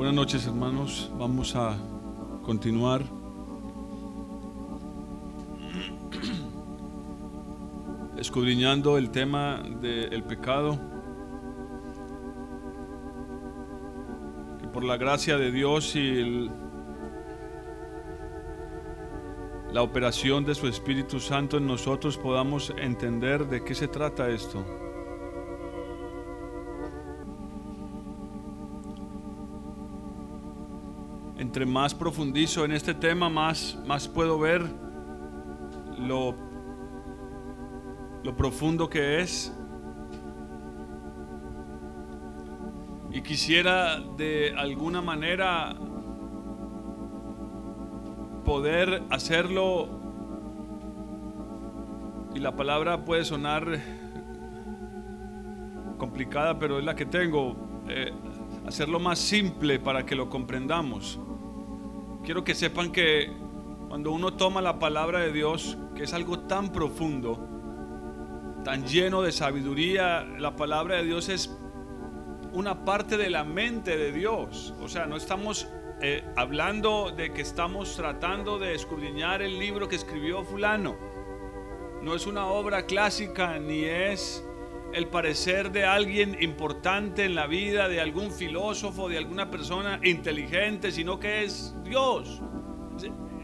Buenas 0.00 0.16
noches 0.16 0.46
hermanos, 0.46 1.10
vamos 1.18 1.54
a 1.54 1.76
continuar. 2.42 3.02
Escudriñando 8.16 8.96
el 8.96 9.10
tema 9.10 9.62
del 9.82 10.22
pecado. 10.22 10.80
Que 14.62 14.68
por 14.68 14.84
la 14.84 14.96
gracia 14.96 15.36
de 15.36 15.52
Dios 15.52 15.94
y 15.94 16.48
la 19.70 19.82
operación 19.82 20.46
de 20.46 20.54
su 20.54 20.66
Espíritu 20.66 21.20
Santo 21.20 21.58
en 21.58 21.66
nosotros 21.66 22.16
podamos 22.16 22.72
entender 22.78 23.46
de 23.48 23.62
qué 23.62 23.74
se 23.74 23.86
trata 23.86 24.30
esto. 24.30 24.79
Entre 31.50 31.66
más 31.66 31.92
profundizo 31.96 32.64
en 32.64 32.70
este 32.70 32.94
tema, 32.94 33.28
más, 33.28 33.76
más 33.84 34.06
puedo 34.06 34.38
ver 34.38 34.64
lo, 35.98 36.32
lo 38.22 38.36
profundo 38.36 38.88
que 38.88 39.20
es. 39.20 39.52
Y 43.10 43.20
quisiera 43.22 43.98
de 43.98 44.54
alguna 44.56 45.02
manera 45.02 45.74
poder 48.44 49.02
hacerlo, 49.10 49.88
y 52.32 52.38
la 52.38 52.54
palabra 52.54 53.04
puede 53.04 53.24
sonar 53.24 53.66
complicada, 55.98 56.60
pero 56.60 56.78
es 56.78 56.84
la 56.84 56.94
que 56.94 57.06
tengo, 57.06 57.56
eh, 57.88 58.12
hacerlo 58.68 59.00
más 59.00 59.18
simple 59.18 59.80
para 59.80 60.06
que 60.06 60.14
lo 60.14 60.30
comprendamos. 60.30 61.18
Quiero 62.30 62.44
que 62.44 62.54
sepan 62.54 62.92
que 62.92 63.28
cuando 63.88 64.12
uno 64.12 64.34
toma 64.34 64.62
la 64.62 64.78
palabra 64.78 65.18
de 65.18 65.32
Dios, 65.32 65.76
que 65.96 66.04
es 66.04 66.14
algo 66.14 66.38
tan 66.38 66.70
profundo, 66.70 67.44
tan 68.62 68.86
lleno 68.86 69.20
de 69.22 69.32
sabiduría, 69.32 70.22
la 70.38 70.54
palabra 70.54 70.98
de 70.98 71.02
Dios 71.02 71.28
es 71.28 71.50
una 72.52 72.84
parte 72.84 73.16
de 73.16 73.30
la 73.30 73.42
mente 73.42 73.96
de 73.96 74.12
Dios. 74.12 74.72
O 74.80 74.86
sea, 74.86 75.06
no 75.06 75.16
estamos 75.16 75.66
eh, 76.02 76.22
hablando 76.36 77.10
de 77.10 77.32
que 77.32 77.42
estamos 77.42 77.96
tratando 77.96 78.60
de 78.60 78.76
escudriñar 78.76 79.42
el 79.42 79.58
libro 79.58 79.88
que 79.88 79.96
escribió 79.96 80.44
fulano. 80.44 80.96
No 82.00 82.14
es 82.14 82.28
una 82.28 82.46
obra 82.46 82.86
clásica 82.86 83.58
ni 83.58 83.82
es 83.82 84.46
el 84.92 85.08
parecer 85.08 85.70
de 85.72 85.84
alguien 85.84 86.36
importante 86.40 87.24
en 87.24 87.34
la 87.34 87.46
vida, 87.46 87.88
de 87.88 88.00
algún 88.00 88.30
filósofo, 88.32 89.08
de 89.08 89.18
alguna 89.18 89.50
persona 89.50 90.00
inteligente, 90.02 90.92
sino 90.92 91.18
que 91.20 91.44
es 91.44 91.74
Dios. 91.84 92.40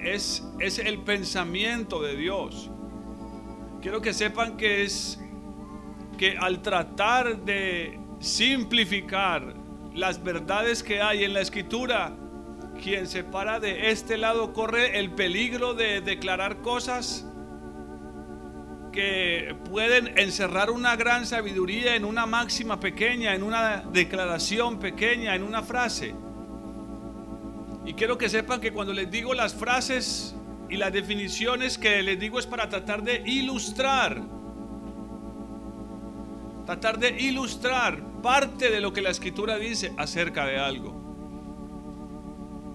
Es, 0.03 0.47
es 0.61 0.79
el 0.79 1.03
pensamiento 1.03 2.03
de 2.03 2.17
Dios. 2.17 2.71
Quiero 3.81 4.01
que 4.01 4.13
sepan 4.13 4.57
que 4.57 4.83
es 4.83 5.21
que 6.19 6.37
al 6.39 6.63
tratar 6.63 7.45
de 7.45 7.99
simplificar 8.19 9.55
las 9.95 10.23
verdades 10.23 10.83
que 10.83 11.01
hay 11.01 11.25
en 11.25 11.35
la 11.35 11.41
escritura, 11.41 12.17
quien 12.83 13.07
se 13.07 13.25
para 13.25 13.61
de 13.61 13.91
este 13.91 14.17
lado 14.17 14.53
corre 14.53 14.99
el 14.99 15.11
peligro 15.13 15.75
de 15.75 16.01
declarar 16.01 16.61
cosas 16.63 17.27
que 18.97 19.55
pueden 19.69 20.17
encerrar 20.19 20.71
una 20.71 20.97
gran 20.97 21.27
sabiduría 21.27 21.97
en 21.97 22.07
una 22.07 22.25
máxima 22.25 22.81
pequeña, 22.81 23.35
en 23.35 23.43
una 23.43 23.83
declaración 23.93 24.79
pequeña, 24.79 25.35
en 25.35 25.43
una 25.43 25.63
frase. 25.63 26.15
Y 27.85 27.93
quiero 27.93 28.17
que 28.17 28.31
sepan 28.31 28.59
que 28.59 28.73
cuando 28.73 28.95
les 28.95 29.11
digo 29.11 29.35
las 29.35 29.55
frases 29.55 30.35
y 30.71 30.79
las 30.79 30.95
definiciones 30.95 31.77
que 31.77 32.03
les 32.03 32.19
digo 32.19 32.39
es 32.39 32.47
para 32.47 32.71
tratar 32.71 33.03
de 33.03 33.23
ilustrar, 33.27 34.23
tratar 36.65 36.99
de 36.99 37.21
ilustrar 37.21 38.03
parte 38.23 38.71
de 38.71 38.81
lo 38.81 38.95
que 38.95 39.03
la 39.03 39.11
escritura 39.11 39.59
dice 39.59 39.93
acerca 39.99 40.47
de 40.47 40.59
algo. 40.59 40.97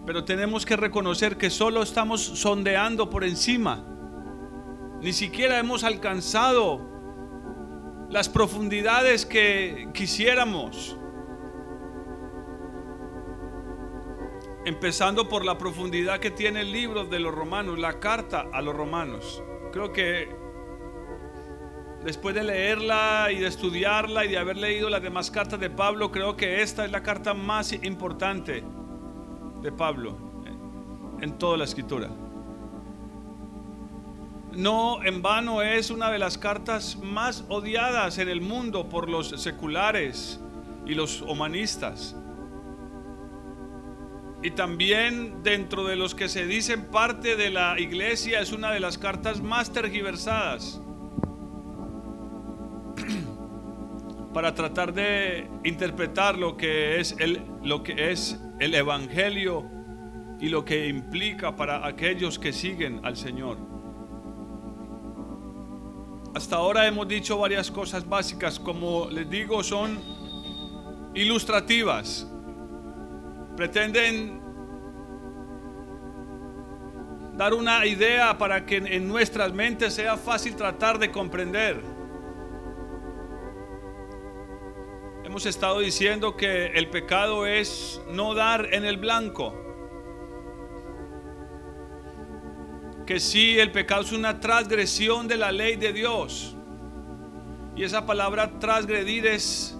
Pero 0.05 0.23
tenemos 0.23 0.67
que 0.67 0.75
reconocer 0.75 1.37
que 1.37 1.49
solo 1.49 1.81
estamos 1.81 2.21
sondeando 2.21 3.09
por 3.09 3.23
encima. 3.23 3.90
Ni 5.01 5.13
siquiera 5.13 5.57
hemos 5.57 5.83
alcanzado 5.83 6.79
las 8.09 8.29
profundidades 8.29 9.25
que 9.25 9.89
quisiéramos. 9.95 10.95
Empezando 14.63 15.27
por 15.27 15.43
la 15.43 15.57
profundidad 15.57 16.19
que 16.19 16.29
tiene 16.29 16.61
el 16.61 16.71
libro 16.71 17.05
de 17.05 17.19
los 17.19 17.33
romanos, 17.33 17.79
la 17.79 17.99
carta 17.99 18.45
a 18.53 18.61
los 18.61 18.75
romanos. 18.75 19.41
Creo 19.71 19.91
que 19.91 20.29
después 22.03 22.35
de 22.35 22.43
leerla 22.43 23.29
y 23.31 23.39
de 23.39 23.47
estudiarla 23.47 24.23
y 24.25 24.27
de 24.27 24.37
haber 24.37 24.57
leído 24.57 24.87
las 24.87 25.01
demás 25.01 25.31
cartas 25.31 25.59
de 25.59 25.71
Pablo, 25.71 26.11
creo 26.11 26.37
que 26.37 26.61
esta 26.61 26.85
es 26.85 26.91
la 26.91 27.01
carta 27.01 27.33
más 27.33 27.73
importante 27.73 28.63
de 29.63 29.71
Pablo 29.71 30.15
en 31.21 31.39
toda 31.39 31.57
la 31.57 31.63
escritura. 31.63 32.07
No 34.51 35.01
en 35.03 35.21
vano 35.21 35.61
es 35.61 35.91
una 35.91 36.11
de 36.11 36.19
las 36.19 36.37
cartas 36.37 36.97
más 36.97 37.45
odiadas 37.47 38.17
en 38.17 38.27
el 38.27 38.41
mundo 38.41 38.89
por 38.89 39.09
los 39.09 39.29
seculares 39.41 40.41
y 40.85 40.93
los 40.93 41.21
humanistas. 41.21 42.15
Y 44.43 44.51
también 44.51 45.43
dentro 45.43 45.85
de 45.85 45.95
los 45.95 46.15
que 46.15 46.27
se 46.27 46.45
dicen 46.47 46.87
parte 46.87 47.35
de 47.37 47.49
la 47.49 47.79
iglesia 47.79 48.41
es 48.41 48.51
una 48.51 48.71
de 48.71 48.79
las 48.79 48.97
cartas 48.97 49.39
más 49.41 49.71
tergiversadas 49.71 50.81
para 54.33 54.53
tratar 54.53 54.93
de 54.93 55.47
interpretar 55.63 56.37
lo 56.37 56.57
que 56.57 56.99
es 56.99 57.15
el, 57.19 57.41
lo 57.63 57.83
que 57.83 58.11
es 58.11 58.37
el 58.59 58.73
Evangelio 58.73 59.63
y 60.41 60.49
lo 60.49 60.65
que 60.65 60.87
implica 60.87 61.55
para 61.55 61.85
aquellos 61.85 62.39
que 62.39 62.51
siguen 62.51 62.99
al 63.03 63.15
Señor. 63.15 63.80
Hasta 66.33 66.55
ahora 66.55 66.87
hemos 66.87 67.09
dicho 67.09 67.37
varias 67.37 67.69
cosas 67.69 68.07
básicas, 68.07 68.57
como 68.57 69.09
les 69.09 69.29
digo, 69.29 69.61
son 69.63 69.99
ilustrativas. 71.13 72.25
Pretenden 73.57 74.41
dar 77.35 77.53
una 77.53 77.85
idea 77.85 78.37
para 78.37 78.65
que 78.65 78.77
en 78.77 79.07
nuestras 79.09 79.51
mentes 79.51 79.93
sea 79.93 80.15
fácil 80.15 80.55
tratar 80.55 80.99
de 80.99 81.11
comprender. 81.11 81.81
Hemos 85.25 85.45
estado 85.45 85.79
diciendo 85.79 86.37
que 86.37 86.67
el 86.67 86.89
pecado 86.89 87.45
es 87.45 88.01
no 88.09 88.33
dar 88.33 88.73
en 88.73 88.85
el 88.85 88.95
blanco. 88.95 89.70
Que 93.11 93.19
si 93.19 93.59
el 93.59 93.73
pecado 93.73 94.03
es 94.03 94.13
una 94.13 94.39
transgresión 94.39 95.27
de 95.27 95.35
la 95.35 95.51
ley 95.51 95.75
de 95.75 95.91
Dios. 95.91 96.55
Y 97.75 97.83
esa 97.83 98.05
palabra 98.05 98.57
transgredir 98.57 99.27
es 99.27 99.77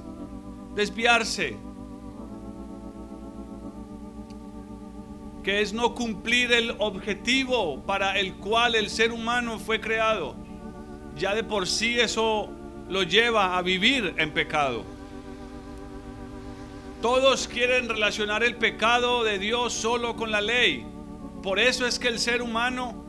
desviarse. 0.75 1.56
Que 5.44 5.62
es 5.62 5.72
no 5.72 5.96
cumplir 5.96 6.52
el 6.52 6.75
objetivo 6.80 7.81
para 7.84 8.19
el 8.19 8.34
cual 8.34 8.75
el 8.75 8.90
ser 8.90 9.14
humano 9.14 9.59
fue 9.59 9.80
creado. 9.80 10.36
Ya 11.16 11.34
de 11.34 11.46
por 11.46 11.69
sí 11.69 11.98
eso 11.98 12.50
lo 12.90 13.03
lleva 13.03 13.58
a 13.58 13.62
vivir 13.62 14.13
en 14.18 14.31
pecado. 14.31 14.84
Todos 17.02 17.48
quieren 17.48 17.88
relacionar 17.88 18.44
el 18.44 18.58
pecado 18.58 19.24
de 19.24 19.39
Dios 19.39 19.72
solo 19.72 20.18
con 20.18 20.31
la 20.31 20.42
ley. 20.42 20.86
Por 21.42 21.60
eso 21.60 21.88
es 21.88 21.98
que 21.98 22.10
el 22.10 22.19
ser 22.19 22.42
humano, 22.42 23.00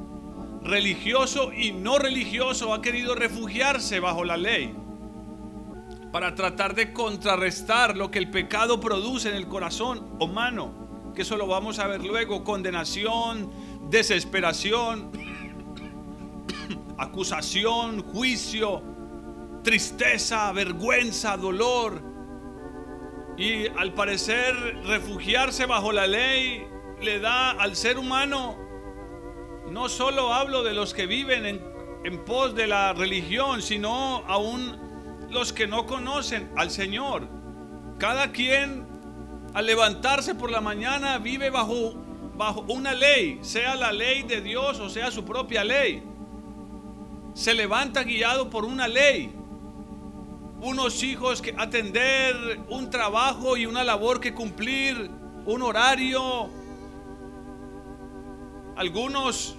religioso 0.64 1.52
y 1.52 1.72
no 1.72 1.98
religioso, 1.98 2.72
ha 2.72 2.82
querido 2.82 3.14
refugiarse 3.14 4.00
bajo 4.00 4.24
la 4.24 4.36
ley 4.36 4.74
para 6.12 6.34
tratar 6.34 6.74
de 6.74 6.92
contrarrestar 6.92 7.96
lo 7.96 8.10
que 8.10 8.18
el 8.18 8.30
pecado 8.30 8.80
produce 8.80 9.30
en 9.30 9.34
el 9.34 9.48
corazón 9.48 10.16
humano, 10.20 11.12
que 11.14 11.22
eso 11.22 11.36
lo 11.36 11.46
vamos 11.46 11.78
a 11.78 11.86
ver 11.86 12.04
luego, 12.04 12.44
condenación, 12.44 13.50
desesperación, 13.88 15.10
acusación, 16.98 18.02
juicio, 18.02 18.82
tristeza, 19.62 20.52
vergüenza, 20.52 21.36
dolor, 21.38 22.02
y 23.38 23.66
al 23.68 23.94
parecer 23.94 24.54
refugiarse 24.84 25.64
bajo 25.64 25.92
la 25.92 26.06
ley 26.06 26.66
le 27.00 27.18
da 27.20 27.52
al 27.52 27.74
ser 27.74 27.98
humano, 27.98 28.56
no 29.72 29.88
solo 29.88 30.34
hablo 30.34 30.62
de 30.62 30.74
los 30.74 30.92
que 30.92 31.06
viven 31.06 31.46
en, 32.04 32.24
pos 32.24 32.54
de 32.54 32.66
la 32.66 32.92
religión, 32.92 33.62
sino 33.62 34.22
aún 34.26 34.78
los 35.30 35.52
que 35.52 35.66
no 35.66 35.86
conocen 35.86 36.52
al 36.56 36.70
Señor. 36.70 37.26
Cada 37.98 38.32
quien 38.32 38.90
Al 39.54 39.66
levantarse 39.66 40.34
por 40.34 40.50
la 40.50 40.62
mañana 40.62 41.18
vive 41.18 41.50
bajo, 41.50 41.94
una 42.68 42.94
ley, 42.94 43.38
sea 43.42 43.74
la 43.74 43.92
ley 43.92 44.22
de 44.22 44.40
Dios 44.40 44.80
o 44.80 44.88
sea 44.88 45.10
su 45.10 45.24
propia 45.26 45.62
ley. 45.62 46.02
Se 47.34 47.52
levanta 47.52 48.02
guiado 48.02 48.48
por 48.48 48.64
una 48.64 48.88
ley. 48.88 49.34
Unos 50.62 51.02
hijos 51.02 51.42
que 51.42 51.54
atender, 51.58 52.60
un 52.70 52.88
trabajo 52.88 53.58
y 53.58 53.66
una 53.66 53.84
labor 53.84 54.20
que 54.20 54.32
cumplir, 54.32 55.10
un 55.44 55.60
horario. 55.60 56.48
Algunos 58.76 59.58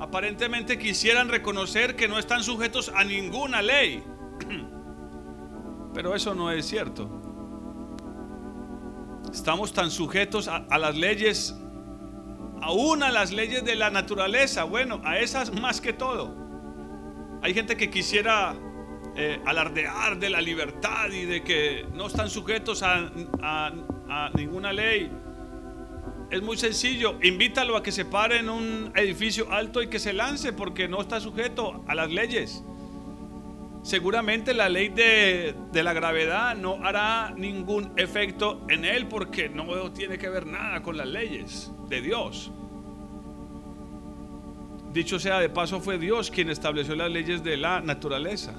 aparentemente 0.00 0.78
quisieran 0.78 1.28
reconocer 1.28 1.94
que 1.94 2.08
no 2.08 2.18
están 2.18 2.42
sujetos 2.42 2.90
a 2.94 3.04
ninguna 3.04 3.60
ley. 3.60 4.02
Pero 5.94 6.14
eso 6.14 6.34
no 6.34 6.50
es 6.50 6.66
cierto. 6.66 7.08
Estamos 9.30 9.72
tan 9.74 9.90
sujetos 9.90 10.48
a, 10.48 10.78
las 10.78 10.96
leyes, 10.96 11.54
aún 12.62 13.02
a 13.02 13.10
las 13.10 13.30
leyes 13.30 13.64
de 13.64 13.76
la 13.76 13.90
naturaleza, 13.90 14.64
bueno, 14.64 15.00
a 15.04 15.18
esas 15.18 15.52
más 15.52 15.80
que 15.80 15.92
todo. 15.92 16.34
Hay 17.42 17.52
gente 17.52 17.76
que 17.76 17.90
quisiera 17.90 18.56
eh, 19.16 19.40
alardear 19.44 20.18
de 20.18 20.30
la 20.30 20.40
libertad 20.40 21.10
y 21.10 21.26
de 21.26 21.42
que 21.44 21.86
no 21.92 22.06
están 22.06 22.30
sujetos 22.30 22.82
a, 22.82 23.10
a 23.42 24.30
ninguna 24.34 24.72
ley. 24.72 25.12
Es 26.30 26.42
muy 26.42 26.56
sencillo, 26.56 27.18
invítalo 27.22 27.76
a 27.76 27.82
que 27.82 27.92
se 27.92 28.04
pare 28.04 28.38
en 28.38 28.48
un 28.48 28.92
edificio 28.94 29.50
alto 29.52 29.82
y 29.82 29.88
que 29.88 29.98
se 29.98 30.12
lance 30.12 30.52
porque 30.52 30.88
no 30.88 31.00
está 31.00 31.20
sujeto 31.20 31.82
a 31.88 31.94
las 31.94 32.10
leyes 32.10 32.62
seguramente 33.82 34.54
la 34.54 34.68
ley 34.68 34.88
de, 34.88 35.54
la 35.72 35.92
gravedad 35.92 36.56
no 36.56 36.84
hará 36.84 37.32
ningún 37.36 37.92
efecto 37.96 38.60
en 38.68 38.84
él 38.84 39.06
porque 39.06 39.48
no 39.48 39.90
tiene 39.92 40.18
que 40.18 40.28
ver 40.28 40.46
nada 40.46 40.82
con 40.82 40.96
las 40.96 41.08
leyes 41.08 41.72
de 41.88 42.00
Dios. 42.00 42.50
Dicho 44.92 45.18
sea 45.18 45.38
de 45.38 45.48
paso, 45.48 45.80
fue 45.80 45.98
Dios 45.98 46.30
quien 46.30 46.50
estableció 46.50 46.96
las 46.96 47.10
leyes 47.10 47.44
de 47.44 47.56
la 47.56 47.80
naturaleza. 47.80 48.54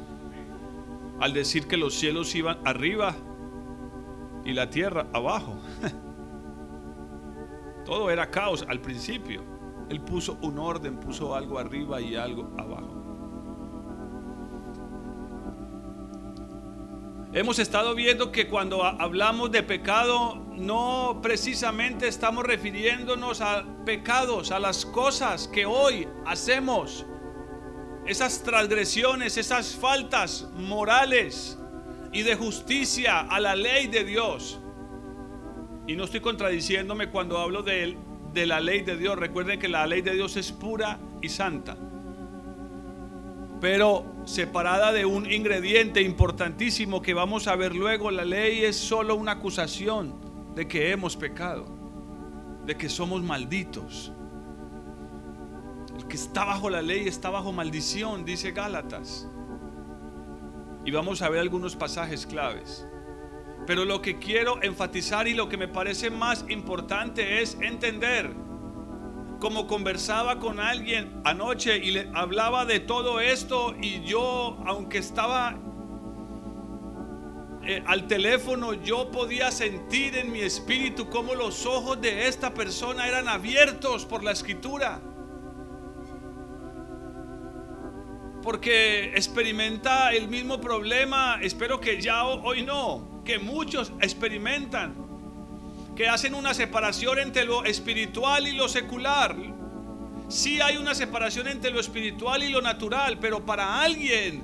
Al 1.20 1.34
decir 1.34 1.68
que 1.68 1.78
los 1.78 1.94
cielos 1.94 2.34
iban 2.36 2.58
arriba 2.66 3.16
y 4.46 4.54
la 4.54 4.70
tierra 4.70 5.08
abajo. 5.14 5.60
Todo 7.92 8.10
era 8.10 8.32
caos 8.32 8.66
al 8.70 8.80
principio. 8.80 9.44
Él 9.90 10.00
puso 10.00 10.38
un 10.44 10.58
orden, 10.58 10.98
puso 10.98 11.36
algo 11.36 11.60
arriba 11.60 12.00
y 12.00 12.16
algo 12.16 12.50
abajo. 12.58 12.96
Hemos 17.34 17.60
estado 17.60 17.94
viendo 17.94 18.32
que 18.32 18.48
cuando 18.48 18.86
hablamos 18.86 19.52
de 19.52 19.62
pecado, 19.64 20.36
no 20.56 21.20
precisamente 21.22 22.08
estamos 22.08 22.46
refiriéndonos 22.46 23.42
a 23.42 23.66
pecados, 23.84 24.52
a 24.52 24.60
las 24.60 24.86
cosas 24.86 25.50
que 25.50 25.66
hoy 25.66 26.08
hacemos, 26.26 27.06
esas 28.06 28.42
transgresiones, 28.42 29.36
esas 29.36 29.76
faltas 29.76 30.48
morales 30.56 31.60
y 32.14 32.22
de 32.22 32.38
justicia 32.38 33.20
a 33.20 33.42
la 33.42 33.54
ley 33.54 33.88
de 33.88 34.06
Dios. 34.06 34.61
Y 35.92 35.96
no 35.98 36.06
estoy 36.06 36.22
contradiciéndome 36.22 37.10
cuando 37.10 37.38
hablo 37.38 37.64
de, 37.64 37.98
de 38.34 38.46
la 38.46 38.62
ley 38.62 38.80
de 38.80 38.96
Dios. 38.96 39.20
Recuerden 39.20 39.60
que 39.60 39.68
la 39.68 39.86
ley 39.86 40.02
de 40.02 40.14
Dios 40.14 40.38
es 40.38 40.50
pura 40.54 41.00
y 41.22 41.28
santa 41.28 41.76
pero 43.60 44.06
separada 44.26 44.92
de 44.92 45.06
un 45.06 45.32
ingrediente 45.32 46.02
importantísimo 46.02 47.04
que 47.04 47.14
vamos 47.14 47.48
a 47.48 47.56
ver 47.56 47.76
luego, 47.76 48.10
la 48.10 48.26
ley 48.26 48.64
es 48.64 48.76
solo 48.76 49.16
una 49.16 49.34
acusación 49.34 50.16
de 50.56 50.68
que 50.68 50.90
hemos 50.90 51.16
pecado, 51.16 51.68
de 52.66 52.76
que 52.76 52.90
somos 52.90 53.22
malditos. 53.22 54.12
El 55.96 56.08
que 56.08 56.16
está 56.16 56.44
bajo 56.44 56.72
la 56.72 56.82
ley 56.82 57.08
está 57.08 57.30
bajo 57.30 57.52
maldición, 57.52 58.26
dice 58.26 58.50
Gálatas. 58.50 59.28
Y 60.84 60.90
vamos 60.90 61.22
a 61.22 61.30
ver 61.30 61.42
algunos 61.42 61.76
pasajes 61.76 62.26
claves. 62.26 62.88
Pero 63.68 63.86
lo 63.86 64.02
que 64.02 64.18
quiero 64.18 64.62
enfatizar 64.64 65.28
y 65.28 65.34
lo 65.34 65.48
que 65.48 65.58
me 65.58 65.68
parece 65.68 66.10
más 66.10 66.46
importante 66.50 67.42
es 67.42 67.58
entender 67.62 68.34
como 69.42 69.66
conversaba 69.66 70.40
con 70.40 70.60
alguien 70.60 71.20
anoche 71.24 71.78
y 71.78 71.92
le 71.92 72.12
hablaba 72.14 72.66
de 72.66 72.80
todo 72.80 73.20
esto 73.20 73.76
y 73.82 74.04
yo, 74.04 74.60
aunque 74.68 75.00
estaba 75.00 75.58
eh, 77.64 77.84
al 77.88 78.08
teléfono, 78.08 78.74
yo 78.74 79.12
podía 79.12 79.52
sentir 79.52 80.16
en 80.16 80.32
mi 80.32 80.42
espíritu 80.42 81.10
como 81.10 81.34
los 81.34 81.66
ojos 81.66 82.00
de 82.02 82.28
esta 82.28 82.54
persona 82.54 83.08
eran 83.08 83.28
abiertos 83.28 84.06
por 84.06 84.24
la 84.24 84.32
escritura. 84.32 85.00
Porque 88.44 89.14
experimenta 89.16 90.14
el 90.14 90.28
mismo 90.28 90.62
problema, 90.62 91.40
espero 91.42 91.80
que 91.80 92.00
ya 92.00 92.26
hoy 92.26 92.64
no, 92.64 93.11
que 93.24 93.40
muchos 93.40 93.92
experimentan 94.02 94.96
que 95.96 96.08
hacen 96.08 96.34
una 96.34 96.54
separación 96.54 97.20
entre 97.20 97.46
lo 97.46 97.66
espiritual 97.66 98.48
y 98.48 98.54
lo 98.54 98.68
secular. 98.68 99.36
Sí 100.30 100.62
hay 100.62 100.78
una 100.78 100.96
separación 100.96 101.48
entre 101.48 101.72
lo 101.72 101.80
espiritual 101.80 102.44
y 102.44 102.50
lo 102.50 102.62
natural, 102.62 103.20
pero 103.20 103.46
para 103.46 103.82
alguien 103.82 104.44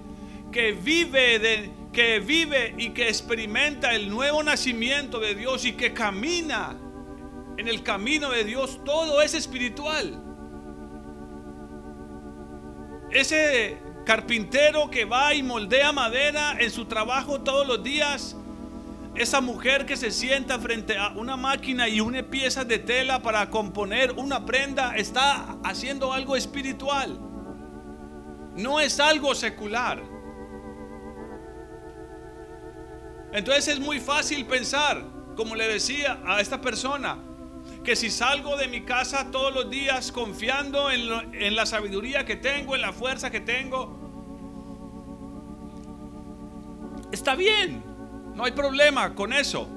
que 0.52 0.74
vive 0.74 1.40
de, 1.40 1.72
que 1.94 2.20
vive 2.20 2.76
y 2.78 2.90
que 2.90 3.08
experimenta 3.08 3.96
el 3.96 4.10
nuevo 4.10 4.44
nacimiento 4.44 5.20
de 5.20 5.36
Dios 5.36 5.66
y 5.66 5.74
que 5.74 5.94
camina 5.94 6.76
en 7.58 7.68
el 7.68 7.82
camino 7.82 8.30
de 8.30 8.44
Dios, 8.44 8.80
todo 8.86 9.22
es 9.22 9.34
espiritual. 9.34 10.22
Ese 13.10 13.78
carpintero 14.06 14.90
que 14.90 15.06
va 15.06 15.34
y 15.34 15.42
moldea 15.42 15.92
madera 15.92 16.58
en 16.60 16.70
su 16.70 16.86
trabajo 16.86 17.42
todos 17.42 17.66
los 17.66 17.84
días, 17.84 18.36
esa 19.18 19.42
mujer 19.42 19.86
que 19.86 19.98
se 19.98 20.12
sienta 20.12 20.60
frente 20.60 20.98
a 20.98 21.10
una 21.10 21.36
máquina 21.36 21.88
y 21.88 22.00
une 22.00 22.24
piezas 22.24 22.68
de 22.68 22.80
tela 22.80 23.22
para 23.22 23.50
componer 23.50 24.12
una 24.14 24.46
prenda 24.46 24.96
está 24.96 25.58
haciendo 25.64 26.14
algo 26.14 26.36
espiritual. 26.36 27.20
No 28.56 28.80
es 28.80 29.00
algo 29.00 29.34
secular. 29.36 30.04
Entonces 33.32 33.68
es 33.68 33.80
muy 33.80 34.00
fácil 34.00 34.46
pensar, 34.46 35.04
como 35.36 35.56
le 35.56 35.68
decía 35.68 36.20
a 36.26 36.40
esta 36.40 36.62
persona, 36.62 37.18
que 37.84 37.96
si 37.96 38.10
salgo 38.10 38.56
de 38.58 38.68
mi 38.68 38.82
casa 38.82 39.32
todos 39.32 39.54
los 39.54 39.70
días 39.70 40.12
confiando 40.12 40.90
en, 40.92 41.34
en 41.34 41.56
la 41.56 41.66
sabiduría 41.66 42.26
que 42.26 42.36
tengo, 42.36 42.76
en 42.76 42.82
la 42.82 42.94
fuerza 42.94 43.30
que 43.30 43.42
tengo, 43.42 43.98
está 47.12 47.36
bien. 47.36 47.87
No 48.38 48.46
hay 48.46 48.52
problema 48.52 49.16
con 49.16 49.34
eso. 49.34 49.68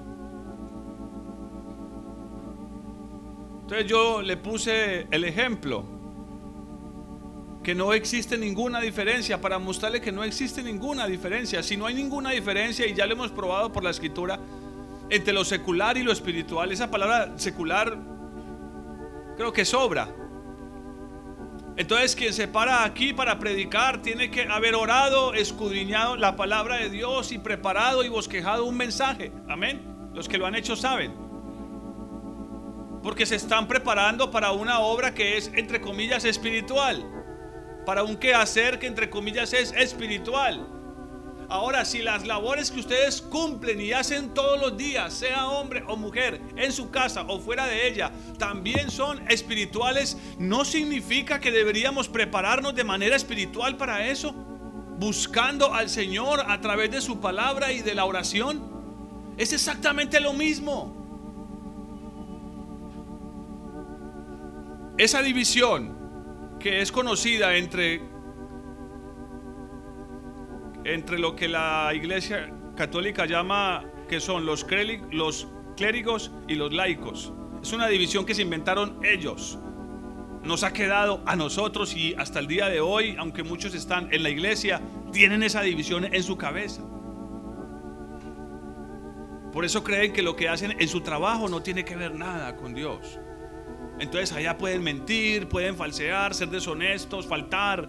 Entonces 3.62 3.86
yo 3.86 4.20
le 4.20 4.36
puse 4.36 5.06
el 5.10 5.24
ejemplo, 5.24 5.82
que 7.62 7.74
no 7.74 7.94
existe 7.94 8.36
ninguna 8.36 8.80
diferencia, 8.80 9.40
para 9.40 9.58
mostrarle 9.58 10.02
que 10.02 10.12
no 10.12 10.24
existe 10.24 10.62
ninguna 10.62 11.06
diferencia. 11.06 11.62
Si 11.62 11.78
no 11.78 11.86
hay 11.86 11.94
ninguna 11.94 12.32
diferencia, 12.32 12.86
y 12.86 12.92
ya 12.92 13.06
lo 13.06 13.14
hemos 13.14 13.30
probado 13.30 13.72
por 13.72 13.82
la 13.82 13.90
escritura, 13.90 14.38
entre 15.08 15.32
lo 15.32 15.42
secular 15.42 15.96
y 15.96 16.02
lo 16.02 16.12
espiritual, 16.12 16.70
esa 16.70 16.90
palabra 16.90 17.38
secular 17.38 17.96
creo 19.36 19.54
que 19.54 19.64
sobra. 19.64 20.19
Entonces 21.76 22.14
quien 22.14 22.32
se 22.32 22.48
para 22.48 22.84
aquí 22.84 23.12
para 23.12 23.38
predicar 23.38 24.02
tiene 24.02 24.30
que 24.30 24.42
haber 24.42 24.74
orado, 24.74 25.34
escudriñado 25.34 26.16
la 26.16 26.36
palabra 26.36 26.76
de 26.76 26.90
Dios 26.90 27.32
y 27.32 27.38
preparado 27.38 28.04
y 28.04 28.08
bosquejado 28.08 28.64
un 28.64 28.76
mensaje. 28.76 29.32
Amén. 29.48 29.82
Los 30.12 30.28
que 30.28 30.38
lo 30.38 30.46
han 30.46 30.54
hecho 30.54 30.76
saben. 30.76 31.14
Porque 33.02 33.24
se 33.24 33.36
están 33.36 33.66
preparando 33.66 34.30
para 34.30 34.52
una 34.52 34.80
obra 34.80 35.14
que 35.14 35.38
es, 35.38 35.50
entre 35.54 35.80
comillas, 35.80 36.24
espiritual. 36.24 37.04
Para 37.86 38.02
un 38.02 38.16
quehacer 38.16 38.78
que, 38.78 38.86
entre 38.86 39.08
comillas, 39.08 39.54
es 39.54 39.72
espiritual. 39.72 40.79
Ahora, 41.50 41.84
si 41.84 41.98
las 41.98 42.28
labores 42.28 42.70
que 42.70 42.78
ustedes 42.78 43.20
cumplen 43.20 43.80
y 43.80 43.92
hacen 43.92 44.32
todos 44.34 44.60
los 44.60 44.76
días, 44.76 45.12
sea 45.12 45.48
hombre 45.48 45.82
o 45.88 45.96
mujer, 45.96 46.40
en 46.54 46.70
su 46.70 46.92
casa 46.92 47.24
o 47.26 47.40
fuera 47.40 47.66
de 47.66 47.88
ella, 47.88 48.12
también 48.38 48.88
son 48.88 49.28
espirituales, 49.28 50.16
¿no 50.38 50.64
significa 50.64 51.40
que 51.40 51.50
deberíamos 51.50 52.08
prepararnos 52.08 52.76
de 52.76 52.84
manera 52.84 53.16
espiritual 53.16 53.76
para 53.76 54.06
eso? 54.06 54.32
Buscando 54.32 55.74
al 55.74 55.90
Señor 55.90 56.44
a 56.46 56.60
través 56.60 56.92
de 56.92 57.00
su 57.00 57.18
palabra 57.18 57.72
y 57.72 57.82
de 57.82 57.96
la 57.96 58.04
oración. 58.04 58.62
Es 59.36 59.52
exactamente 59.52 60.20
lo 60.20 60.32
mismo. 60.32 60.94
Esa 64.98 65.20
división 65.20 65.98
que 66.60 66.80
es 66.80 66.92
conocida 66.92 67.56
entre 67.56 68.09
entre 70.84 71.18
lo 71.18 71.36
que 71.36 71.48
la 71.48 71.92
iglesia 71.94 72.50
católica 72.76 73.26
llama 73.26 73.84
que 74.08 74.20
son 74.20 74.46
los, 74.46 74.64
clérigos 74.64 76.30
y 76.48 76.54
los 76.54 76.72
laicos. 76.72 77.32
Es 77.62 77.72
una 77.72 77.88
división 77.88 78.24
que 78.24 78.34
se 78.34 78.42
inventaron 78.42 78.98
ellos. 79.04 79.58
Nos 80.42 80.64
ha 80.64 80.72
quedado 80.72 81.22
a 81.26 81.36
nosotros 81.36 81.94
y 81.94 82.14
hasta 82.14 82.38
el 82.38 82.46
día 82.46 82.68
de 82.68 82.80
hoy, 82.80 83.14
aunque 83.18 83.42
muchos 83.42 83.74
están 83.74 84.08
en 84.12 84.22
la 84.22 84.30
iglesia, 84.30 84.80
tienen 85.12 85.42
esa 85.42 85.60
división 85.62 86.12
en 86.12 86.22
su 86.22 86.36
cabeza. 86.36 86.82
Por 89.52 89.64
eso 89.64 89.84
creen 89.84 90.12
que 90.12 90.22
lo 90.22 90.36
que 90.36 90.48
hacen 90.48 90.74
en 90.78 90.88
su 90.88 91.02
trabajo 91.02 91.48
no 91.48 91.62
tiene 91.62 91.84
que 91.84 91.96
ver 91.96 92.14
nada 92.14 92.56
con 92.56 92.72
Dios. 92.72 93.18
Entonces 93.98 94.32
allá 94.32 94.56
pueden 94.56 94.82
mentir, 94.82 95.46
pueden 95.46 95.76
falsear, 95.76 96.34
ser 96.34 96.48
deshonestos, 96.48 97.26
faltar, 97.26 97.88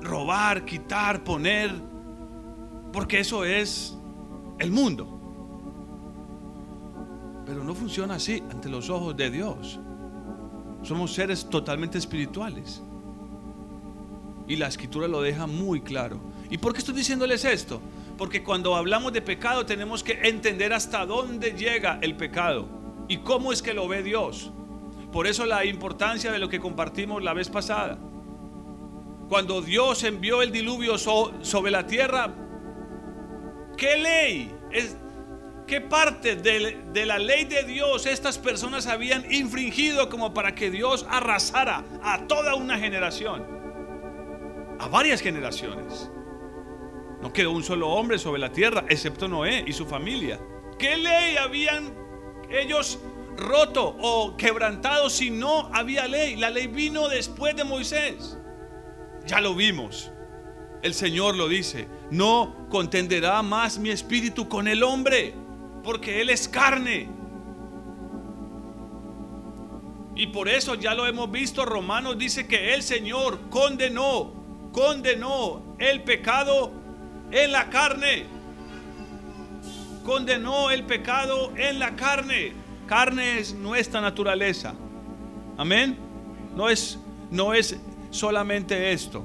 robar, 0.00 0.64
quitar, 0.64 1.24
poner, 1.24 1.70
porque 2.92 3.20
eso 3.20 3.44
es 3.44 3.96
el 4.58 4.70
mundo. 4.70 5.14
Pero 7.46 7.64
no 7.64 7.74
funciona 7.74 8.14
así 8.14 8.42
ante 8.50 8.68
los 8.68 8.90
ojos 8.90 9.16
de 9.16 9.30
Dios. 9.30 9.80
Somos 10.82 11.14
seres 11.14 11.48
totalmente 11.48 11.98
espirituales. 11.98 12.82
Y 14.46 14.56
la 14.56 14.68
escritura 14.68 15.08
lo 15.08 15.20
deja 15.20 15.46
muy 15.46 15.80
claro. 15.80 16.20
¿Y 16.50 16.58
por 16.58 16.72
qué 16.72 16.78
estoy 16.78 16.94
diciéndoles 16.94 17.44
esto? 17.44 17.80
Porque 18.16 18.42
cuando 18.42 18.74
hablamos 18.74 19.12
de 19.12 19.22
pecado 19.22 19.66
tenemos 19.66 20.02
que 20.02 20.18
entender 20.24 20.72
hasta 20.72 21.04
dónde 21.06 21.52
llega 21.52 21.98
el 22.02 22.16
pecado 22.16 22.68
y 23.08 23.18
cómo 23.18 23.52
es 23.52 23.62
que 23.62 23.74
lo 23.74 23.86
ve 23.88 24.02
Dios. 24.02 24.50
Por 25.12 25.26
eso 25.26 25.46
la 25.46 25.64
importancia 25.64 26.32
de 26.32 26.38
lo 26.38 26.48
que 26.48 26.60
compartimos 26.60 27.22
la 27.22 27.32
vez 27.32 27.48
pasada. 27.48 27.98
Cuando 29.28 29.60
Dios 29.60 30.04
envió 30.04 30.40
el 30.40 30.50
diluvio 30.50 30.96
sobre 30.96 31.70
la 31.70 31.86
tierra, 31.86 32.32
¿qué 33.76 33.96
ley? 33.98 34.54
¿Qué 35.66 35.82
parte 35.82 36.34
de, 36.36 36.82
de, 36.92 37.04
la 37.04 37.18
ley 37.18 37.44
de 37.44 37.62
Dios 37.64 38.06
estas 38.06 38.38
personas 38.38 38.86
habían 38.86 39.30
infringido 39.30 40.08
como 40.08 40.32
para 40.32 40.54
que 40.54 40.70
Dios 40.70 41.06
arrasara 41.10 41.84
a 42.02 42.26
toda 42.26 42.54
una 42.54 42.78
generación? 42.78 43.44
A 44.78 44.88
varias 44.88 45.20
generaciones. 45.20 46.10
No 47.20 47.30
quedó 47.30 47.50
un 47.50 47.62
solo 47.62 47.88
hombre 47.88 48.18
sobre 48.18 48.40
la 48.40 48.50
tierra, 48.50 48.86
excepto 48.88 49.28
Noé 49.28 49.62
y 49.66 49.74
su 49.74 49.84
familia. 49.84 50.40
¿Qué 50.78 50.96
ley 50.96 51.36
habían 51.36 51.92
ellos 52.48 52.98
roto 53.36 53.94
o 54.00 54.38
quebrantado 54.38 55.10
si 55.10 55.30
no 55.30 55.68
había 55.74 56.06
ley? 56.06 56.36
La 56.36 56.48
ley 56.48 56.66
vino 56.66 57.08
después 57.08 57.54
de 57.56 57.64
Moisés. 57.64 58.38
Ya 59.28 59.40
lo 59.42 59.54
vimos. 59.54 60.10
El 60.82 60.94
Señor 60.94 61.36
lo 61.36 61.48
dice. 61.48 61.86
No 62.10 62.66
contenderá 62.70 63.42
más 63.42 63.78
mi 63.78 63.90
espíritu 63.90 64.48
con 64.48 64.66
el 64.66 64.82
hombre, 64.82 65.34
porque 65.84 66.22
Él 66.22 66.30
es 66.30 66.48
carne. 66.48 67.08
Y 70.16 70.28
por 70.28 70.48
eso 70.48 70.74
ya 70.74 70.94
lo 70.94 71.06
hemos 71.06 71.30
visto. 71.30 71.64
Romanos 71.66 72.16
dice 72.18 72.46
que 72.46 72.74
el 72.74 72.82
Señor 72.82 73.50
condenó, 73.50 74.32
condenó 74.72 75.76
el 75.78 76.02
pecado 76.02 76.72
en 77.30 77.52
la 77.52 77.68
carne. 77.68 78.24
Condenó 80.04 80.70
el 80.70 80.84
pecado 80.84 81.52
en 81.54 81.78
la 81.78 81.94
carne. 81.96 82.54
Carne 82.86 83.38
es 83.38 83.52
nuestra 83.52 84.00
naturaleza. 84.00 84.74
Amén. 85.58 85.98
No 86.56 86.70
es, 86.70 86.98
no 87.30 87.52
es 87.52 87.78
solamente 88.10 88.92
esto. 88.92 89.24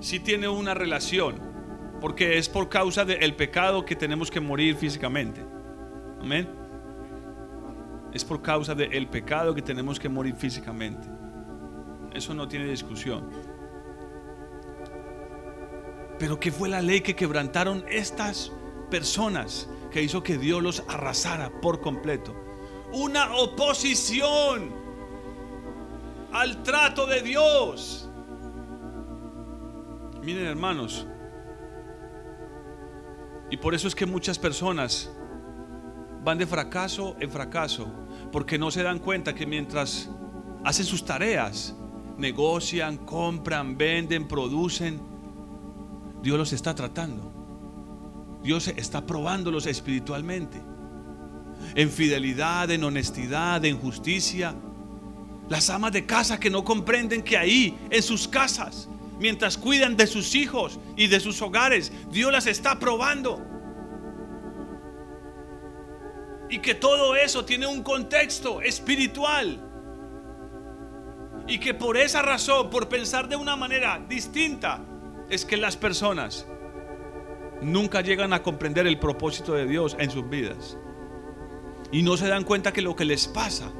Si 0.00 0.20
tiene 0.20 0.48
una 0.48 0.74
relación, 0.74 1.36
porque 2.00 2.38
es 2.38 2.48
por 2.48 2.68
causa 2.68 3.04
del 3.04 3.34
pecado 3.34 3.84
que 3.84 3.96
tenemos 3.96 4.30
que 4.30 4.40
morir 4.40 4.76
físicamente. 4.76 5.44
Amén. 6.20 6.48
Es 8.12 8.24
por 8.24 8.40
causa 8.40 8.74
del 8.74 9.06
pecado 9.08 9.54
que 9.54 9.62
tenemos 9.62 9.98
que 9.98 10.08
morir 10.08 10.34
físicamente. 10.34 11.08
Eso 12.12 12.34
no 12.34 12.48
tiene 12.48 12.66
discusión. 12.66 13.28
Pero 16.18 16.40
¿qué 16.40 16.50
fue 16.50 16.68
la 16.68 16.80
ley 16.80 17.00
que 17.00 17.14
quebrantaron 17.14 17.84
estas 17.88 18.52
personas 18.90 19.68
que 19.90 20.02
hizo 20.02 20.22
que 20.22 20.38
Dios 20.38 20.62
los 20.62 20.82
arrasara 20.88 21.50
por 21.60 21.80
completo? 21.80 22.34
Una 22.92 23.36
oposición 23.36 24.72
al 26.38 26.62
trato 26.62 27.06
de 27.06 27.20
Dios. 27.20 28.08
Miren 30.22 30.46
hermanos, 30.46 31.06
y 33.50 33.56
por 33.56 33.74
eso 33.74 33.88
es 33.88 33.94
que 33.94 34.06
muchas 34.06 34.38
personas 34.38 35.10
van 36.22 36.38
de 36.38 36.46
fracaso 36.46 37.16
en 37.18 37.30
fracaso, 37.30 37.92
porque 38.30 38.58
no 38.58 38.70
se 38.70 38.82
dan 38.82 38.98
cuenta 39.00 39.34
que 39.34 39.46
mientras 39.46 40.10
hacen 40.64 40.84
sus 40.84 41.04
tareas, 41.04 41.74
negocian, 42.18 42.98
compran, 42.98 43.76
venden, 43.76 44.28
producen, 44.28 45.00
Dios 46.22 46.38
los 46.38 46.52
está 46.52 46.74
tratando. 46.74 47.32
Dios 48.44 48.68
está 48.68 49.04
probándolos 49.04 49.66
espiritualmente. 49.66 50.60
En 51.74 51.90
fidelidad, 51.90 52.70
en 52.70 52.84
honestidad, 52.84 53.64
en 53.64 53.78
justicia, 53.78 54.54
las 55.48 55.70
amas 55.70 55.92
de 55.92 56.04
casa 56.04 56.38
que 56.38 56.50
no 56.50 56.64
comprenden 56.64 57.22
que 57.22 57.36
ahí, 57.36 57.78
en 57.90 58.02
sus 58.02 58.28
casas, 58.28 58.88
mientras 59.18 59.56
cuidan 59.56 59.96
de 59.96 60.06
sus 60.06 60.34
hijos 60.34 60.78
y 60.96 61.06
de 61.06 61.20
sus 61.20 61.40
hogares, 61.42 61.92
Dios 62.10 62.30
las 62.30 62.46
está 62.46 62.78
probando. 62.78 63.42
Y 66.50 66.58
que 66.60 66.74
todo 66.74 67.16
eso 67.16 67.44
tiene 67.44 67.66
un 67.66 67.82
contexto 67.82 68.60
espiritual. 68.60 69.64
Y 71.46 71.58
que 71.58 71.74
por 71.74 71.96
esa 71.96 72.22
razón, 72.22 72.70
por 72.70 72.88
pensar 72.88 73.28
de 73.28 73.36
una 73.36 73.56
manera 73.56 74.02
distinta, 74.08 74.84
es 75.30 75.44
que 75.44 75.56
las 75.56 75.76
personas 75.76 76.46
nunca 77.62 78.00
llegan 78.02 78.32
a 78.32 78.42
comprender 78.42 78.86
el 78.86 78.98
propósito 78.98 79.54
de 79.54 79.66
Dios 79.66 79.96
en 79.98 80.10
sus 80.10 80.28
vidas. 80.28 80.78
Y 81.90 82.02
no 82.02 82.16
se 82.18 82.28
dan 82.28 82.44
cuenta 82.44 82.72
que 82.72 82.82
lo 82.82 82.94
que 82.94 83.06
les 83.06 83.26
pasa 83.28 83.72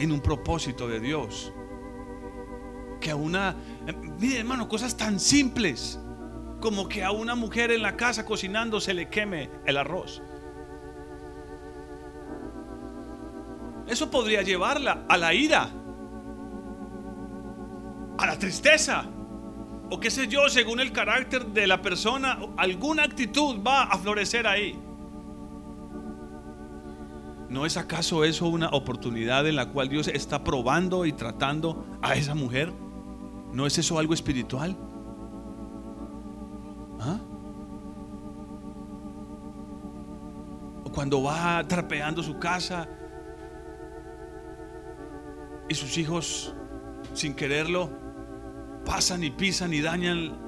tiene 0.00 0.14
un 0.14 0.22
propósito 0.22 0.88
de 0.88 0.98
Dios. 0.98 1.52
Que 3.02 3.10
a 3.10 3.16
una, 3.16 3.54
mire 4.18 4.38
hermano, 4.38 4.66
cosas 4.66 4.96
tan 4.96 5.20
simples 5.20 6.00
como 6.58 6.88
que 6.88 7.04
a 7.04 7.10
una 7.10 7.34
mujer 7.34 7.70
en 7.70 7.82
la 7.82 7.98
casa 7.98 8.24
cocinando 8.24 8.80
se 8.80 8.94
le 8.94 9.10
queme 9.10 9.50
el 9.66 9.76
arroz. 9.76 10.22
Eso 13.86 14.10
podría 14.10 14.40
llevarla 14.40 15.04
a 15.06 15.18
la 15.18 15.34
ira, 15.34 15.68
a 18.16 18.26
la 18.26 18.38
tristeza, 18.38 19.04
o 19.90 20.00
qué 20.00 20.10
sé 20.10 20.28
yo, 20.28 20.48
según 20.48 20.80
el 20.80 20.92
carácter 20.92 21.44
de 21.44 21.66
la 21.66 21.82
persona, 21.82 22.38
alguna 22.56 23.02
actitud 23.02 23.62
va 23.62 23.82
a 23.82 23.98
florecer 23.98 24.46
ahí. 24.46 24.80
¿No 27.50 27.66
es 27.66 27.76
acaso 27.76 28.22
eso 28.22 28.46
una 28.46 28.68
oportunidad 28.68 29.44
en 29.48 29.56
la 29.56 29.66
cual 29.66 29.88
Dios 29.88 30.06
está 30.06 30.44
probando 30.44 31.04
y 31.04 31.12
tratando 31.12 31.84
a 32.00 32.14
esa 32.14 32.36
mujer? 32.36 32.72
¿No 33.52 33.66
es 33.66 33.76
eso 33.76 33.98
algo 33.98 34.14
espiritual? 34.14 34.76
¿Ah? 37.00 37.18
Cuando 40.94 41.24
va 41.24 41.66
trapeando 41.66 42.22
su 42.22 42.38
casa 42.38 42.88
y 45.68 45.74
sus 45.74 45.98
hijos, 45.98 46.54
sin 47.14 47.34
quererlo, 47.34 47.90
pasan 48.84 49.24
y 49.24 49.30
pisan 49.30 49.74
y 49.74 49.80
dañan 49.80 50.38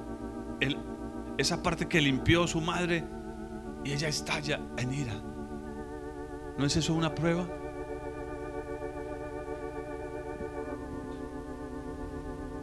esa 1.37 1.61
parte 1.61 1.89
que 1.89 1.99
limpió 1.99 2.47
su 2.47 2.61
madre 2.61 3.03
y 3.83 3.91
ella 3.91 4.07
estalla 4.07 4.61
en 4.77 4.93
ira. 4.93 5.32
¿No 6.57 6.65
es 6.65 6.75
eso 6.75 6.93
una 6.93 7.13
prueba? 7.13 7.47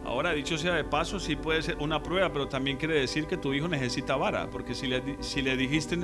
Ahora, 0.05 0.31
dicho 0.33 0.57
sea 0.57 0.75
de 0.75 0.83
paso, 0.83 1.19
sí 1.19 1.35
puede 1.35 1.61
ser 1.61 1.77
una 1.79 2.01
prueba, 2.01 2.31
pero 2.31 2.47
también 2.47 2.77
quiere 2.77 2.99
decir 2.99 3.27
que 3.27 3.37
tu 3.37 3.53
hijo 3.53 3.67
necesita 3.67 4.15
vara, 4.15 4.49
porque 4.49 4.75
si 4.75 4.87
le, 4.87 5.21
si 5.21 5.41
le 5.41 5.57
dijiste, 5.57 5.97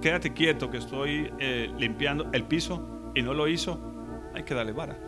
quédate 0.00 0.32
quieto 0.32 0.70
que 0.70 0.78
estoy 0.78 1.32
eh, 1.38 1.72
limpiando 1.76 2.30
el 2.32 2.44
piso 2.44 3.10
y 3.14 3.22
no 3.22 3.34
lo 3.34 3.48
hizo, 3.48 3.80
hay 4.34 4.42
que 4.42 4.54
darle 4.54 4.72
vara. 4.72 4.98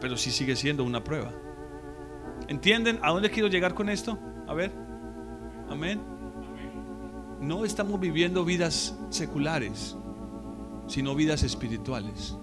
Pero 0.00 0.16
sí 0.16 0.30
sigue 0.30 0.56
siendo 0.56 0.82
una 0.82 1.04
prueba. 1.04 1.32
¿Entienden 2.48 2.98
a 3.02 3.10
dónde 3.10 3.30
quiero 3.30 3.48
llegar 3.48 3.74
con 3.74 3.88
esto? 3.88 4.18
A 4.48 4.54
ver. 4.54 4.72
Amén. 5.68 6.00
No 7.40 7.64
estamos 7.64 8.00
viviendo 8.00 8.44
vidas 8.44 8.98
seculares 9.10 9.96
sino 10.90 11.14
vidas 11.14 11.42
espirituales. 11.44 12.36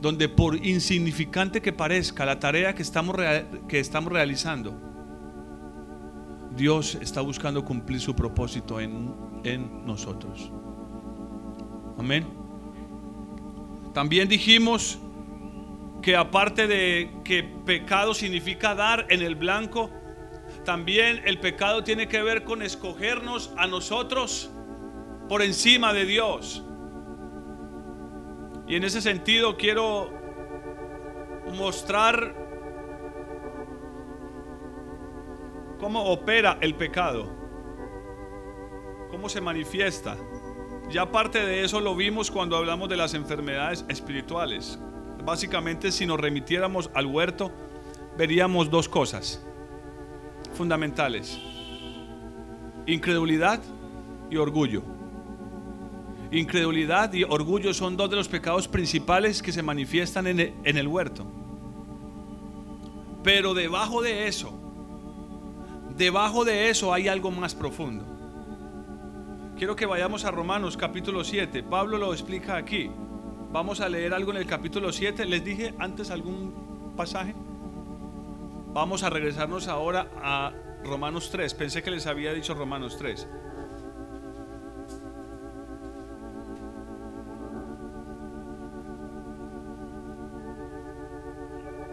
Donde 0.00 0.28
por 0.28 0.64
insignificante 0.64 1.60
que 1.60 1.72
parezca 1.72 2.24
la 2.24 2.38
tarea 2.38 2.74
que 2.74 2.82
estamos, 2.82 3.16
que 3.68 3.80
estamos 3.80 4.12
realizando, 4.12 4.74
Dios 6.56 6.96
está 7.00 7.20
buscando 7.20 7.64
cumplir 7.64 8.00
su 8.00 8.14
propósito 8.14 8.80
en, 8.80 9.12
en 9.42 9.84
nosotros. 9.84 10.52
Amén. 11.98 12.26
También 13.92 14.28
dijimos 14.28 14.98
que 16.00 16.16
aparte 16.16 16.68
de 16.68 17.10
que 17.24 17.42
pecado 17.42 18.14
significa 18.14 18.74
dar 18.74 19.06
en 19.08 19.22
el 19.22 19.34
blanco, 19.34 19.90
también 20.64 21.22
el 21.24 21.40
pecado 21.40 21.82
tiene 21.82 22.06
que 22.06 22.22
ver 22.22 22.44
con 22.44 22.62
escogernos 22.62 23.52
a 23.56 23.66
nosotros 23.66 24.53
por 25.28 25.42
encima 25.42 25.92
de 25.92 26.04
Dios. 26.04 26.62
Y 28.66 28.76
en 28.76 28.84
ese 28.84 29.00
sentido 29.00 29.56
quiero 29.56 30.10
mostrar 31.56 32.34
cómo 35.78 36.04
opera 36.04 36.58
el 36.60 36.74
pecado, 36.74 37.30
cómo 39.10 39.28
se 39.28 39.40
manifiesta. 39.40 40.16
Ya 40.90 41.02
aparte 41.02 41.44
de 41.44 41.64
eso 41.64 41.80
lo 41.80 41.94
vimos 41.94 42.30
cuando 42.30 42.56
hablamos 42.56 42.88
de 42.88 42.96
las 42.96 43.14
enfermedades 43.14 43.84
espirituales. 43.88 44.78
Básicamente 45.24 45.90
si 45.92 46.06
nos 46.06 46.20
remitiéramos 46.20 46.90
al 46.94 47.06
huerto, 47.06 47.50
veríamos 48.16 48.70
dos 48.70 48.88
cosas 48.88 49.44
fundamentales. 50.54 51.38
Incredulidad 52.86 53.60
y 54.30 54.36
orgullo. 54.36 54.93
Incredulidad 56.34 57.12
y 57.12 57.22
orgullo 57.22 57.72
son 57.72 57.96
dos 57.96 58.10
de 58.10 58.16
los 58.16 58.26
pecados 58.26 58.66
principales 58.66 59.40
que 59.40 59.52
se 59.52 59.62
manifiestan 59.62 60.26
en 60.26 60.40
el, 60.64 60.88
huerto. 60.88 61.24
Pero 63.22 63.54
debajo 63.54 64.02
de 64.02 64.26
eso, 64.26 64.52
debajo 65.96 66.44
de 66.44 66.70
eso 66.70 66.92
hay 66.92 67.06
algo 67.06 67.30
más 67.30 67.54
profundo. 67.54 68.04
Quiero 69.56 69.76
que 69.76 69.86
vayamos 69.86 70.24
a 70.24 70.32
Romanos 70.32 70.76
capítulo 70.76 71.22
7. 71.22 71.62
Pablo 71.62 71.98
lo 71.98 72.12
explica 72.12 72.56
aquí. 72.56 72.90
Vamos 73.52 73.80
a 73.80 73.88
leer 73.88 74.12
algo 74.12 74.32
en 74.32 74.38
el 74.38 74.46
capítulo 74.46 74.92
7. 74.92 75.26
Les 75.26 75.44
dije 75.44 75.72
antes 75.78 76.10
algún 76.10 76.92
pasaje. 76.96 77.32
Vamos 78.72 79.04
a 79.04 79.10
regresarnos 79.10 79.68
ahora 79.68 80.08
a 80.20 80.52
Romanos 80.82 81.30
3. 81.30 81.54
Pensé 81.54 81.84
que 81.84 81.92
les 81.92 82.08
había 82.08 82.32
dicho 82.32 82.54
Romanos 82.54 82.96
3. 82.98 83.28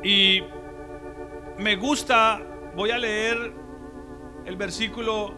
Y 0.03 0.41
me 1.59 1.75
gusta, 1.75 2.41
voy 2.75 2.89
a 2.89 2.97
leer 2.97 3.53
el 4.45 4.55
versículo 4.55 5.35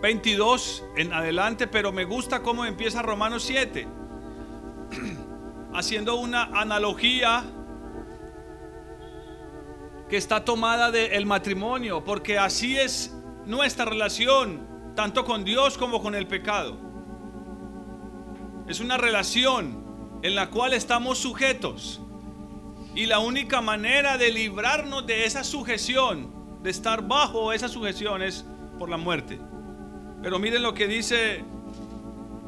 22 0.00 0.84
en 0.96 1.12
adelante, 1.12 1.66
pero 1.66 1.90
me 1.90 2.04
gusta 2.04 2.42
cómo 2.42 2.64
empieza 2.64 3.02
Romanos 3.02 3.42
7, 3.44 3.88
haciendo 5.74 6.16
una 6.16 6.44
analogía 6.44 7.44
que 10.08 10.16
está 10.16 10.44
tomada 10.44 10.90
del 10.90 11.24
matrimonio, 11.24 12.04
porque 12.04 12.38
así 12.38 12.76
es 12.76 13.16
nuestra 13.46 13.84
relación, 13.84 14.92
tanto 14.94 15.24
con 15.24 15.44
Dios 15.44 15.76
como 15.76 16.02
con 16.02 16.14
el 16.14 16.28
pecado. 16.28 16.76
Es 18.68 18.78
una 18.78 18.96
relación 18.96 20.20
en 20.22 20.34
la 20.34 20.50
cual 20.50 20.72
estamos 20.72 21.18
sujetos. 21.18 22.01
Y 22.94 23.06
la 23.06 23.20
única 23.20 23.62
manera 23.62 24.18
de 24.18 24.30
librarnos 24.30 25.06
de 25.06 25.24
esa 25.24 25.44
sujeción, 25.44 26.30
de 26.62 26.70
estar 26.70 27.06
bajo 27.06 27.52
esa 27.52 27.68
sujeción, 27.68 28.22
es 28.22 28.44
por 28.78 28.90
la 28.90 28.98
muerte. 28.98 29.40
Pero 30.22 30.38
miren 30.38 30.62
lo 30.62 30.74
que 30.74 30.86
dice 30.86 31.42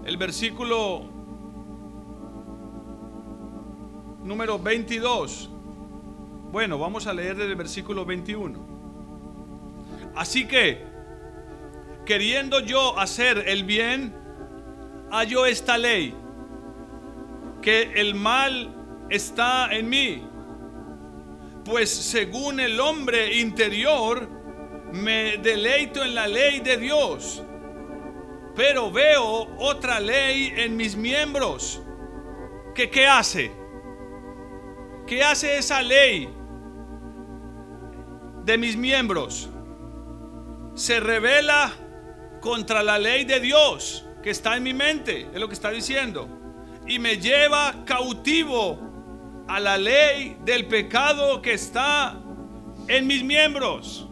el 0.05 0.17
versículo 0.19 1.03
número 4.23 4.59
22. 4.59 5.49
Bueno, 6.53 6.79
vamos 6.79 7.07
a 7.07 7.15
leer 7.15 7.41
el 7.41 7.57
versículo 7.57 8.05
21. 8.05 8.59
Así 10.15 10.47
que, 10.47 10.85
queriendo 12.05 12.61
yo 12.61 12.99
hacer 12.99 13.45
el 13.49 13.65
bien, 13.65 14.15
hallo 15.11 15.47
esta 15.47 15.79
ley, 15.79 16.15
que 17.63 17.99
el 17.99 18.15
mal 18.15 18.75
está 19.09 19.75
en 19.75 19.89
mí 19.89 20.34
pues 21.65 21.91
según 21.91 22.61
el 22.61 22.79
hombre 22.79 23.39
interior, 23.39 24.29
me 24.93 25.39
deleito 25.39 26.05
en 26.05 26.15
la 26.15 26.27
ley 26.27 26.61
de 26.61 26.77
Dios, 26.77 27.43
pero 28.55 28.93
veo 28.93 29.49
otra 29.59 29.99
ley 29.99 30.53
en 30.57 30.77
mis 30.77 30.95
miembros. 30.95 31.83
¿Que, 32.75 32.91
¿Qué 32.91 33.07
hace? 33.07 33.51
¿Qué 35.07 35.23
hace 35.23 35.59
esa 35.59 35.83
ley 35.83 36.29
de 38.45 38.59
mis 38.59 38.77
miembros? 38.77 39.49
Se 40.75 41.01
revela 41.01 41.73
contra 42.41 42.83
la 42.83 42.99
ley 42.99 43.25
de 43.25 43.41
Dios 43.41 44.07
que 44.23 44.31
está 44.31 44.57
en 44.57 44.63
mi 44.63 44.75
mente, 44.75 45.29
es 45.33 45.41
lo 45.41 45.49
que 45.49 45.55
está 45.55 45.71
diciendo, 45.71 46.29
y 46.87 46.99
me 46.99 47.19
lleva 47.19 47.85
cautivo 47.85 48.84
a 49.47 49.61
la 49.61 49.77
ley 49.77 50.37
del 50.45 50.67
pecado 50.67 51.43
que 51.43 51.53
está 51.53 52.21
en 52.89 53.07
mis 53.07 53.23
miembros. 53.23 54.09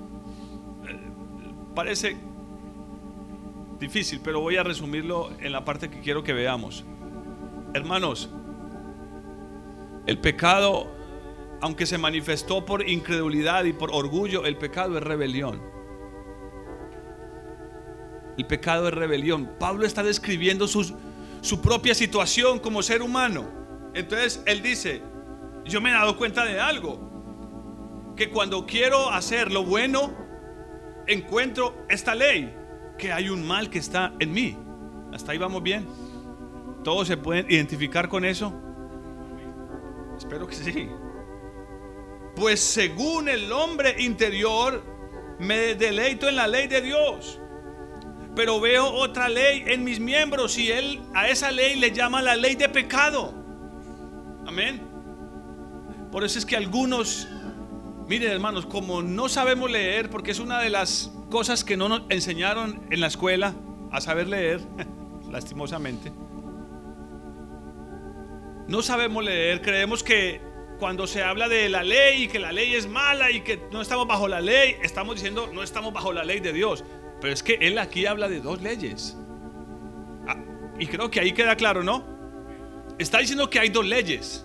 Parece 1.74 2.16
difícil, 3.78 4.20
pero 4.22 4.40
voy 4.40 4.56
a 4.56 4.62
resumirlo 4.62 5.30
en 5.40 5.52
la 5.52 5.64
parte 5.64 5.90
que 5.90 6.00
quiero 6.00 6.22
que 6.22 6.32
veamos. 6.32 6.84
Hermanos, 7.74 8.28
el 10.06 10.18
pecado, 10.18 10.92
aunque 11.60 11.86
se 11.86 11.96
manifestó 11.96 12.64
por 12.66 12.88
incredulidad 12.88 13.64
y 13.64 13.72
por 13.72 13.90
orgullo, 13.92 14.44
el 14.44 14.56
pecado 14.56 14.98
es 14.98 15.02
rebelión. 15.02 15.62
El 18.36 18.46
pecado 18.46 18.88
es 18.88 18.94
rebelión. 18.94 19.50
Pablo 19.58 19.86
está 19.86 20.02
describiendo 20.02 20.68
su 20.68 21.60
propia 21.62 21.94
situación 21.94 22.58
como 22.58 22.82
ser 22.82 23.02
humano. 23.02 23.46
Entonces 23.94 24.42
él 24.46 24.62
dice, 24.62 25.02
yo 25.64 25.80
me 25.80 25.90
he 25.90 25.92
dado 25.92 26.16
cuenta 26.16 26.44
de 26.44 26.60
algo. 26.60 27.10
Que 28.16 28.28
cuando 28.28 28.66
quiero 28.66 29.10
hacer 29.10 29.50
lo 29.50 29.64
bueno, 29.64 30.12
encuentro 31.06 31.84
esta 31.88 32.14
ley. 32.14 32.54
Que 32.98 33.12
hay 33.12 33.28
un 33.28 33.46
mal 33.46 33.70
que 33.70 33.78
está 33.78 34.12
en 34.18 34.32
mí. 34.32 34.56
Hasta 35.12 35.32
ahí 35.32 35.38
vamos 35.38 35.62
bien. 35.62 35.86
¿Todos 36.84 37.08
se 37.08 37.16
pueden 37.16 37.50
identificar 37.50 38.08
con 38.08 38.24
eso? 38.24 38.52
Espero 40.16 40.46
que 40.46 40.54
sí. 40.54 40.88
Pues 42.36 42.60
según 42.60 43.28
el 43.28 43.52
hombre 43.52 44.02
interior, 44.02 44.82
me 45.38 45.74
deleito 45.74 46.28
en 46.28 46.36
la 46.36 46.46
ley 46.46 46.66
de 46.66 46.80
Dios. 46.80 47.40
Pero 48.34 48.60
veo 48.60 48.86
otra 48.86 49.28
ley 49.28 49.64
en 49.66 49.84
mis 49.84 50.00
miembros 50.00 50.56
y 50.58 50.70
él 50.70 51.02
a 51.14 51.28
esa 51.28 51.50
ley 51.50 51.76
le 51.76 51.92
llama 51.92 52.22
la 52.22 52.34
ley 52.34 52.54
de 52.54 52.68
pecado. 52.68 53.34
Amén. 54.46 54.91
Por 56.12 56.24
eso 56.24 56.38
es 56.38 56.44
que 56.44 56.56
algunos, 56.56 57.26
miren 58.06 58.30
hermanos, 58.30 58.66
como 58.66 59.00
no 59.00 59.30
sabemos 59.30 59.70
leer, 59.70 60.10
porque 60.10 60.30
es 60.30 60.40
una 60.40 60.60
de 60.60 60.68
las 60.68 61.10
cosas 61.30 61.64
que 61.64 61.78
no 61.78 61.88
nos 61.88 62.02
enseñaron 62.10 62.86
en 62.90 63.00
la 63.00 63.06
escuela 63.06 63.54
a 63.90 64.02
saber 64.02 64.28
leer, 64.28 64.60
lastimosamente. 65.30 66.12
No 68.68 68.82
sabemos 68.82 69.24
leer, 69.24 69.62
creemos 69.62 70.02
que 70.02 70.42
cuando 70.78 71.06
se 71.06 71.22
habla 71.22 71.48
de 71.48 71.70
la 71.70 71.82
ley 71.82 72.24
y 72.24 72.28
que 72.28 72.38
la 72.38 72.52
ley 72.52 72.74
es 72.74 72.86
mala 72.86 73.30
y 73.30 73.40
que 73.40 73.62
no 73.72 73.80
estamos 73.80 74.06
bajo 74.06 74.28
la 74.28 74.42
ley, 74.42 74.76
estamos 74.82 75.14
diciendo 75.14 75.48
no 75.50 75.62
estamos 75.62 75.94
bajo 75.94 76.12
la 76.12 76.24
ley 76.24 76.40
de 76.40 76.52
Dios. 76.52 76.84
Pero 77.22 77.32
es 77.32 77.42
que 77.42 77.54
Él 77.54 77.78
aquí 77.78 78.04
habla 78.04 78.28
de 78.28 78.40
dos 78.40 78.60
leyes. 78.60 79.16
Ah, 80.28 80.36
y 80.78 80.86
creo 80.86 81.10
que 81.10 81.20
ahí 81.20 81.32
queda 81.32 81.56
claro, 81.56 81.82
¿no? 81.82 82.04
Está 82.98 83.18
diciendo 83.18 83.48
que 83.48 83.60
hay 83.60 83.70
dos 83.70 83.86
leyes. 83.86 84.44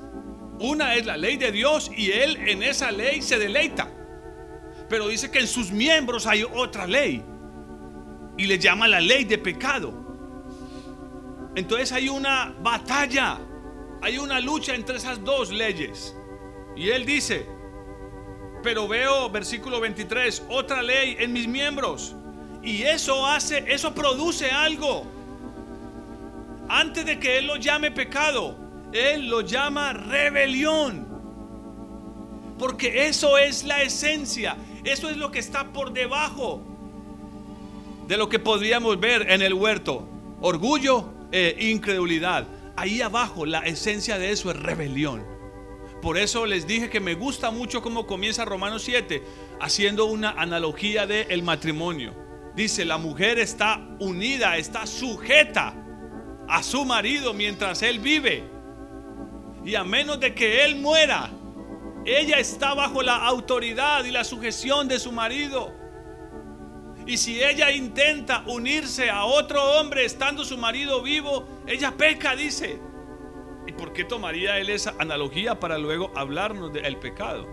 Una 0.59 0.95
es 0.95 1.05
la 1.05 1.17
ley 1.17 1.37
de 1.37 1.51
Dios 1.51 1.91
y 1.95 2.11
Él 2.11 2.37
en 2.47 2.63
esa 2.63 2.91
ley 2.91 3.21
se 3.21 3.37
deleita. 3.37 3.89
Pero 4.89 5.07
dice 5.07 5.29
que 5.29 5.39
en 5.39 5.47
sus 5.47 5.71
miembros 5.71 6.25
hay 6.25 6.43
otra 6.43 6.87
ley. 6.87 7.23
Y 8.37 8.45
le 8.45 8.57
llama 8.57 8.87
la 8.87 8.99
ley 8.99 9.25
de 9.25 9.37
pecado. 9.37 9.93
Entonces 11.55 11.91
hay 11.91 12.09
una 12.09 12.55
batalla. 12.61 13.39
Hay 14.01 14.17
una 14.17 14.39
lucha 14.39 14.75
entre 14.75 14.97
esas 14.97 15.23
dos 15.23 15.51
leyes. 15.51 16.15
Y 16.75 16.89
Él 16.89 17.05
dice, 17.05 17.45
pero 18.63 18.87
veo 18.87 19.29
versículo 19.29 19.79
23, 19.79 20.43
otra 20.49 20.81
ley 20.83 21.17
en 21.19 21.33
mis 21.33 21.47
miembros. 21.47 22.15
Y 22.61 22.83
eso 22.83 23.25
hace, 23.25 23.63
eso 23.67 23.93
produce 23.93 24.49
algo. 24.51 25.05
Antes 26.69 27.05
de 27.05 27.19
que 27.19 27.37
Él 27.39 27.47
lo 27.47 27.55
llame 27.55 27.91
pecado, 27.91 28.66
él 28.93 29.27
lo 29.27 29.41
llama 29.41 29.93
rebelión. 29.93 31.07
Porque 32.57 33.07
eso 33.07 33.37
es 33.37 33.63
la 33.63 33.81
esencia. 33.81 34.57
Eso 34.83 35.09
es 35.09 35.17
lo 35.17 35.31
que 35.31 35.39
está 35.39 35.71
por 35.73 35.93
debajo 35.93 36.61
de 38.07 38.17
lo 38.17 38.29
que 38.29 38.39
podríamos 38.39 38.99
ver 38.99 39.29
en 39.31 39.41
el 39.41 39.53
huerto. 39.53 40.07
Orgullo 40.41 41.05
e 41.31 41.55
incredulidad. 41.59 42.47
Ahí 42.75 43.01
abajo 43.01 43.45
la 43.45 43.59
esencia 43.59 44.17
de 44.17 44.31
eso 44.31 44.49
es 44.51 44.57
rebelión. 44.57 45.25
Por 46.01 46.17
eso 46.17 46.45
les 46.45 46.67
dije 46.67 46.89
que 46.89 46.99
me 46.99 47.15
gusta 47.15 47.51
mucho 47.51 47.81
cómo 47.81 48.05
comienza 48.05 48.45
Romanos 48.45 48.83
7, 48.83 49.23
haciendo 49.59 50.05
una 50.05 50.29
analogía 50.31 51.07
del 51.07 51.29
el 51.29 51.43
matrimonio. 51.43 52.13
Dice, 52.55 52.85
la 52.85 52.97
mujer 52.97 53.39
está 53.39 53.87
unida, 53.99 54.57
está 54.57 54.85
sujeta 54.85 55.75
a 56.47 56.63
su 56.63 56.85
marido 56.85 57.33
mientras 57.33 57.81
él 57.81 57.99
vive. 57.99 58.56
Y 59.67 59.75
a 59.75 59.83
menos 59.83 60.17
de 60.21 60.33
que 60.33 60.63
él 60.63 60.77
muera, 60.77 61.29
ella 62.05 62.39
está 62.39 62.73
bajo 62.73 63.03
la 63.03 63.17
autoridad 63.17 64.05
y 64.05 64.11
la 64.11 64.23
sujeción 64.23 64.87
de 64.87 64.97
su 64.97 65.11
marido. 65.11 65.73
Y 67.05 67.17
si 67.17 67.43
ella 67.43 67.69
intenta 67.69 68.45
unirse 68.47 69.09
a 69.09 69.25
otro 69.25 69.61
hombre 69.61 70.05
estando 70.05 70.45
su 70.45 70.57
marido 70.57 71.03
vivo, 71.03 71.45
ella 71.67 71.91
peca, 71.97 72.33
dice. 72.33 72.79
¿Y 73.67 73.73
por 73.73 73.91
qué 73.91 74.05
tomaría 74.05 74.57
él 74.57 74.69
esa 74.69 74.95
analogía 74.99 75.59
para 75.59 75.77
luego 75.77 76.13
hablarnos 76.15 76.71
del 76.71 76.95
pecado? 76.95 77.45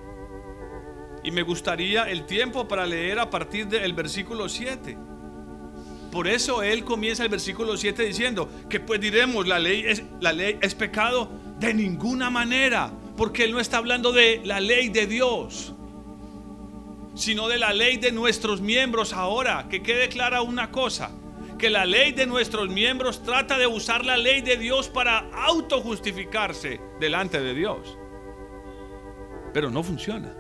Y 1.24 1.33
me 1.33 1.42
gustaría 1.42 2.05
el 2.05 2.27
tiempo 2.27 2.68
para 2.68 2.87
leer 2.87 3.18
a 3.18 3.29
partir 3.29 3.66
del 3.66 3.92
versículo 3.92 4.48
7. 4.48 4.96
Por 6.12 6.29
eso 6.29 6.62
él 6.62 6.85
comienza 6.85 7.24
el 7.24 7.29
versículo 7.29 7.77
7 7.77 8.05
diciendo 8.05 8.48
que 8.70 8.79
pues 8.79 9.00
diremos 9.00 9.48
la 9.48 9.59
ley 9.59 9.83
es 9.85 10.05
la 10.20 10.33
ley 10.33 10.61
es 10.62 10.77
pecado 10.77 11.29
de 11.64 11.74
ninguna 11.74 12.31
manera, 12.31 12.90
porque 13.16 13.44
él 13.44 13.53
no 13.53 13.61
está 13.61 13.79
hablando 13.79 14.12
de 14.12 14.42
la 14.44 14.61
ley 14.61 14.88
de 14.90 15.07
Dios, 15.07 15.74
sino 17.14 17.48
de 17.48 17.59
la 17.59 17.72
ley 17.72 17.96
de 17.96 18.12
nuestros 18.12 18.61
miembros 18.61 19.12
ahora, 19.12 19.66
que 19.68 19.83
quede 19.83 20.09
clara 20.09 20.42
una 20.42 20.70
cosa, 20.70 21.11
que 21.59 21.70
la 21.70 21.87
ley 21.87 22.12
de 22.12 22.27
nuestros 22.27 22.68
miembros 22.68 23.22
trata 23.22 23.57
de 23.57 23.66
usar 23.66 24.05
la 24.05 24.16
ley 24.16 24.42
de 24.42 24.57
Dios 24.57 24.88
para 24.88 25.31
autojustificarse 25.33 26.81
delante 27.00 27.40
de 27.40 27.55
Dios. 27.55 27.96
Pero 29.53 29.70
no 29.70 29.83
funciona. 29.83 30.35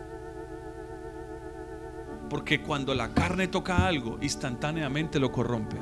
Porque 2.28 2.60
cuando 2.60 2.94
la 2.94 3.14
carne 3.14 3.48
toca 3.48 3.86
algo, 3.86 4.18
instantáneamente 4.20 5.20
lo 5.20 5.30
corrompe. 5.30 5.76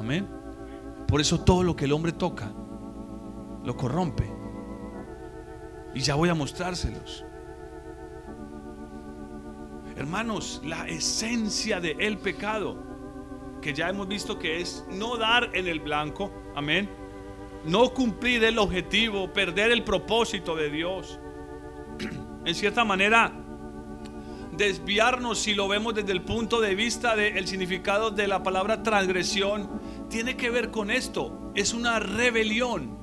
Amén. 0.00 0.28
Por 1.06 1.20
eso 1.20 1.40
todo 1.40 1.62
lo 1.62 1.76
que 1.76 1.84
el 1.84 1.92
hombre 1.92 2.12
toca, 2.12 2.52
lo 3.64 3.76
corrompe. 3.76 4.30
Y 5.94 6.00
ya 6.00 6.14
voy 6.14 6.28
a 6.28 6.34
mostrárselos. 6.34 7.24
Hermanos, 9.96 10.60
la 10.64 10.88
esencia 10.88 11.80
del 11.80 12.00
el 12.00 12.18
pecado, 12.18 12.76
que 13.62 13.72
ya 13.72 13.88
hemos 13.88 14.08
visto 14.08 14.38
que 14.38 14.60
es 14.60 14.84
no 14.90 15.16
dar 15.16 15.50
en 15.54 15.68
el 15.68 15.80
blanco, 15.80 16.32
amén. 16.54 16.90
No 17.64 17.94
cumplir 17.94 18.44
el 18.44 18.58
objetivo, 18.58 19.32
perder 19.32 19.70
el 19.70 19.84
propósito 19.84 20.54
de 20.56 20.70
Dios. 20.70 21.18
En 22.44 22.54
cierta 22.54 22.84
manera, 22.84 23.32
desviarnos, 24.52 25.38
si 25.38 25.54
lo 25.54 25.66
vemos 25.66 25.94
desde 25.94 26.12
el 26.12 26.20
punto 26.20 26.60
de 26.60 26.74
vista 26.74 27.16
del 27.16 27.46
significado 27.46 28.10
de 28.10 28.28
la 28.28 28.42
palabra 28.42 28.82
transgresión, 28.82 29.80
tiene 30.10 30.36
que 30.36 30.50
ver 30.50 30.70
con 30.70 30.90
esto. 30.90 31.50
Es 31.54 31.72
una 31.72 32.00
rebelión. 32.00 32.93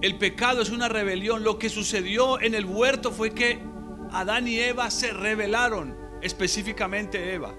El 0.00 0.16
pecado 0.16 0.62
es 0.62 0.70
una 0.70 0.88
rebelión. 0.88 1.44
Lo 1.44 1.58
que 1.58 1.68
sucedió 1.68 2.40
en 2.40 2.54
el 2.54 2.64
huerto 2.64 3.10
fue 3.12 3.32
que 3.32 3.62
Adán 4.12 4.48
y 4.48 4.58
Eva 4.58 4.90
se 4.90 5.12
rebelaron, 5.12 5.96
específicamente 6.22 7.34
Eva. 7.34 7.54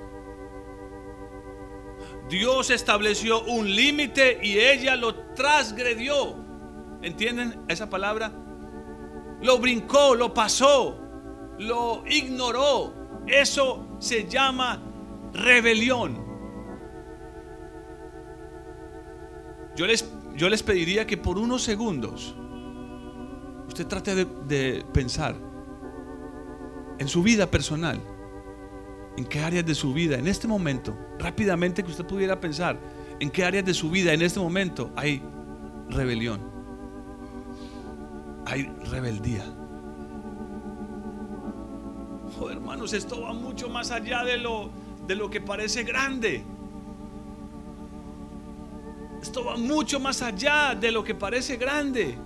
Dios 2.30 2.70
estableció 2.70 3.44
un 3.44 3.74
límite 3.76 4.40
y 4.42 4.58
ella 4.58 4.96
lo 4.96 5.16
transgredió. 5.34 6.36
¿Entienden 7.02 7.64
esa 7.68 7.90
palabra? 7.90 8.32
Lo 9.42 9.58
brincó, 9.58 10.16
lo 10.16 10.34
pasó, 10.34 11.00
lo 11.58 12.04
ignoró. 12.08 12.94
Eso 13.28 13.98
se 14.00 14.28
llama 14.28 14.82
rebelión. 15.34 16.32
Yo 19.76 19.88
les, 19.88 20.10
yo 20.36 20.50
les 20.50 20.64
pediría 20.64 21.06
que 21.06 21.18
por 21.18 21.38
unos 21.38 21.64
segundos 21.64 22.36
usted 23.68 23.88
trate 23.88 24.26
de, 24.26 24.86
pensar 24.94 25.36
en 27.00 27.08
su 27.08 27.24
vida 27.24 27.50
personal, 27.50 28.00
en 29.18 29.26
qué 29.26 29.40
áreas 29.40 29.66
de 29.66 29.74
su 29.74 29.94
vida, 29.94 30.18
en 30.18 30.28
este 30.28 30.48
momento, 30.48 30.96
rápidamente 31.18 31.84
que 31.84 31.90
usted 31.90 32.06
pudiera 32.06 32.40
pensar, 32.40 32.80
en 33.20 33.30
qué 33.30 33.44
áreas 33.44 33.66
de 33.66 33.74
su 33.74 33.90
vida 33.90 34.14
en 34.14 34.22
este 34.22 34.40
momento 34.40 34.92
hay 34.96 35.24
rebelión, 35.90 36.42
hay 38.46 38.64
rebeldía. 38.90 39.46
Oh, 42.40 42.50
hermanos, 42.50 42.94
esto 42.94 43.22
va 43.22 43.34
mucho 43.34 43.70
más 43.70 43.92
allá 43.92 44.24
de 44.24 44.38
lo, 44.38 44.70
de 45.08 45.16
lo 45.16 45.30
que 45.30 45.42
parece 45.42 45.84
grande. 45.84 46.44
Esto 49.22 49.46
va 49.46 49.56
mucho 49.56 50.00
más 50.00 50.22
allá 50.22 50.74
de 50.74 50.92
lo 50.92 51.04
que 51.04 51.14
parece 51.14 51.58
grande. 51.58 52.18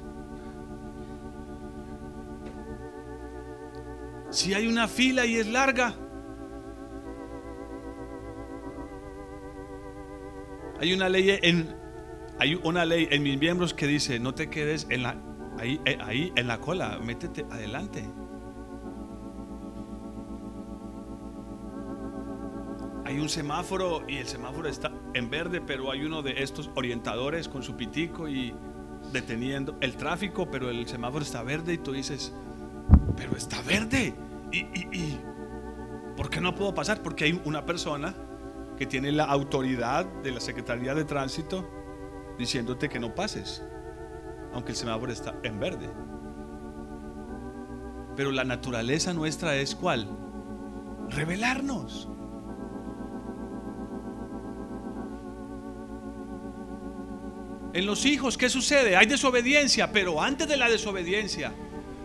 Si 4.30 4.54
hay 4.54 4.68
una 4.68 4.88
fila 4.88 5.26
y 5.26 5.36
es 5.36 5.48
larga, 5.48 5.94
hay 10.80 10.94
una 10.94 11.10
ley 11.10 11.38
en 11.42 11.76
hay 12.38 12.56
una 12.64 12.84
ley 12.84 13.08
en 13.12 13.24
mis 13.24 13.40
miembros 13.40 13.74
que 13.74 13.88
dice 13.88 14.20
no 14.20 14.34
te 14.34 14.50
quedes 14.50 14.88
en 14.90 15.04
la 15.04 15.16
ahí, 15.58 15.80
eh, 15.86 15.98
ahí 16.02 16.34
en 16.36 16.48
la 16.48 16.60
cola, 16.60 17.00
métete 17.04 17.46
adelante. 17.50 18.04
Hay 23.06 23.20
un 23.20 23.30
semáforo 23.30 24.04
y 24.08 24.18
el 24.18 24.28
semáforo 24.28 24.68
está 24.68 24.92
en 25.14 25.30
verde, 25.30 25.62
pero 25.62 25.92
hay 25.92 26.04
uno 26.04 26.24
de 26.24 26.42
estos 26.42 26.72
orientadores 26.74 27.48
con 27.48 27.62
su 27.62 27.78
pitico 27.78 28.28
y 28.28 28.56
deteniendo 29.14 29.78
el 29.80 29.96
tráfico, 29.96 30.50
pero 30.50 30.72
el 30.72 30.88
semáforo 30.88 31.24
está 31.24 31.44
verde 31.44 31.74
y 31.74 31.78
tú 31.78 31.92
dices, 31.92 32.34
pero 33.16 33.38
está 33.38 33.62
verde. 33.62 34.16
¿Y, 34.52 34.58
y, 34.58 35.20
por 36.18 36.32
qué 36.32 36.42
no 36.42 36.56
puedo 36.56 36.74
pasar? 36.74 37.04
Porque 37.04 37.26
hay 37.26 37.40
una 37.46 37.64
persona 37.64 38.16
que 38.76 38.88
tiene 38.88 39.12
la 39.12 39.26
autoridad 39.26 40.06
de 40.24 40.32
la 40.32 40.40
Secretaría 40.40 40.96
de 40.96 41.06
Tránsito 41.06 41.70
diciéndote 42.40 42.90
que 42.90 43.00
no 43.00 43.14
pases, 43.14 43.64
aunque 44.52 44.72
el 44.72 44.78
semáforo 44.78 45.12
está 45.12 45.36
en 45.44 45.60
verde. 45.60 45.90
Pero 48.16 48.32
la 48.32 48.46
naturaleza 48.46 49.14
nuestra 49.14 49.56
es 49.58 49.76
cuál? 49.76 50.10
Revelarnos. 51.10 52.10
En 57.76 57.86
los 57.86 58.06
hijos, 58.06 58.38
¿qué 58.38 58.48
sucede? 58.48 58.96
Hay 58.96 59.06
desobediencia, 59.06 59.92
pero 59.92 60.22
antes 60.22 60.48
de 60.48 60.56
la 60.56 60.70
desobediencia, 60.70 61.52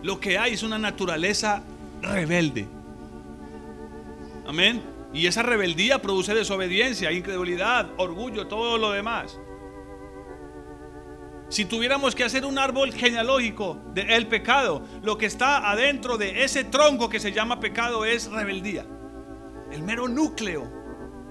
lo 0.03 0.19
que 0.19 0.37
hay 0.37 0.55
es 0.55 0.63
una 0.63 0.77
naturaleza 0.77 1.63
rebelde. 2.01 2.67
Amén. 4.45 4.81
Y 5.13 5.27
esa 5.27 5.43
rebeldía 5.43 6.01
produce 6.01 6.35
desobediencia, 6.35 7.09
incredulidad, 7.13 7.87
orgullo, 7.95 8.47
todo 8.47 8.77
lo 8.77 8.91
demás. 8.91 9.39
Si 11.47 11.63
tuviéramos 11.63 12.15
que 12.15 12.25
hacer 12.25 12.43
un 12.43 12.59
árbol 12.59 12.91
genealógico 12.91 13.81
del 13.93 14.27
pecado, 14.27 14.83
lo 15.03 15.17
que 15.17 15.25
está 15.25 15.71
adentro 15.71 16.17
de 16.17 16.43
ese 16.43 16.65
tronco 16.65 17.07
que 17.07 17.21
se 17.21 17.31
llama 17.31 17.61
pecado 17.61 18.03
es 18.03 18.29
rebeldía. 18.29 18.85
El 19.71 19.83
mero 19.83 20.09
núcleo. 20.09 20.69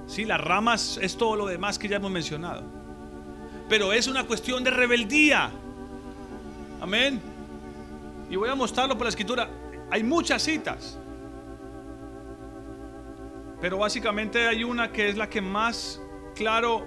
Sí, 0.06 0.24
las 0.24 0.40
ramas 0.40 0.98
es 1.02 1.18
todo 1.18 1.36
lo 1.36 1.44
demás 1.44 1.78
que 1.78 1.88
ya 1.88 1.96
hemos 1.96 2.10
mencionado. 2.10 2.79
Pero 3.70 3.92
es 3.92 4.08
una 4.08 4.24
cuestión 4.24 4.64
de 4.64 4.70
rebeldía. 4.72 5.48
Amén. 6.80 7.20
Y 8.28 8.34
voy 8.34 8.48
a 8.48 8.56
mostrarlo 8.56 8.96
por 8.96 9.04
la 9.04 9.10
escritura. 9.10 9.48
Hay 9.92 10.02
muchas 10.02 10.42
citas. 10.42 10.98
Pero 13.60 13.78
básicamente 13.78 14.48
hay 14.48 14.64
una 14.64 14.90
que 14.90 15.08
es 15.08 15.16
la 15.16 15.30
que 15.30 15.40
más 15.40 16.00
claro 16.34 16.84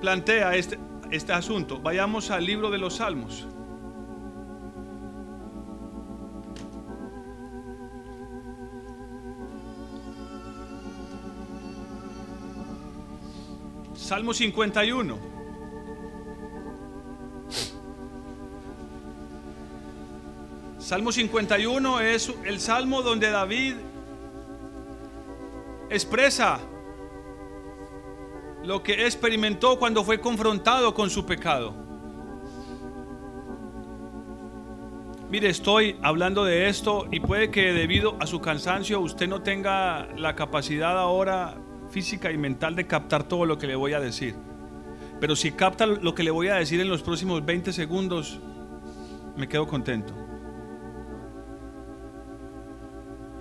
plantea 0.00 0.56
este, 0.56 0.78
este 1.10 1.34
asunto. 1.34 1.78
Vayamos 1.78 2.30
al 2.30 2.46
libro 2.46 2.70
de 2.70 2.78
los 2.78 2.96
Salmos. 2.96 3.46
Salmo 14.10 14.34
51. 14.34 15.18
Salmo 20.80 21.12
51 21.12 22.00
es 22.00 22.34
el 22.44 22.58
salmo 22.58 23.02
donde 23.02 23.30
David 23.30 23.76
expresa 25.90 26.58
lo 28.64 28.82
que 28.82 29.06
experimentó 29.06 29.78
cuando 29.78 30.02
fue 30.02 30.20
confrontado 30.20 30.92
con 30.92 31.08
su 31.08 31.24
pecado. 31.24 31.72
Mire, 35.30 35.50
estoy 35.50 36.00
hablando 36.02 36.44
de 36.44 36.68
esto 36.68 37.06
y 37.12 37.20
puede 37.20 37.52
que 37.52 37.72
debido 37.72 38.16
a 38.18 38.26
su 38.26 38.40
cansancio 38.40 38.98
usted 38.98 39.28
no 39.28 39.42
tenga 39.42 40.08
la 40.16 40.34
capacidad 40.34 40.98
ahora 40.98 41.56
física 41.90 42.30
y 42.30 42.38
mental 42.38 42.76
de 42.76 42.86
captar 42.86 43.24
todo 43.24 43.44
lo 43.44 43.58
que 43.58 43.66
le 43.66 43.76
voy 43.76 43.92
a 43.92 44.00
decir. 44.00 44.34
Pero 45.20 45.36
si 45.36 45.52
capta 45.52 45.86
lo 45.86 46.14
que 46.14 46.22
le 46.22 46.30
voy 46.30 46.48
a 46.48 46.54
decir 46.54 46.80
en 46.80 46.88
los 46.88 47.02
próximos 47.02 47.44
20 47.44 47.72
segundos, 47.72 48.40
me 49.36 49.48
quedo 49.48 49.66
contento. 49.66 50.14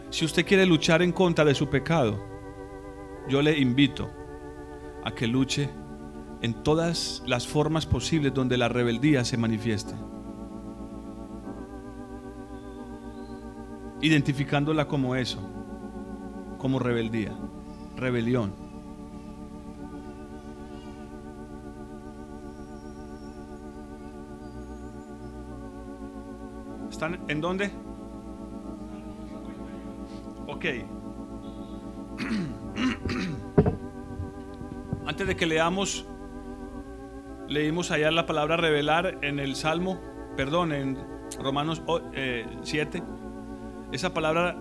Si 0.09 0.25
usted 0.25 0.45
quiere 0.45 0.65
luchar 0.65 1.01
en 1.01 1.11
contra 1.11 1.45
de 1.45 1.53
su 1.53 1.69
pecado, 1.69 2.19
yo 3.29 3.41
le 3.41 3.57
invito 3.57 4.09
a 5.03 5.11
que 5.11 5.27
luche 5.27 5.69
en 6.41 6.63
todas 6.63 7.21
las 7.25 7.47
formas 7.47 7.85
posibles 7.85 8.33
donde 8.33 8.57
la 8.57 8.67
rebeldía 8.67 9.23
se 9.23 9.37
manifieste. 9.37 9.93
Identificándola 14.01 14.87
como 14.87 15.15
eso, 15.15 15.39
como 16.57 16.79
rebeldía, 16.79 17.37
rebelión. 17.99 18.53
¿Están 26.89 27.19
en 27.29 27.39
dónde? 27.39 27.71
Ok. 30.47 30.65
Antes 35.05 35.27
de 35.27 35.35
que 35.35 35.45
leamos, 35.45 36.07
leímos 37.47 37.91
allá 37.91 38.09
la 38.11 38.25
palabra 38.25 38.57
revelar 38.57 39.19
en 39.21 39.39
el 39.39 39.55
Salmo, 39.55 40.01
perdón, 40.35 40.73
en 40.73 40.97
Romanos 41.41 41.81
7. 42.63 42.97
Eh, 42.97 43.03
Esa 43.91 44.13
palabra 44.13 44.55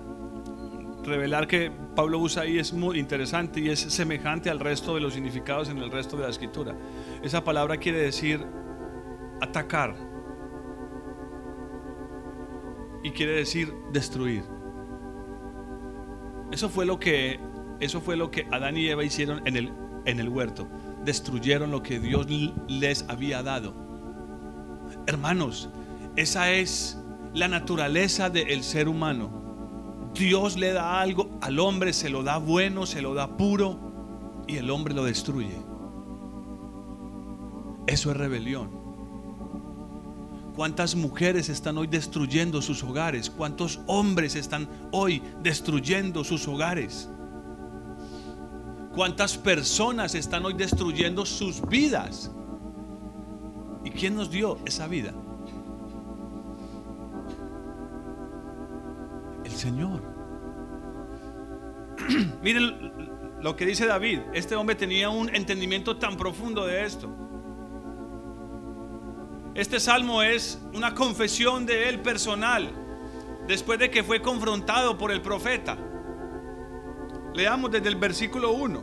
revelar 1.05 1.49
que 1.49 1.73
Pablo 1.99 2.21
usa 2.21 2.45
ahí 2.45 2.61
es 2.61 2.73
muy 2.73 2.97
interesante 2.97 3.59
y 3.59 3.71
es 3.71 3.81
semejante 3.81 4.51
al 4.51 4.61
resto 4.61 4.95
de 4.95 5.01
los 5.01 5.15
significados 5.15 5.69
en 5.69 5.79
el 5.79 5.91
resto 5.91 6.17
de 6.17 6.23
la 6.23 6.29
escritura. 6.29 6.79
Esa 7.25 7.43
palabra 7.43 7.77
quiere 7.77 7.99
decir 7.99 8.47
atacar 9.41 9.97
y 13.03 13.11
quiere 13.11 13.33
decir 13.33 13.75
destruir. 13.93 14.45
Eso 16.53 16.69
fue 16.69 16.87
lo 16.87 17.01
que 17.01 17.41
eso 17.81 18.01
fue 18.01 18.17
lo 18.17 18.31
que 18.31 18.47
Adán 18.53 18.77
y 18.77 18.87
Eva 18.87 19.03
hicieron 19.03 19.45
en 19.45 19.57
el 19.57 19.73
en 20.05 20.21
el 20.21 20.29
huerto. 20.29 20.69
Destruyeron 21.05 21.73
lo 21.73 21.83
que 21.83 21.99
Dios 21.99 22.29
les 22.69 23.07
había 23.09 23.43
dado. 23.43 23.75
Hermanos, 25.09 25.69
esa 26.15 26.53
es 26.53 26.97
la 27.35 27.49
naturaleza 27.49 28.31
del 28.31 28.63
ser 28.63 28.87
humano. 28.87 29.38
Dios 30.19 30.57
le 30.57 30.73
da 30.73 31.01
algo 31.01 31.31
al 31.41 31.61
hombre, 31.61 31.93
se 31.93 32.11
lo 32.11 32.25
da 32.25 32.39
bueno, 32.39 32.87
se 32.87 33.01
lo 33.01 33.15
da 33.15 33.37
puro 33.37 33.79
y 34.49 34.57
el 34.57 34.69
hombre 34.71 34.93
lo 34.93 35.05
destruye. 35.05 35.57
Eso 37.87 38.11
es 38.11 38.17
rebelión. 38.17 38.71
¿Cuántas 40.57 40.97
mujeres 40.97 41.49
están 41.49 41.79
hoy 41.79 41.87
destruyendo 41.87 42.61
sus 42.61 42.83
hogares? 42.83 43.31
¿Cuántos 43.31 43.79
hombres 43.87 44.35
están 44.35 44.69
hoy 44.91 45.23
destruyendo 45.41 46.25
sus 46.25 46.49
hogares? 46.49 47.09
¿Cuántas 48.97 49.39
personas 49.39 50.17
están 50.17 50.45
hoy 50.45 50.55
destruyendo 50.55 51.25
sus 51.25 51.63
vidas? 51.69 52.33
¿Y 53.85 53.91
quién 53.91 54.17
nos 54.17 54.33
dio 54.33 54.59
esa 54.67 54.89
vida? 54.89 55.15
Señor. 59.69 60.01
Miren 62.43 63.39
lo 63.43 63.55
que 63.55 63.67
dice 63.67 63.85
David. 63.85 64.21
Este 64.33 64.57
hombre 64.57 64.75
tenía 64.75 65.11
un 65.11 65.29
entendimiento 65.35 65.99
tan 65.99 66.17
profundo 66.17 66.65
de 66.65 66.87
esto. 66.87 67.15
Este 69.55 69.79
salmo 69.79 70.23
es 70.23 70.59
una 70.73 70.95
confesión 70.95 71.67
de 71.67 71.91
él 71.91 72.01
personal 72.01 72.71
después 73.47 73.79
de 73.79 73.91
que 73.91 74.03
fue 74.03 74.23
confrontado 74.23 74.97
por 74.97 75.13
el 75.13 75.21
profeta. 75.21 75.77
Leamos 77.35 77.71
desde 77.71 77.89
el 77.89 77.97
versículo 77.97 78.53
1. 78.53 78.83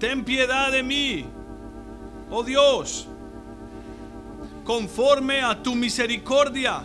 Ten 0.00 0.24
piedad 0.24 0.72
de 0.72 0.82
mí, 0.82 1.24
oh 2.30 2.42
Dios, 2.42 3.09
conforme 4.70 5.40
a 5.40 5.60
tu 5.60 5.74
misericordia 5.74 6.84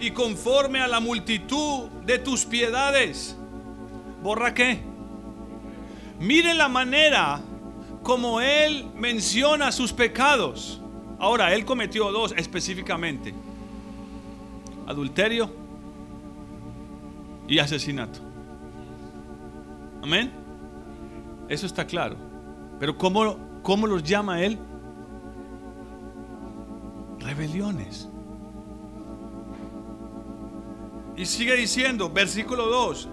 y 0.00 0.10
conforme 0.10 0.80
a 0.80 0.88
la 0.88 0.98
multitud 0.98 1.88
de 2.04 2.18
tus 2.18 2.44
piedades. 2.44 3.36
¿Borra 4.20 4.52
qué? 4.52 4.80
Miren 6.18 6.58
la 6.58 6.66
manera 6.66 7.40
como 8.02 8.40
él 8.40 8.90
menciona 8.96 9.70
sus 9.70 9.92
pecados. 9.92 10.80
Ahora, 11.20 11.54
él 11.54 11.64
cometió 11.64 12.10
dos 12.10 12.34
específicamente 12.36 13.32
adulterio 14.88 15.54
y 17.46 17.60
asesinato. 17.60 18.18
Amén. 20.02 20.32
Eso 21.48 21.64
está 21.64 21.86
claro. 21.86 22.16
Pero 22.80 22.98
¿cómo, 22.98 23.36
cómo 23.62 23.86
los 23.86 24.02
llama 24.02 24.42
él? 24.42 24.58
Rebeliones. 27.24 28.08
Y 31.16 31.26
sigue 31.26 31.54
diciendo, 31.56 32.10
versículo 32.10 32.66
2, 32.66 33.08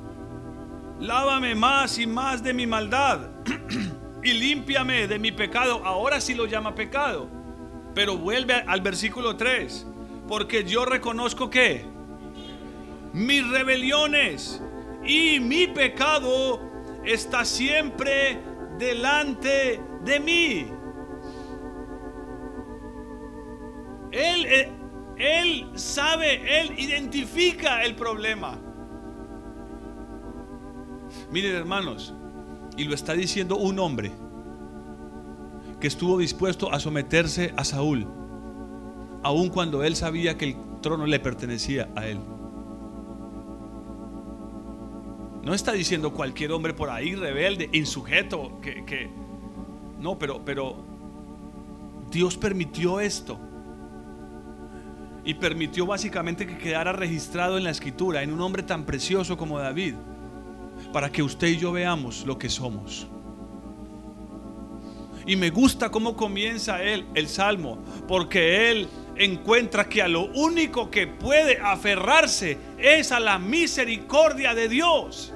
lávame 1.00 1.54
más 1.54 1.98
y 1.98 2.06
más 2.06 2.42
de 2.42 2.52
mi 2.52 2.66
maldad 2.66 3.30
y 4.22 4.32
límpiame 4.32 5.06
de 5.06 5.18
mi 5.18 5.32
pecado. 5.32 5.82
Ahora 5.84 6.20
sí 6.20 6.34
lo 6.34 6.46
llama 6.46 6.74
pecado. 6.74 7.28
Pero 7.94 8.18
vuelve 8.18 8.54
al 8.54 8.82
versículo 8.82 9.36
3 9.36 9.86
porque 10.28 10.64
yo 10.64 10.84
reconozco 10.84 11.48
que 11.48 11.84
mis 13.12 13.48
rebeliones 13.48 14.60
y 15.04 15.40
mi 15.40 15.66
pecado 15.68 16.60
está 17.04 17.44
siempre 17.44 18.38
delante 18.78 19.80
de 20.04 20.20
mí. 20.20 20.66
Él, 24.16 24.46
eh, 24.46 24.72
él 25.18 25.70
sabe, 25.74 26.60
él 26.60 26.78
identifica 26.78 27.84
el 27.84 27.94
problema. 27.94 28.58
Miren 31.30 31.54
hermanos, 31.54 32.14
y 32.76 32.84
lo 32.84 32.94
está 32.94 33.12
diciendo 33.12 33.56
un 33.56 33.78
hombre 33.78 34.10
que 35.80 35.86
estuvo 35.86 36.18
dispuesto 36.18 36.72
a 36.72 36.80
someterse 36.80 37.52
a 37.56 37.64
Saúl 37.64 38.06
aun 39.26 39.48
cuando 39.48 39.82
él 39.82 39.96
sabía 39.96 40.38
que 40.38 40.44
el 40.44 40.56
trono 40.80 41.04
le 41.04 41.18
pertenecía 41.18 41.88
a 41.96 42.06
él. 42.06 42.18
No 45.42 45.52
está 45.52 45.72
diciendo 45.72 46.12
cualquier 46.12 46.52
hombre 46.52 46.74
por 46.74 46.90
ahí 46.90 47.16
rebelde, 47.16 47.68
insujeto, 47.72 48.60
que, 48.60 48.84
que 48.84 49.10
no, 49.98 50.16
pero, 50.16 50.44
pero 50.44 50.76
Dios 52.10 52.36
permitió 52.36 53.00
esto. 53.00 53.36
Y 55.26 55.34
permitió 55.34 55.84
básicamente 55.84 56.46
que 56.46 56.56
quedara 56.56 56.92
registrado 56.92 57.58
en 57.58 57.64
la 57.64 57.70
escritura, 57.70 58.22
en 58.22 58.32
un 58.32 58.40
hombre 58.40 58.62
tan 58.62 58.86
precioso 58.86 59.36
como 59.36 59.58
David, 59.58 59.94
para 60.92 61.10
que 61.10 61.22
usted 61.22 61.48
y 61.48 61.58
yo 61.58 61.72
veamos 61.72 62.24
lo 62.24 62.38
que 62.38 62.48
somos. 62.48 63.08
Y 65.26 65.34
me 65.34 65.50
gusta 65.50 65.90
cómo 65.90 66.16
comienza 66.16 66.80
él 66.80 67.04
el 67.14 67.26
salmo, 67.26 67.82
porque 68.06 68.70
él 68.70 68.88
encuentra 69.16 69.88
que 69.88 70.00
a 70.00 70.06
lo 70.06 70.26
único 70.26 70.88
que 70.88 71.08
puede 71.08 71.58
aferrarse 71.58 72.56
es 72.78 73.10
a 73.10 73.18
la 73.18 73.38
misericordia 73.38 74.54
de 74.54 74.68
Dios. 74.68 75.34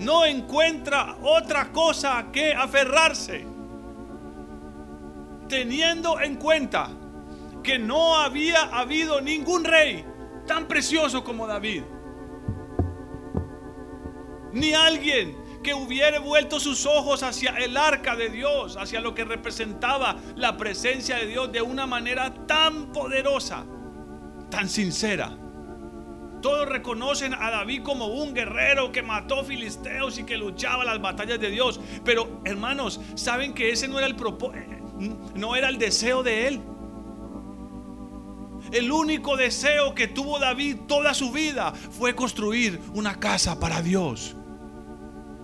No 0.00 0.24
encuentra 0.24 1.16
otra 1.22 1.70
cosa 1.70 2.26
que 2.32 2.52
aferrarse. 2.54 3.46
Teniendo 5.48 6.20
en 6.20 6.36
cuenta 6.36 6.90
que 7.62 7.78
no 7.78 8.16
había 8.16 8.62
habido 8.62 9.20
ningún 9.20 9.64
rey 9.64 10.04
tan 10.46 10.66
precioso 10.66 11.22
como 11.22 11.46
David. 11.46 11.82
Ni 14.52 14.74
alguien 14.74 15.36
que 15.62 15.74
hubiera 15.74 16.18
vuelto 16.20 16.58
sus 16.58 16.86
ojos 16.86 17.22
hacia 17.22 17.50
el 17.52 17.76
arca 17.76 18.16
de 18.16 18.30
Dios, 18.30 18.76
hacia 18.76 19.00
lo 19.00 19.14
que 19.14 19.24
representaba 19.24 20.16
la 20.36 20.56
presencia 20.56 21.16
de 21.16 21.26
Dios 21.26 21.52
de 21.52 21.62
una 21.62 21.86
manera 21.86 22.34
tan 22.46 22.92
poderosa, 22.92 23.64
tan 24.50 24.68
sincera. 24.68 25.36
Todos 26.40 26.66
reconocen 26.66 27.34
a 27.34 27.50
David 27.50 27.82
como 27.82 28.06
un 28.06 28.32
guerrero 28.32 28.90
que 28.92 29.02
mató 29.02 29.44
filisteos 29.44 30.18
y 30.18 30.24
que 30.24 30.38
luchaba 30.38 30.84
las 30.84 31.00
batallas 31.00 31.38
de 31.38 31.50
Dios. 31.50 31.78
Pero 32.02 32.40
hermanos, 32.46 32.98
¿saben 33.14 33.52
que 33.52 33.70
ese 33.70 33.88
no 33.88 33.98
era 33.98 34.06
el 34.06 34.16
no 35.34 35.56
era 35.56 35.68
el 35.68 35.78
deseo 35.78 36.22
de 36.22 36.48
él? 36.48 36.62
El 38.72 38.92
único 38.92 39.36
deseo 39.36 39.94
que 39.94 40.08
tuvo 40.08 40.38
David 40.38 40.76
toda 40.86 41.14
su 41.14 41.32
vida 41.32 41.72
fue 41.72 42.14
construir 42.14 42.80
una 42.94 43.18
casa 43.18 43.58
para 43.58 43.82
Dios. 43.82 44.36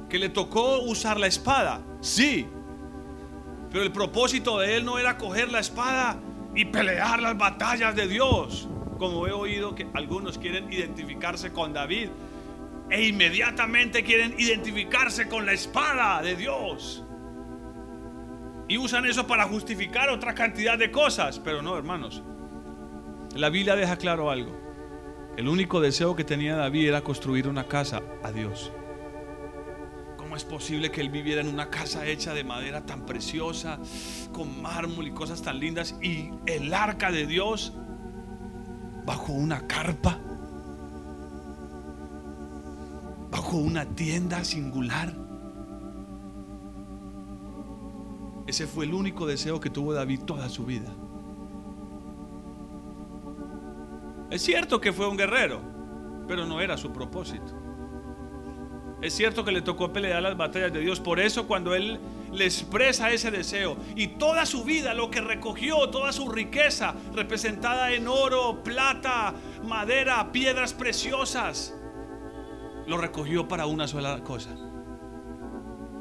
Que 0.09 0.19
le 0.19 0.29
tocó 0.29 0.81
usar 0.83 1.19
la 1.19 1.27
espada, 1.27 1.81
sí. 2.01 2.47
Pero 3.71 3.83
el 3.83 3.93
propósito 3.93 4.59
de 4.59 4.77
él 4.77 4.85
no 4.85 4.99
era 4.99 5.19
coger 5.19 5.51
la 5.51 5.59
espada 5.59 6.19
y 6.55 6.65
pelear 6.65 7.21
las 7.21 7.37
batallas 7.37 7.97
de 7.97 8.07
Dios 8.07 8.69
como 8.97 9.27
he 9.27 9.33
oído 9.33 9.75
que 9.75 9.87
algunos 9.95 10.39
quieren 10.39 10.73
identificarse 10.73 11.53
con 11.53 11.73
David 11.73 12.09
e 12.91 13.09
inmediatamente 13.09 14.03
quieren 14.03 14.35
identificarse 14.39 15.29
con 15.29 15.45
la 15.45 15.53
espada 15.53 16.23
de 16.23 16.37
Dios. 16.37 17.05
Y 18.69 18.79
usan 18.79 19.07
eso 19.07 19.27
para 19.27 19.45
justificar 19.45 20.09
otra 20.09 20.35
cantidad 20.35 20.77
de 20.77 20.91
cosas. 20.91 21.39
Pero 21.39 21.63
no, 21.63 21.77
hermanos. 21.77 22.23
La 23.37 23.51
Biblia 23.51 23.77
deja 23.77 23.97
claro 23.97 24.31
algo. 24.31 24.51
El 25.37 25.49
único 25.49 25.83
deseo 25.83 26.17
que 26.17 26.25
tenía 26.25 26.57
David 26.57 26.89
era 26.89 27.03
construir 27.03 27.49
una 27.49 27.69
casa 27.69 28.01
a 28.23 28.33
Dios. 28.33 28.73
¿Cómo 30.17 30.37
es 30.37 30.45
posible 30.45 30.91
que 30.91 31.03
él 31.03 31.11
viviera 31.11 31.43
en 31.43 31.49
una 31.49 31.69
casa 31.69 32.07
hecha 32.07 32.33
de 32.33 32.45
madera 32.45 32.87
tan 32.87 33.05
preciosa, 33.05 33.79
con 34.33 34.63
mármol 34.63 35.07
y 35.07 35.11
cosas 35.11 35.43
tan 35.43 35.61
lindas, 35.61 35.97
y 36.01 36.31
el 36.47 36.73
arca 36.73 37.13
de 37.13 37.27
Dios 37.27 37.75
bajo 39.05 39.35
una 39.35 39.67
carpa, 39.67 40.19
bajo 43.31 43.59
una 43.59 43.85
tienda 43.85 44.45
singular. 44.45 45.15
Ese 48.47 48.67
fue 48.67 48.87
el 48.87 48.95
único 48.95 49.27
deseo 49.27 49.61
que 49.61 49.69
tuvo 49.69 49.93
David 49.93 50.21
toda 50.21 50.49
su 50.49 50.65
vida. 50.65 50.91
Es 54.31 54.43
cierto 54.43 54.81
que 54.81 54.93
fue 54.93 55.09
un 55.09 55.17
guerrero, 55.17 55.61
pero 56.27 56.47
no 56.47 56.61
era 56.61 56.77
su 56.77 56.93
propósito. 56.93 57.67
Es 59.01 59.15
cierto 59.15 59.45
que 59.45 59.53
le 59.53 59.63
tocó 59.63 59.93
pelear 59.93 60.23
las 60.23 60.37
batallas 60.37 60.73
de 60.73 60.81
Dios. 60.81 61.01
Por 61.01 61.21
eso 61.21 61.47
cuando 61.47 61.75
él 61.75 62.01
le 62.33 62.45
expresa 62.45 63.11
ese 63.11 63.31
deseo 63.31 63.77
y 63.95 64.09
toda 64.19 64.47
su 64.47 64.65
vida, 64.65 64.95
lo 64.95 65.11
que 65.11 65.21
recogió, 65.21 65.91
toda 65.91 66.13
su 66.13 66.29
riqueza, 66.29 66.95
representada 67.15 67.93
en 67.93 68.09
oro, 68.09 68.63
plata, 68.65 69.35
madera, 69.63 70.33
piedras 70.33 70.73
preciosas, 70.73 71.75
lo 72.87 72.97
recogió 72.97 73.49
para 73.49 73.67
una 73.67 73.87
sola 73.87 74.23
cosa. 74.25 74.57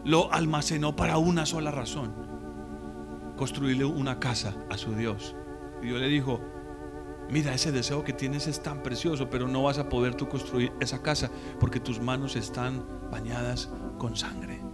Lo 0.04 0.32
almacenó 0.32 0.96
para 0.96 1.18
una 1.18 1.46
sola 1.46 1.72
razón. 1.72 2.14
Construirle 3.36 3.86
una 3.86 4.20
casa 4.20 4.56
a 4.70 4.78
su 4.78 4.96
Dios. 4.96 5.36
Y 5.82 5.88
Dios 5.88 6.00
le 6.00 6.08
dijo, 6.08 6.40
mira, 7.30 7.54
ese 7.54 7.72
deseo 7.72 8.04
que 8.04 8.14
tienes 8.14 8.48
es 8.48 8.62
tan 8.62 8.84
precioso, 8.84 9.30
pero 9.30 9.48
no 9.48 9.64
vas 9.64 9.78
a 9.78 9.90
poder 9.90 10.16
tú 10.16 10.28
construir 10.28 10.72
esa 10.80 11.02
casa 11.02 11.30
porque 11.60 11.80
tus 11.80 12.00
manos 12.00 12.36
están 12.36 12.86
bañadas 13.12 13.70
con 13.98 14.16
sangre. 14.16 14.66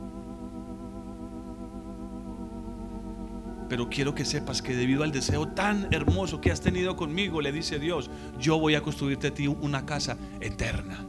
pero 3.72 3.88
quiero 3.88 4.14
que 4.14 4.26
sepas 4.26 4.62
que 4.62 4.76
debido 4.76 5.02
al 5.02 5.14
deseo 5.14 5.48
tan 5.48 5.88
hermoso 5.94 6.42
que 6.42 6.52
has 6.52 6.60
tenido 6.60 6.98
conmigo, 6.98 7.40
le 7.40 7.54
dice 7.54 7.80
Dios, 7.80 8.10
yo 8.38 8.60
voy 8.60 8.76
a 8.76 8.82
construirte 8.82 9.28
a 9.28 9.34
ti 9.34 9.48
una 9.48 9.86
casa 9.86 10.18
eterna. 10.42 11.06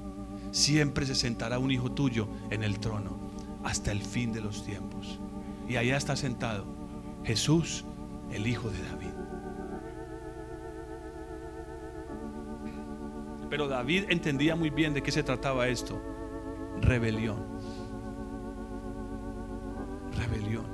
Siempre 0.52 1.04
se 1.04 1.16
sentará 1.16 1.58
un 1.58 1.72
hijo 1.72 1.90
tuyo 1.90 2.28
en 2.50 2.62
el 2.62 2.78
trono 2.78 3.18
hasta 3.64 3.90
el 3.90 4.00
fin 4.00 4.32
de 4.32 4.42
los 4.42 4.64
tiempos. 4.64 5.18
Y 5.68 5.74
allá 5.74 5.96
está 5.96 6.14
sentado 6.14 6.64
Jesús, 7.24 7.84
el 8.30 8.46
hijo 8.46 8.70
de 8.70 8.80
David. 8.84 9.21
Pero 13.52 13.68
David 13.68 14.04
entendía 14.08 14.56
muy 14.56 14.70
bien 14.70 14.94
de 14.94 15.02
qué 15.02 15.12
se 15.12 15.22
trataba 15.22 15.68
esto. 15.68 16.00
Rebelión. 16.80 17.36
Rebelión. 20.16 20.64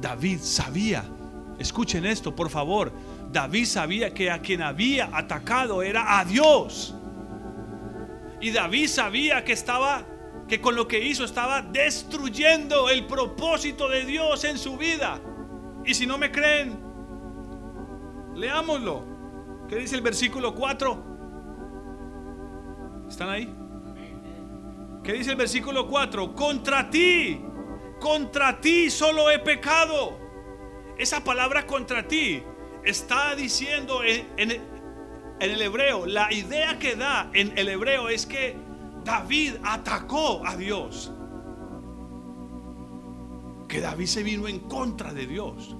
David 0.00 0.38
sabía, 0.40 1.04
escuchen 1.58 2.06
esto 2.06 2.34
por 2.34 2.48
favor, 2.48 2.90
David 3.30 3.66
sabía 3.66 4.14
que 4.14 4.30
a 4.30 4.40
quien 4.40 4.62
había 4.62 5.14
atacado 5.14 5.82
era 5.82 6.18
a 6.18 6.24
Dios. 6.24 6.94
Y 8.40 8.52
David 8.52 8.88
sabía 8.88 9.44
que 9.44 9.52
estaba, 9.52 10.06
que 10.48 10.62
con 10.62 10.74
lo 10.74 10.88
que 10.88 10.98
hizo 10.98 11.26
estaba 11.26 11.60
destruyendo 11.60 12.88
el 12.88 13.06
propósito 13.06 13.86
de 13.90 14.06
Dios 14.06 14.44
en 14.44 14.56
su 14.56 14.78
vida. 14.78 15.20
Y 15.84 15.92
si 15.92 16.06
no 16.06 16.16
me 16.16 16.32
creen, 16.32 16.74
leámoslo. 18.34 19.04
¿Qué 19.68 19.76
dice 19.76 19.94
el 19.94 20.00
versículo 20.00 20.54
4? 20.54 21.11
¿Están 23.22 23.34
ahí? 23.36 23.54
¿Qué 25.04 25.12
dice 25.12 25.30
el 25.30 25.36
versículo 25.36 25.86
4? 25.86 26.34
Contra 26.34 26.90
ti 26.90 27.40
contra 28.00 28.60
ti 28.60 28.90
solo 28.90 29.30
he 29.30 29.38
pecado. 29.38 30.18
Esa 30.98 31.22
palabra 31.22 31.68
contra 31.68 32.08
ti 32.08 32.42
está 32.84 33.36
diciendo 33.36 34.00
en, 34.02 34.60
el 35.38 35.62
hebreo, 35.62 36.04
la 36.04 36.32
idea 36.32 36.80
que 36.80 36.96
da 36.96 37.30
en 37.32 37.56
el 37.56 37.68
hebreo 37.68 38.08
es 38.08 38.26
que 38.26 38.56
David 39.04 39.54
atacó 39.62 40.44
a 40.44 40.56
Dios. 40.56 41.12
Que 43.68 43.80
David 43.80 44.06
se 44.06 44.24
vino 44.24 44.48
en 44.48 44.58
contra 44.58 45.14
de 45.14 45.28
Dios. 45.28 45.76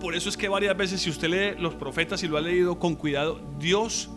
Por 0.00 0.14
eso 0.14 0.30
es 0.30 0.38
que 0.38 0.48
varias 0.48 0.74
veces 0.74 1.02
si 1.02 1.10
usted 1.10 1.28
lee 1.28 1.60
los 1.60 1.74
profetas 1.74 2.22
y 2.22 2.28
lo 2.28 2.38
ha 2.38 2.40
leído 2.40 2.78
con 2.78 2.94
cuidado, 2.94 3.42
Dios 3.58 4.08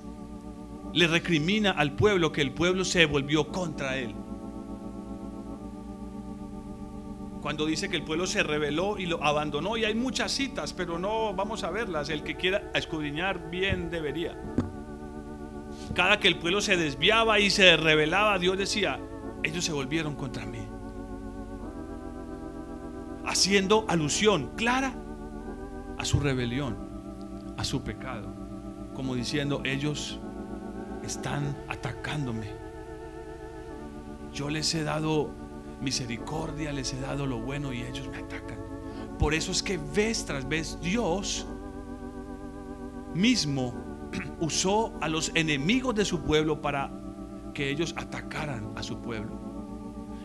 le 0.96 1.08
recrimina 1.08 1.72
al 1.72 1.92
pueblo 1.92 2.32
que 2.32 2.42
el 2.42 2.54
pueblo 2.54 2.84
se 2.84 3.06
volvió 3.06 3.50
contra 3.50 3.98
él. 3.98 4.16
cuando 7.46 7.68
dice 7.68 7.90
que 7.90 7.96
el 7.96 8.02
pueblo 8.02 8.26
se 8.26 8.42
rebeló 8.42 8.98
y 8.98 9.06
lo 9.06 9.24
abandonó. 9.24 9.78
Y 9.78 9.86
hay 9.86 9.94
muchas 9.94 10.32
citas, 10.32 10.74
pero 10.74 10.98
no 10.98 11.32
vamos 11.36 11.64
a 11.64 11.70
verlas. 11.70 12.10
El 12.10 12.24
que 12.24 12.36
quiera 12.36 12.72
escudriñar 12.74 13.52
bien 13.52 13.92
debería. 13.92 14.36
Cada 15.94 16.20
que 16.20 16.28
el 16.28 16.40
pueblo 16.40 16.60
se 16.60 16.76
desviaba 16.76 17.40
y 17.40 17.52
se 17.52 17.78
rebelaba, 17.78 18.40
Dios 18.40 18.58
decía, 18.58 19.00
ellos 19.44 19.64
se 19.64 19.72
volvieron 19.72 20.16
contra 20.16 20.44
mí. 20.48 20.68
Haciendo 23.28 23.86
alusión 23.90 24.56
clara 24.56 24.96
a 26.00 26.04
su 26.04 26.20
rebelión, 26.20 27.54
a 27.60 27.64
su 27.64 27.84
pecado. 27.84 28.34
Como 28.96 29.14
diciendo, 29.14 29.62
ellos 29.66 30.20
están 31.06 31.56
atacándome. 31.68 32.48
Yo 34.34 34.50
les 34.50 34.74
he 34.76 34.84
dado 34.84 35.32
misericordia, 35.82 36.72
les 36.72 36.94
he 36.94 37.00
dado 37.00 37.26
lo 37.26 37.40
bueno 37.40 37.72
y 37.72 37.82
ellos 37.82 38.08
me 38.10 38.18
atacan. 38.18 38.60
Por 39.18 39.34
eso 39.34 39.52
es 39.52 39.64
que 39.64 39.78
vez 39.78 40.26
tras 40.26 40.48
vez 40.48 40.80
Dios 40.82 41.48
mismo 43.14 43.74
usó 44.40 44.94
a 45.02 45.08
los 45.08 45.32
enemigos 45.36 45.96
de 45.96 46.06
su 46.06 46.22
pueblo 46.22 46.62
para 46.62 46.92
que 47.54 47.70
ellos 47.70 47.94
atacaran 47.98 48.74
a 48.76 48.84
su 48.84 49.02
pueblo. 49.02 49.46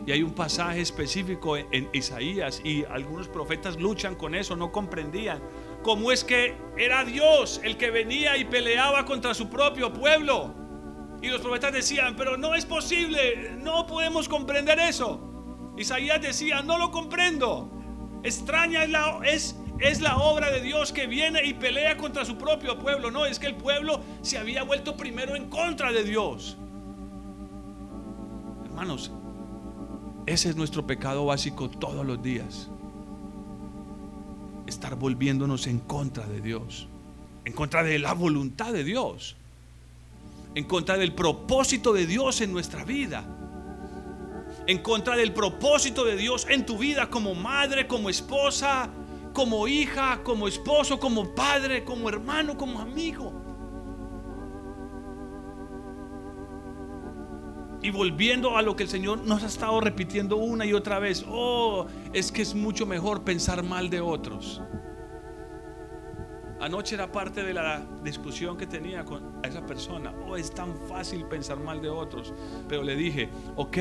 Y 0.05 0.11
hay 0.11 0.23
un 0.23 0.33
pasaje 0.33 0.81
específico 0.81 1.55
en 1.57 1.87
Isaías 1.93 2.61
y 2.63 2.83
algunos 2.85 3.27
profetas 3.27 3.79
luchan 3.79 4.15
con 4.15 4.33
eso, 4.33 4.55
no 4.55 4.71
comprendían 4.71 5.41
cómo 5.83 6.11
es 6.11 6.23
que 6.23 6.57
era 6.75 7.05
Dios 7.05 7.61
el 7.63 7.77
que 7.77 7.91
venía 7.91 8.35
y 8.37 8.45
peleaba 8.45 9.05
contra 9.05 9.33
su 9.33 9.49
propio 9.49 9.93
pueblo. 9.93 10.60
Y 11.21 11.27
los 11.27 11.41
profetas 11.41 11.71
decían, 11.71 12.15
pero 12.15 12.35
no 12.35 12.55
es 12.55 12.65
posible, 12.65 13.55
no 13.57 13.85
podemos 13.85 14.27
comprender 14.27 14.79
eso. 14.79 15.19
Isaías 15.77 16.21
decía, 16.21 16.61
no 16.63 16.77
lo 16.77 16.91
comprendo. 16.91 17.69
Extraña 18.23 18.83
es 18.83 20.01
la, 20.01 20.17
obra 20.17 20.51
de 20.51 20.61
Dios 20.61 20.91
que 20.91 21.07
viene 21.07 21.43
y 21.45 21.53
pelea 21.53 21.97
contra 21.97 22.25
su 22.25 22.37
propio 22.37 22.77
pueblo. 22.79 23.11
No, 23.11 23.25
es 23.25 23.39
que 23.39 23.47
el 23.47 23.55
pueblo 23.55 24.01
se 24.21 24.37
había 24.37 24.63
vuelto 24.63 24.97
primero 24.97 25.35
en 25.35 25.49
contra 25.49 25.91
de 25.91 26.03
Dios. 26.03 26.57
Hermanos, 28.65 29.11
ese 30.25 30.49
es 30.49 30.55
nuestro 30.55 30.87
pecado 30.87 31.25
básico 31.25 31.69
todos 31.69 32.05
los 32.05 32.21
días. 32.21 32.69
Estar 34.65 34.95
volviéndonos 34.95 35.67
en 35.67 35.79
contra 35.79 36.25
de 36.27 36.41
Dios. 36.41 36.87
En 37.45 37.53
contra 37.53 37.83
de 37.83 37.99
la 37.99 38.13
voluntad 38.13 38.73
de 38.73 38.83
Dios. 38.83 39.35
En 40.55 40.65
contra 40.65 40.97
del 40.97 41.13
propósito 41.13 41.93
de 41.93 42.05
Dios 42.05 42.41
en 42.41 42.51
nuestra 42.51 42.83
vida 42.83 43.25
en 44.67 44.79
contra 44.79 45.15
del 45.15 45.33
propósito 45.33 46.05
de 46.05 46.15
Dios 46.15 46.45
en 46.49 46.65
tu 46.65 46.77
vida 46.77 47.09
como 47.09 47.33
madre, 47.33 47.87
como 47.87 48.09
esposa, 48.09 48.89
como 49.33 49.67
hija, 49.67 50.21
como 50.23 50.47
esposo, 50.47 50.99
como 50.99 51.33
padre, 51.33 51.83
como 51.83 52.09
hermano, 52.09 52.57
como 52.57 52.79
amigo. 52.79 53.33
Y 57.81 57.89
volviendo 57.89 58.55
a 58.55 58.61
lo 58.61 58.75
que 58.75 58.83
el 58.83 58.89
Señor 58.89 59.19
nos 59.19 59.41
ha 59.43 59.47
estado 59.47 59.81
repitiendo 59.81 60.35
una 60.35 60.65
y 60.65 60.73
otra 60.73 60.99
vez, 60.99 61.25
oh, 61.27 61.87
es 62.13 62.31
que 62.31 62.43
es 62.43 62.53
mucho 62.53 62.85
mejor 62.85 63.23
pensar 63.23 63.63
mal 63.63 63.89
de 63.89 64.01
otros. 64.01 64.61
Anoche 66.61 66.93
era 66.93 67.11
parte 67.11 67.43
de 67.43 67.55
la 67.55 67.83
discusión 68.03 68.55
que 68.55 68.67
tenía 68.67 69.03
con 69.03 69.41
esa 69.43 69.65
persona. 69.65 70.13
Oh, 70.27 70.37
es 70.37 70.51
tan 70.51 70.75
fácil 70.87 71.25
pensar 71.25 71.57
mal 71.57 71.81
de 71.81 71.89
otros. 71.89 72.35
Pero 72.69 72.83
le 72.83 72.95
dije, 72.95 73.29
ok, 73.55 73.77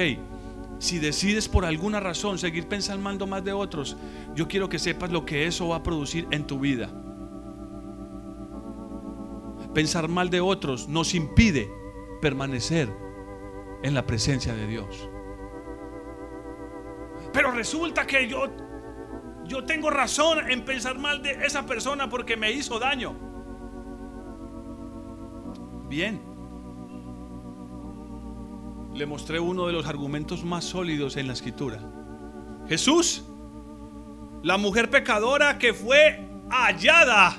si 0.78 0.98
decides 0.98 1.46
por 1.46 1.66
alguna 1.66 2.00
razón 2.00 2.38
seguir 2.38 2.68
pensando 2.68 3.26
más 3.26 3.44
de 3.44 3.52
otros, 3.52 3.98
yo 4.34 4.48
quiero 4.48 4.70
que 4.70 4.78
sepas 4.78 5.12
lo 5.12 5.26
que 5.26 5.46
eso 5.46 5.68
va 5.68 5.76
a 5.76 5.82
producir 5.82 6.26
en 6.30 6.46
tu 6.46 6.58
vida. 6.58 6.88
Pensar 9.74 10.08
mal 10.08 10.30
de 10.30 10.40
otros 10.40 10.88
nos 10.88 11.14
impide 11.14 11.70
permanecer 12.22 12.88
en 13.82 13.92
la 13.92 14.06
presencia 14.06 14.54
de 14.54 14.66
Dios. 14.66 15.10
Pero 17.30 17.50
resulta 17.50 18.06
que 18.06 18.26
yo 18.26 18.46
yo 19.50 19.64
tengo 19.64 19.90
razón 19.90 20.48
en 20.48 20.64
pensar 20.64 20.96
mal 20.96 21.22
de 21.22 21.32
esa 21.44 21.66
persona 21.66 22.08
porque 22.08 22.36
me 22.36 22.52
hizo 22.52 22.78
daño. 22.78 23.16
Bien. 25.88 26.22
Le 28.94 29.06
mostré 29.06 29.40
uno 29.40 29.66
de 29.66 29.72
los 29.72 29.86
argumentos 29.86 30.44
más 30.44 30.64
sólidos 30.64 31.16
en 31.16 31.26
la 31.26 31.32
escritura. 31.32 31.80
Jesús, 32.68 33.24
la 34.44 34.56
mujer 34.56 34.88
pecadora 34.88 35.58
que 35.58 35.74
fue 35.74 36.28
hallada, 36.48 37.36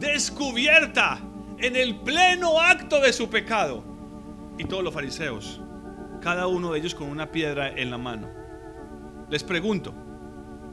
descubierta 0.00 1.20
en 1.58 1.76
el 1.76 2.00
pleno 2.00 2.60
acto 2.60 3.00
de 3.00 3.12
su 3.12 3.30
pecado. 3.30 3.84
Y 4.58 4.64
todos 4.64 4.82
los 4.82 4.92
fariseos, 4.92 5.60
cada 6.20 6.48
uno 6.48 6.72
de 6.72 6.80
ellos 6.80 6.96
con 6.96 7.08
una 7.08 7.30
piedra 7.30 7.68
en 7.68 7.92
la 7.92 7.98
mano. 7.98 8.28
Les 9.30 9.44
pregunto, 9.44 9.94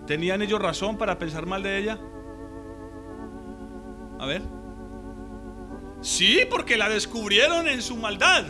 ¿Tenían 0.09 0.41
ellos 0.41 0.59
razón 0.59 0.97
para 0.97 1.19
pensar 1.19 1.45
mal 1.45 1.61
de 1.61 1.77
ella? 1.77 1.99
A 4.17 4.25
ver. 4.25 4.41
Sí, 6.01 6.39
porque 6.49 6.77
la 6.77 6.89
descubrieron 6.89 7.67
en 7.67 7.83
su 7.83 7.95
maldad. 7.95 8.43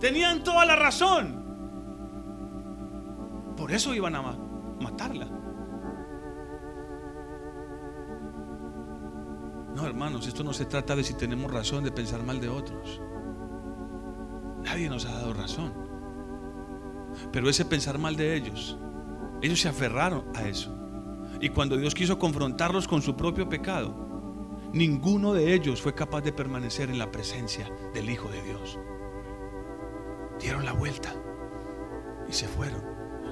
Tenían 0.00 0.42
toda 0.42 0.64
la 0.64 0.76
razón. 0.76 1.44
Por 3.54 3.70
eso 3.70 3.92
iban 3.92 4.16
a 4.16 4.22
matarla. 4.80 5.26
No, 9.74 9.84
hermanos, 9.84 10.26
esto 10.26 10.42
no 10.42 10.54
se 10.54 10.64
trata 10.64 10.96
de 10.96 11.04
si 11.04 11.12
tenemos 11.12 11.52
razón 11.52 11.84
de 11.84 11.92
pensar 11.92 12.22
mal 12.22 12.40
de 12.40 12.48
otros. 12.48 13.02
Nadie 14.62 14.88
nos 14.88 15.04
ha 15.04 15.12
dado 15.12 15.34
razón. 15.34 15.74
Pero 17.30 17.50
ese 17.50 17.66
pensar 17.66 17.98
mal 17.98 18.16
de 18.16 18.36
ellos 18.36 18.78
ellos 19.42 19.60
se 19.60 19.68
aferraron 19.68 20.24
a 20.34 20.48
eso. 20.48 20.74
Y 21.40 21.50
cuando 21.50 21.76
Dios 21.76 21.94
quiso 21.94 22.18
confrontarlos 22.18 22.88
con 22.88 23.02
su 23.02 23.16
propio 23.16 23.48
pecado, 23.48 23.94
ninguno 24.72 25.32
de 25.32 25.54
ellos 25.54 25.82
fue 25.82 25.94
capaz 25.94 26.22
de 26.22 26.32
permanecer 26.32 26.90
en 26.90 26.98
la 26.98 27.10
presencia 27.10 27.70
del 27.92 28.10
Hijo 28.10 28.28
de 28.28 28.42
Dios. 28.42 28.78
Dieron 30.40 30.64
la 30.64 30.72
vuelta 30.72 31.14
y 32.28 32.32
se 32.32 32.48
fueron. 32.48 32.82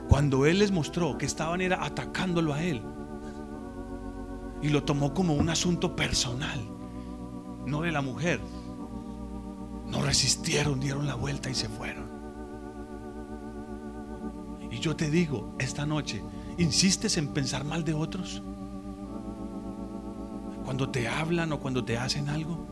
Cuando 0.09 0.47
Él 0.47 0.59
les 0.59 0.71
mostró 0.71 1.17
que 1.17 1.27
estaban 1.27 1.61
era 1.61 1.85
atacándolo 1.85 2.53
a 2.53 2.63
Él. 2.63 2.83
Y 4.63 4.69
lo 4.69 4.85
tomó 4.85 5.13
como 5.13 5.35
un 5.35 5.49
asunto 5.51 5.97
personal, 5.97 6.61
no 7.67 7.83
de 7.83 7.93
la 7.93 8.03
mujer. 8.03 8.41
No 9.87 10.03
resistieron, 10.03 10.81
dieron 10.81 11.07
la 11.07 11.15
vuelta 11.15 11.51
y 11.51 11.55
se 11.55 11.69
fueron. 11.69 12.04
Y 14.75 14.81
yo 14.81 14.97
te 14.97 15.09
digo 15.09 15.55
esta 15.61 15.87
noche, 15.87 16.21
¿insistes 16.59 17.17
en 17.17 17.29
pensar 17.29 17.63
mal 17.63 17.85
de 17.85 17.95
otros? 17.95 18.43
Cuando 20.65 20.91
te 20.91 21.07
hablan 21.07 21.53
o 21.53 21.61
cuando 21.61 21.85
te 21.85 21.97
hacen 21.97 22.29
algo. 22.29 22.67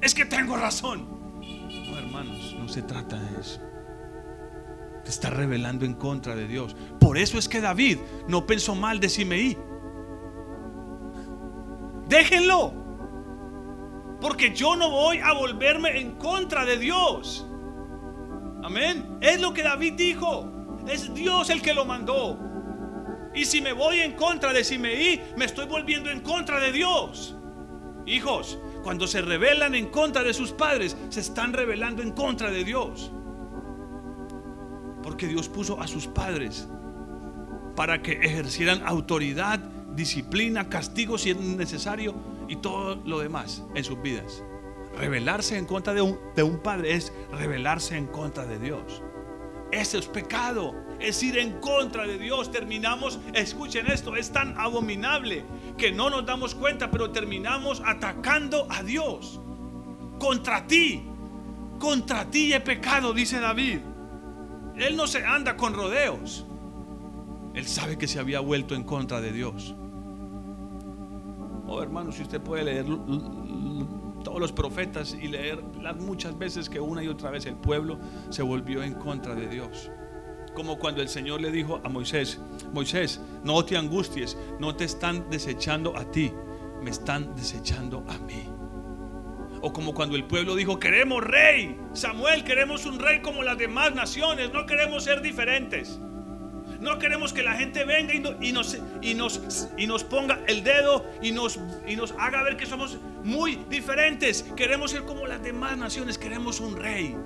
Es 0.00 0.14
que 0.14 0.24
tengo 0.24 0.56
razón. 0.56 1.06
No, 1.42 1.98
hermanos, 1.98 2.56
no 2.58 2.66
se 2.66 2.80
trata 2.80 3.20
de 3.20 3.40
eso. 3.42 3.60
Te 5.04 5.10
está 5.10 5.28
revelando 5.28 5.84
en 5.84 5.92
contra 5.92 6.34
de 6.34 6.48
Dios. 6.48 6.74
Por 6.98 7.18
eso 7.18 7.38
es 7.38 7.46
que 7.46 7.60
David 7.60 7.98
no 8.26 8.46
pensó 8.46 8.74
mal 8.74 8.98
de 8.98 9.10
Simeí. 9.10 9.58
Déjenlo. 12.08 12.72
Porque 14.22 14.54
yo 14.54 14.76
no 14.76 14.88
voy 14.88 15.18
a 15.18 15.34
volverme 15.34 16.00
en 16.00 16.12
contra 16.12 16.64
de 16.64 16.78
Dios. 16.78 17.46
Amén. 18.64 19.18
Es 19.20 19.42
lo 19.42 19.52
que 19.52 19.62
David 19.62 19.92
dijo. 19.92 20.57
Es 20.90 21.12
Dios 21.14 21.50
el 21.50 21.62
que 21.62 21.74
lo 21.74 21.84
mandó. 21.84 22.38
Y 23.34 23.44
si 23.44 23.60
me 23.60 23.72
voy 23.72 24.00
en 24.00 24.12
contra 24.12 24.52
de 24.52 24.64
Simeí, 24.64 25.20
me 25.36 25.44
estoy 25.44 25.66
volviendo 25.66 26.10
en 26.10 26.20
contra 26.20 26.58
de 26.60 26.72
Dios. 26.72 27.36
Hijos, 28.06 28.58
cuando 28.82 29.06
se 29.06 29.20
rebelan 29.20 29.74
en 29.74 29.90
contra 29.90 30.22
de 30.22 30.32
sus 30.32 30.52
padres, 30.52 30.96
se 31.10 31.20
están 31.20 31.52
rebelando 31.52 32.02
en 32.02 32.12
contra 32.12 32.50
de 32.50 32.64
Dios. 32.64 33.12
Porque 35.02 35.26
Dios 35.26 35.48
puso 35.48 35.80
a 35.80 35.86
sus 35.86 36.06
padres 36.06 36.68
para 37.76 38.02
que 38.02 38.12
ejercieran 38.12 38.82
autoridad, 38.84 39.60
disciplina, 39.94 40.68
castigo 40.68 41.18
si 41.18 41.30
es 41.30 41.36
necesario 41.38 42.14
y 42.48 42.56
todo 42.56 42.96
lo 43.04 43.20
demás 43.20 43.62
en 43.74 43.84
sus 43.84 44.00
vidas. 44.00 44.42
Rebelarse 44.96 45.56
en 45.56 45.66
contra 45.66 45.94
de 45.94 46.02
un, 46.02 46.18
de 46.34 46.42
un 46.42 46.58
padre 46.58 46.94
es 46.94 47.12
rebelarse 47.30 47.96
en 47.96 48.06
contra 48.06 48.46
de 48.46 48.58
Dios. 48.58 49.02
Eso 49.70 49.98
es 49.98 50.06
pecado, 50.06 50.74
es 50.98 51.22
ir 51.22 51.38
en 51.38 51.60
contra 51.60 52.06
de 52.06 52.18
Dios. 52.18 52.50
Terminamos, 52.50 53.18
escuchen 53.34 53.86
esto, 53.86 54.16
es 54.16 54.32
tan 54.32 54.58
abominable 54.58 55.44
que 55.76 55.92
no 55.92 56.08
nos 56.08 56.24
damos 56.24 56.54
cuenta, 56.54 56.90
pero 56.90 57.10
terminamos 57.10 57.82
atacando 57.84 58.66
a 58.70 58.82
Dios. 58.82 59.40
Contra 60.18 60.66
ti, 60.66 61.02
contra 61.78 62.24
ti 62.30 62.52
he 62.52 62.60
pecado, 62.60 63.12
dice 63.12 63.40
David. 63.40 63.80
Él 64.76 64.96
no 64.96 65.06
se 65.06 65.24
anda 65.24 65.56
con 65.56 65.74
rodeos. 65.74 66.46
Él 67.54 67.66
sabe 67.66 67.98
que 67.98 68.06
se 68.06 68.18
había 68.18 68.40
vuelto 68.40 68.74
en 68.74 68.84
contra 68.84 69.20
de 69.20 69.32
Dios. 69.32 69.74
Oh 71.66 71.82
hermano, 71.82 72.12
si 72.12 72.22
usted 72.22 72.40
puede 72.40 72.64
leer 72.64 72.86
todos 74.22 74.40
los 74.40 74.52
profetas 74.52 75.14
y 75.14 75.28
leer 75.28 75.62
las 75.80 75.96
muchas 75.96 76.38
veces 76.38 76.68
que 76.68 76.80
una 76.80 77.02
y 77.02 77.08
otra 77.08 77.30
vez 77.30 77.46
el 77.46 77.56
pueblo 77.56 77.98
se 78.30 78.42
volvió 78.42 78.82
en 78.82 78.94
contra 78.94 79.34
de 79.34 79.48
Dios. 79.48 79.90
Como 80.54 80.78
cuando 80.78 81.02
el 81.02 81.08
Señor 81.08 81.40
le 81.40 81.50
dijo 81.50 81.80
a 81.84 81.88
Moisés, 81.88 82.40
Moisés, 82.72 83.20
no 83.44 83.64
te 83.64 83.76
angusties, 83.76 84.36
no 84.58 84.74
te 84.74 84.84
están 84.84 85.28
desechando 85.30 85.96
a 85.96 86.10
ti, 86.10 86.32
me 86.82 86.90
están 86.90 87.34
desechando 87.36 88.04
a 88.08 88.18
mí. 88.18 88.44
O 89.60 89.72
como 89.72 89.94
cuando 89.94 90.16
el 90.16 90.24
pueblo 90.24 90.54
dijo, 90.54 90.78
queremos 90.78 91.22
rey, 91.22 91.78
Samuel, 91.92 92.44
queremos 92.44 92.86
un 92.86 92.98
rey 92.98 93.20
como 93.22 93.42
las 93.42 93.58
demás 93.58 93.94
naciones, 93.94 94.52
no 94.52 94.66
queremos 94.66 95.04
ser 95.04 95.20
diferentes. 95.20 96.00
No 96.80 96.98
queremos 96.98 97.32
que 97.32 97.42
la 97.42 97.54
gente 97.54 97.84
venga 97.84 98.14
y, 98.14 98.20
nos, 98.52 98.78
y, 99.02 99.14
nos, 99.14 99.68
y 99.76 99.86
nos 99.86 100.04
ponga 100.04 100.40
el 100.46 100.62
dedo 100.62 101.04
y 101.20 101.32
nos, 101.32 101.58
y 101.86 101.96
nos 101.96 102.12
haga 102.18 102.42
ver 102.42 102.56
que 102.56 102.66
somos 102.66 102.98
muy 103.24 103.56
diferentes. 103.68 104.44
Queremos 104.56 104.92
ser 104.92 105.04
como 105.04 105.26
las 105.26 105.42
demás 105.42 105.76
naciones. 105.76 106.18
Queremos 106.18 106.60
un 106.60 106.76
rey. 106.76 107.16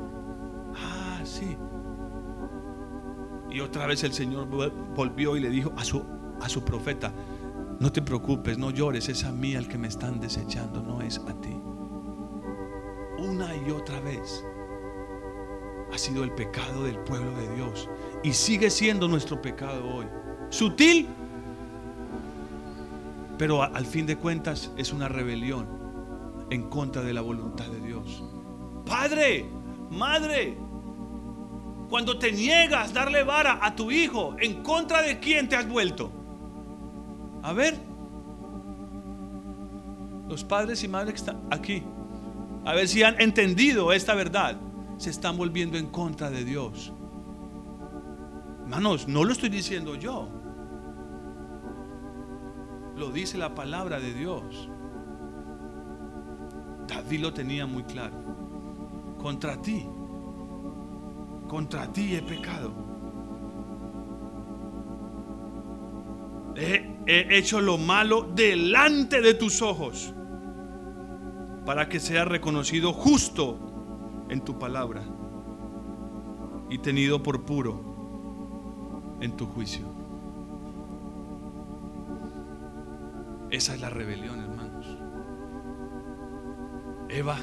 Ah, 0.77 1.21
sí. 1.25 1.57
Y 3.51 3.61
otra 3.61 3.87
vez 3.87 4.03
el 4.05 4.15
Señor 4.15 4.47
volvió 4.95 5.37
y 5.37 5.41
le 5.41 5.51
dijo 5.51 5.73
a 5.77 5.85
su, 5.85 6.03
a 6.41 6.49
su 6.49 6.65
profeta, 6.65 7.13
no 7.79 7.93
te 7.93 8.01
preocupes, 8.01 8.57
no 8.57 8.71
llores, 8.71 9.09
es 9.11 9.25
a 9.25 9.33
mí 9.33 9.55
al 9.55 9.69
que 9.69 9.77
me 9.77 9.89
están 9.89 10.21
desechando, 10.21 10.83
no 10.83 11.03
es 11.03 11.19
a 11.19 11.39
ti. 11.41 11.61
Una 13.19 13.55
y 13.55 13.71
otra 13.71 14.01
vez 14.01 14.45
ha 15.93 15.99
sido 15.99 16.25
el 16.25 16.33
pecado 16.33 16.85
del 16.85 16.99
pueblo 16.99 17.31
de 17.37 17.55
Dios 17.55 17.89
y 18.23 18.33
sigue 18.33 18.71
siendo 18.71 19.09
nuestro 19.09 19.43
pecado 19.43 19.87
hoy. 19.87 20.07
Sutil, 20.49 21.07
pero 23.37 23.63
al 23.63 23.85
fin 23.85 24.07
de 24.07 24.17
cuentas 24.17 24.73
es 24.77 24.93
una 24.93 25.09
rebelión 25.09 25.67
en 26.51 26.69
contra 26.71 27.03
de 27.03 27.13
la 27.13 27.21
voluntad 27.21 27.67
de 27.67 27.81
Dios. 27.81 28.25
Padre, 28.87 29.47
madre, 29.91 30.57
cuando 31.91 32.19
te 32.19 32.33
niegas 32.33 32.95
darle 32.95 33.23
vara 33.23 33.59
a 33.61 33.77
tu 33.77 33.91
hijo, 33.91 34.35
¿en 34.41 34.63
contra 34.63 35.03
de 35.03 35.19
quién 35.19 35.49
te 35.49 35.57
has 35.57 35.69
vuelto? 35.69 36.11
A 37.43 37.53
ver, 37.53 37.77
los 40.27 40.43
padres 40.43 40.83
y 40.85 40.89
madres 40.89 41.13
que 41.13 41.19
están 41.19 41.43
aquí, 41.51 41.83
a 42.65 42.73
ver 42.73 42.89
si 42.89 43.03
han 43.03 43.21
entendido 43.21 43.93
esta 43.93 44.15
verdad 44.15 44.59
se 45.03 45.11
están 45.11 45.37
volviendo 45.37 45.77
en 45.77 45.89
contra 45.89 46.31
de 46.31 46.45
Dios. 46.45 46.93
Hermanos, 48.63 49.09
no 49.09 49.25
lo 49.25 49.33
estoy 49.33 49.49
diciendo 49.49 49.97
yo. 49.97 50.29
Lo 52.97 53.11
dice 53.11 53.37
la 53.37 53.53
palabra 53.53 53.99
de 53.99 54.15
Dios. 54.15 54.71
David 56.87 57.19
lo 57.19 57.33
tenía 57.33 57.67
muy 57.67 57.83
claro. 57.83 58.15
Contra 59.21 59.61
ti, 59.61 59.85
contra 61.49 61.93
ti 61.93 62.15
he 62.15 62.23
pecado. 62.23 62.73
He, 66.55 66.97
he 67.07 67.39
hecho 67.39 67.61
lo 67.61 67.77
malo 67.77 68.23
delante 68.23 69.21
de 69.21 69.35
tus 69.35 69.63
ojos 69.63 70.15
para 71.67 71.89
que 71.89 71.99
sea 71.99 72.25
reconocido 72.25 72.93
justo 72.93 73.72
en 74.33 74.41
tu 74.41 74.59
palabra 74.59 75.03
y 76.71 76.79
tenido 76.79 77.23
por 77.23 77.45
puro 77.45 79.19
en 79.21 79.37
tu 79.37 79.47
juicio. 79.47 79.85
Esa 83.51 83.75
es 83.75 83.81
la 83.83 83.91
rebelión, 83.91 84.41
hermanos. 84.41 84.87
Eva 87.11 87.37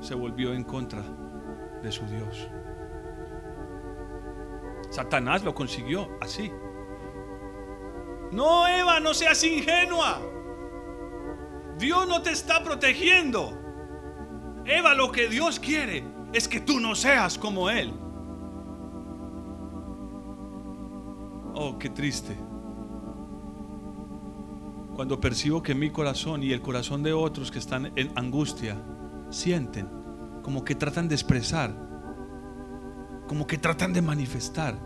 se 0.00 0.14
volvió 0.14 0.54
en 0.54 0.64
contra 0.64 1.02
de 1.82 1.92
su 1.92 2.06
Dios. 2.06 2.48
Satanás 4.88 5.44
lo 5.44 5.54
consiguió 5.54 6.08
así. 6.22 6.50
No, 8.32 8.66
Eva, 8.66 9.00
no 9.00 9.12
seas 9.12 9.44
ingenua. 9.44 10.18
Dios 11.76 12.08
no 12.08 12.22
te 12.22 12.30
está 12.30 12.64
protegiendo. 12.64 13.65
Eva, 14.66 14.94
lo 14.94 15.12
que 15.12 15.28
Dios 15.28 15.60
quiere 15.60 16.04
es 16.32 16.48
que 16.48 16.60
tú 16.60 16.80
no 16.80 16.94
seas 16.94 17.38
como 17.38 17.70
Él. 17.70 17.92
Oh, 21.54 21.78
qué 21.78 21.88
triste. 21.88 22.36
Cuando 24.94 25.20
percibo 25.20 25.62
que 25.62 25.74
mi 25.74 25.90
corazón 25.90 26.42
y 26.42 26.52
el 26.52 26.60
corazón 26.60 27.02
de 27.02 27.12
otros 27.12 27.50
que 27.50 27.58
están 27.58 27.92
en 27.96 28.10
angustia 28.16 28.76
sienten, 29.30 29.88
como 30.42 30.64
que 30.64 30.74
tratan 30.74 31.08
de 31.08 31.14
expresar, 31.14 31.74
como 33.26 33.46
que 33.46 33.58
tratan 33.58 33.92
de 33.92 34.02
manifestar 34.02 34.78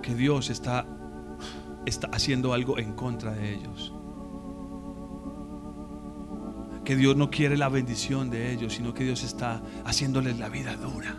que 0.00 0.14
Dios 0.14 0.48
está, 0.48 0.86
está 1.86 2.08
haciendo 2.12 2.52
algo 2.52 2.78
en 2.78 2.94
contra 2.94 3.32
de 3.32 3.54
ellos 3.54 3.92
que 6.84 6.96
Dios 6.96 7.16
no 7.16 7.30
quiere 7.30 7.56
la 7.56 7.68
bendición 7.68 8.30
de 8.30 8.52
ellos, 8.52 8.74
sino 8.74 8.92
que 8.94 9.04
Dios 9.04 9.22
está 9.22 9.62
haciéndoles 9.84 10.38
la 10.38 10.48
vida 10.48 10.76
dura 10.76 11.16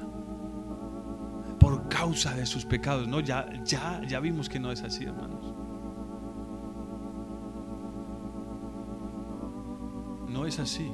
por 1.59 1.87
causa 1.87 2.35
de 2.35 2.45
sus 2.45 2.65
pecados. 2.65 3.07
No, 3.07 3.21
ya, 3.21 3.47
ya, 3.63 4.01
ya 4.05 4.19
vimos 4.19 4.49
que 4.49 4.59
no 4.59 4.71
es 4.71 4.83
así, 4.83 5.05
hermanos. 5.05 5.55
No 10.27 10.45
es 10.45 10.59
así. 10.59 10.91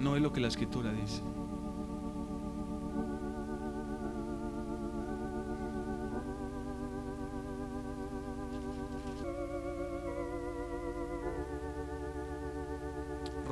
No 0.00 0.16
es 0.16 0.22
lo 0.22 0.32
que 0.32 0.40
la 0.40 0.48
escritura 0.48 0.92
dice. 0.92 1.22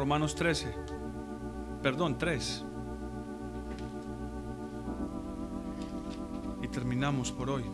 Romanos 0.01 0.35
13, 0.35 0.75
perdón, 1.83 2.17
3. 2.17 2.65
Y 6.63 6.69
terminamos 6.69 7.31
por 7.31 7.51
hoy. 7.51 7.65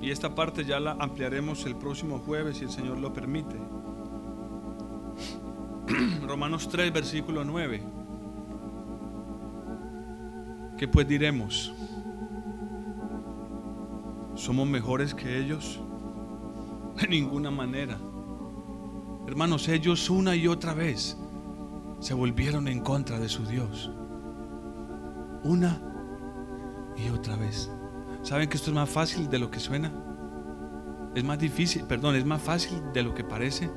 Y 0.00 0.10
esta 0.10 0.34
parte 0.34 0.64
ya 0.64 0.80
la 0.80 0.96
ampliaremos 0.98 1.64
el 1.64 1.76
próximo 1.76 2.18
jueves 2.18 2.56
si 2.56 2.64
el 2.64 2.70
Señor 2.70 2.98
lo 2.98 3.12
permite. 3.12 3.54
Romanos 6.26 6.68
3, 6.68 6.92
versículo 6.92 7.44
9. 7.44 7.82
¿Qué 10.76 10.88
pues 10.88 11.06
diremos? 11.06 11.72
¿Somos 14.34 14.66
mejores 14.66 15.14
que 15.14 15.38
ellos? 15.38 15.80
De 17.00 17.08
ninguna 17.08 17.50
manera. 17.50 17.98
Hermanos, 19.26 19.68
ellos 19.68 20.10
una 20.10 20.36
y 20.36 20.46
otra 20.46 20.74
vez 20.74 21.16
se 21.98 22.12
volvieron 22.14 22.68
en 22.68 22.80
contra 22.80 23.18
de 23.18 23.28
su 23.28 23.46
Dios. 23.46 23.90
Una 25.42 25.80
y 26.96 27.08
otra 27.08 27.36
vez. 27.36 27.70
¿Saben 28.22 28.48
que 28.48 28.56
esto 28.58 28.70
es 28.70 28.74
más 28.74 28.90
fácil 28.90 29.30
de 29.30 29.38
lo 29.38 29.50
que 29.50 29.60
suena? 29.60 29.92
Es 31.14 31.24
más 31.24 31.38
difícil, 31.38 31.84
perdón, 31.86 32.16
es 32.16 32.26
más 32.26 32.42
fácil 32.42 32.82
de 32.92 33.02
lo 33.02 33.14
que 33.14 33.24
parece. 33.24 33.70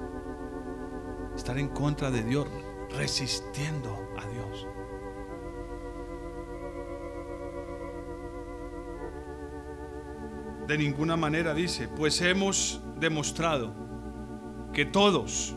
Estar 1.35 1.57
en 1.57 1.69
contra 1.69 2.11
de 2.11 2.23
Dios, 2.23 2.47
resistiendo 2.89 3.95
a 4.17 4.27
Dios. 4.27 4.67
De 10.67 10.77
ninguna 10.77 11.17
manera 11.17 11.53
dice, 11.53 11.87
pues 11.87 12.21
hemos 12.21 12.81
demostrado 13.03 13.73
que 14.71 14.85
todos, 14.85 15.53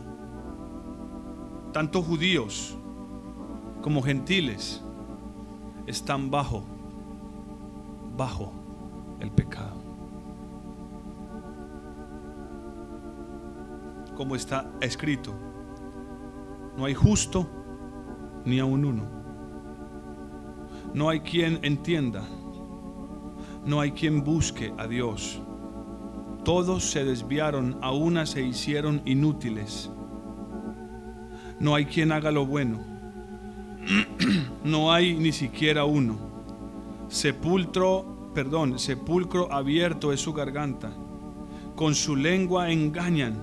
tanto 1.71 2.01
judíos 2.01 2.77
como 3.81 4.01
gentiles, 4.01 4.83
están 5.85 6.29
bajo, 6.29 6.65
bajo 8.17 8.51
el 9.21 9.31
pecado. 9.31 9.81
Como 14.17 14.35
está 14.35 14.69
escrito, 14.81 15.33
no 16.75 16.83
hay 16.83 16.95
justo 16.95 17.47
ni 18.43 18.59
aun 18.59 18.83
uno. 18.83 19.03
No 20.93 21.07
hay 21.07 21.21
quien 21.21 21.59
entienda. 21.61 22.23
No 23.65 23.79
hay 23.79 23.91
quien 23.91 24.23
busque 24.23 24.73
a 24.77 24.87
Dios 24.87 25.41
todos 26.47 26.91
se 26.91 27.03
desviaron, 27.03 27.77
a 27.81 27.91
una 27.91 28.25
se 28.25 28.41
hicieron 28.41 29.01
inútiles. 29.03 29.91
No 31.59 31.75
hay 31.75 31.87
quien 31.87 32.13
haga 32.13 32.31
lo 32.31 32.45
bueno. 32.45 32.79
No 34.63 34.93
hay 34.93 35.17
ni 35.17 35.33
siquiera 35.33 35.83
uno. 35.83 36.17
Sepulcro, 37.09 38.31
perdón, 38.33 38.79
sepulcro 38.79 39.51
abierto 39.51 40.13
es 40.13 40.21
su 40.21 40.31
garganta. 40.31 40.93
Con 41.75 41.95
su 41.95 42.15
lengua 42.15 42.71
engañan. 42.71 43.35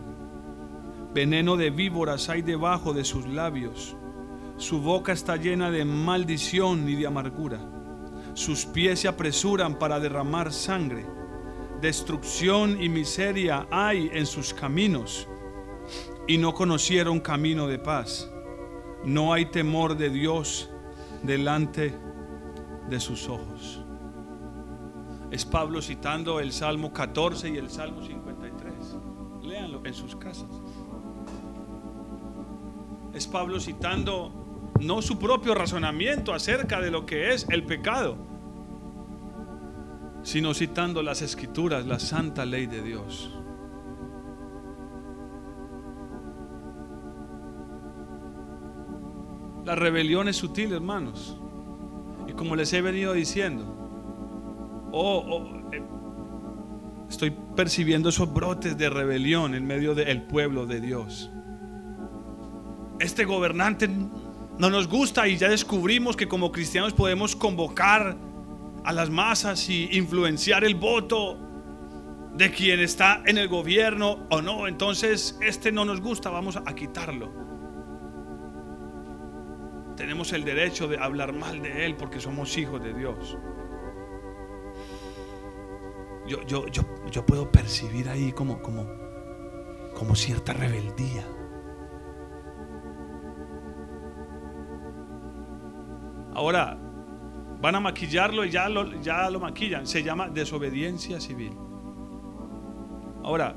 Veneno 1.12 1.58
de 1.58 1.68
víboras 1.68 2.30
hay 2.30 2.40
debajo 2.40 2.94
de 2.94 3.04
sus 3.04 3.26
labios. 3.26 3.94
Su 4.56 4.80
boca 4.80 5.12
está 5.12 5.36
llena 5.36 5.70
de 5.70 5.84
maldición 5.84 6.88
y 6.88 6.94
de 6.94 7.06
amargura. 7.06 7.60
Sus 8.32 8.64
pies 8.64 9.00
se 9.00 9.08
apresuran 9.08 9.78
para 9.78 10.00
derramar 10.00 10.54
sangre 10.54 11.04
destrucción 11.84 12.82
y 12.82 12.88
miseria 12.88 13.66
hay 13.70 14.08
en 14.14 14.24
sus 14.24 14.54
caminos 14.54 15.28
y 16.26 16.38
no 16.38 16.54
conocieron 16.54 17.20
camino 17.20 17.66
de 17.66 17.78
paz. 17.78 18.30
No 19.04 19.34
hay 19.34 19.44
temor 19.44 19.94
de 19.94 20.08
Dios 20.08 20.70
delante 21.22 21.94
de 22.88 23.00
sus 23.00 23.28
ojos. 23.28 23.82
Es 25.30 25.44
Pablo 25.44 25.82
citando 25.82 26.40
el 26.40 26.52
Salmo 26.52 26.90
14 26.90 27.50
y 27.50 27.58
el 27.58 27.68
Salmo 27.68 28.02
53. 28.02 28.72
Léanlo 29.42 29.82
en 29.84 29.92
sus 29.92 30.16
casas. 30.16 30.48
Es 33.12 33.26
Pablo 33.26 33.60
citando 33.60 34.32
no 34.80 35.02
su 35.02 35.18
propio 35.18 35.54
razonamiento 35.54 36.32
acerca 36.32 36.80
de 36.80 36.90
lo 36.90 37.04
que 37.04 37.34
es 37.34 37.46
el 37.50 37.64
pecado, 37.64 38.16
sino 40.24 40.54
citando 40.54 41.02
las 41.02 41.20
escrituras, 41.22 41.86
la 41.86 41.98
santa 41.98 42.46
ley 42.46 42.66
de 42.66 42.82
Dios. 42.82 43.30
La 49.66 49.74
rebelión 49.74 50.28
es 50.28 50.36
sutil, 50.36 50.72
hermanos. 50.72 51.38
Y 52.26 52.32
como 52.32 52.56
les 52.56 52.72
he 52.72 52.80
venido 52.80 53.12
diciendo, 53.12 53.64
oh, 54.92 55.24
oh 55.28 55.72
eh, 55.72 55.82
estoy 57.08 57.30
percibiendo 57.54 58.08
esos 58.08 58.32
brotes 58.32 58.78
de 58.78 58.88
rebelión 58.88 59.54
en 59.54 59.66
medio 59.66 59.94
del 59.94 60.22
pueblo 60.22 60.66
de 60.66 60.80
Dios. 60.80 61.30
Este 62.98 63.26
gobernante 63.26 63.88
no 63.88 64.70
nos 64.70 64.88
gusta 64.88 65.28
y 65.28 65.36
ya 65.36 65.50
descubrimos 65.50 66.16
que 66.16 66.28
como 66.28 66.50
cristianos 66.50 66.94
podemos 66.94 67.36
convocar 67.36 68.16
a 68.84 68.92
las 68.92 69.10
masas 69.10 69.68
y 69.68 69.88
influenciar 69.96 70.64
el 70.64 70.74
voto 70.74 71.38
de 72.34 72.50
quien 72.50 72.80
está 72.80 73.22
en 73.26 73.38
el 73.38 73.48
gobierno 73.48 74.26
o 74.30 74.42
no. 74.42 74.66
Entonces, 74.66 75.38
este 75.40 75.72
no 75.72 75.84
nos 75.84 76.00
gusta, 76.00 76.30
vamos 76.30 76.56
a 76.56 76.74
quitarlo. 76.74 77.44
tenemos 79.96 80.32
el 80.32 80.44
derecho 80.44 80.88
de 80.88 80.98
hablar 80.98 81.32
mal 81.32 81.62
de 81.62 81.86
Él 81.86 81.96
porque 81.96 82.20
somos 82.20 82.56
hijos 82.58 82.82
de 82.82 82.92
Dios. 82.92 83.38
Yo, 86.26 86.42
yo, 86.42 86.66
yo, 86.66 86.82
yo 87.10 87.24
puedo 87.24 87.50
percibir 87.50 88.08
ahí 88.08 88.32
como, 88.32 88.60
como, 88.60 88.86
como 89.94 90.14
cierta 90.14 90.52
rebeldía. 90.52 91.24
Ahora, 96.34 96.78
van 97.64 97.76
a 97.76 97.80
maquillarlo 97.80 98.44
y 98.44 98.50
ya 98.50 98.68
lo, 98.68 99.00
ya 99.00 99.30
lo 99.30 99.40
maquillan. 99.40 99.86
Se 99.86 100.02
llama 100.02 100.28
desobediencia 100.28 101.18
civil. 101.18 101.52
Ahora, 103.22 103.54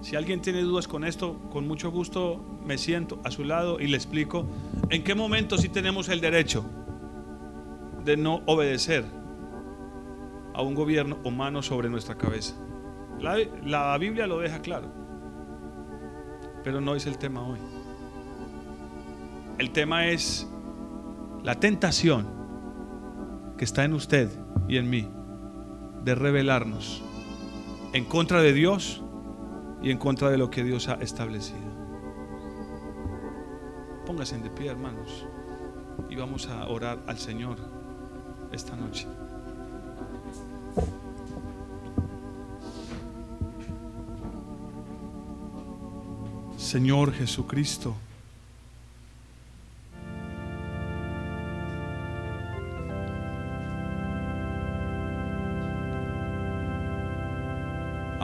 si 0.00 0.16
alguien 0.16 0.42
tiene 0.42 0.62
dudas 0.62 0.88
con 0.88 1.04
esto, 1.04 1.38
con 1.48 1.68
mucho 1.68 1.92
gusto 1.92 2.44
me 2.66 2.76
siento 2.76 3.20
a 3.22 3.30
su 3.30 3.44
lado 3.44 3.78
y 3.78 3.86
le 3.86 3.96
explico 3.96 4.46
en 4.90 5.04
qué 5.04 5.14
momento 5.14 5.58
sí 5.58 5.68
tenemos 5.68 6.08
el 6.08 6.20
derecho 6.20 6.64
de 8.04 8.16
no 8.16 8.42
obedecer 8.46 9.04
a 10.52 10.62
un 10.62 10.74
gobierno 10.74 11.18
humano 11.22 11.62
sobre 11.62 11.88
nuestra 11.88 12.18
cabeza. 12.18 12.56
La, 13.20 13.36
la 13.64 13.96
Biblia 13.96 14.26
lo 14.26 14.40
deja 14.40 14.60
claro, 14.60 14.88
pero 16.64 16.80
no 16.80 16.96
es 16.96 17.06
el 17.06 17.16
tema 17.16 17.46
hoy. 17.46 17.60
El 19.58 19.70
tema 19.70 20.08
es 20.08 20.48
la 21.44 21.54
tentación 21.60 22.37
que 23.58 23.64
está 23.64 23.84
en 23.84 23.92
usted 23.92 24.30
y 24.68 24.76
en 24.76 24.88
mí 24.88 25.10
de 26.04 26.14
rebelarnos 26.14 27.02
en 27.92 28.04
contra 28.04 28.40
de 28.40 28.52
Dios 28.52 29.02
y 29.82 29.90
en 29.90 29.98
contra 29.98 30.30
de 30.30 30.38
lo 30.38 30.50
que 30.50 30.62
Dios 30.62 30.88
ha 30.88 30.94
establecido. 30.94 31.68
Póngase 34.06 34.38
de 34.38 34.50
pie, 34.50 34.68
hermanos, 34.70 35.26
y 36.08 36.16
vamos 36.16 36.46
a 36.48 36.66
orar 36.68 37.02
al 37.06 37.18
Señor 37.18 37.58
esta 38.52 38.76
noche. 38.76 39.06
Señor 46.56 47.12
Jesucristo. 47.12 47.94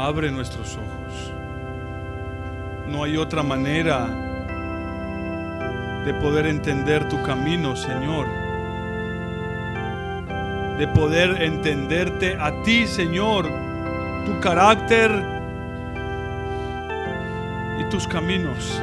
Abre 0.05 0.31
nuestros 0.31 0.77
ojos. 0.77 1.33
No 2.89 3.05
hay 3.05 3.17
otra 3.17 3.43
manera 3.43 4.07
de 6.05 6.13
poder 6.21 6.45
entender 6.45 7.09
tu 7.09 7.23
camino, 7.23 7.75
Señor. 7.75 8.27
De 10.77 10.87
poder 10.89 11.41
entenderte 11.41 12.37
a 12.39 12.53
ti, 12.65 12.87
Señor, 12.87 13.49
tu 14.27 14.39
carácter 14.41 15.11
y 17.81 17.85
tus 17.89 18.07
caminos. 18.07 18.79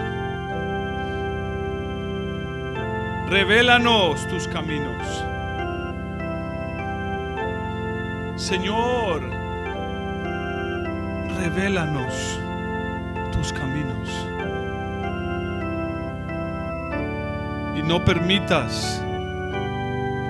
Revélanos 3.29 4.27
tus 4.27 4.47
caminos. 4.47 5.23
Señor, 8.37 9.40
revélanos 11.41 12.39
tus 13.31 13.51
caminos. 13.51 14.07
Y 17.75 17.81
no 17.81 18.05
permitas 18.05 19.03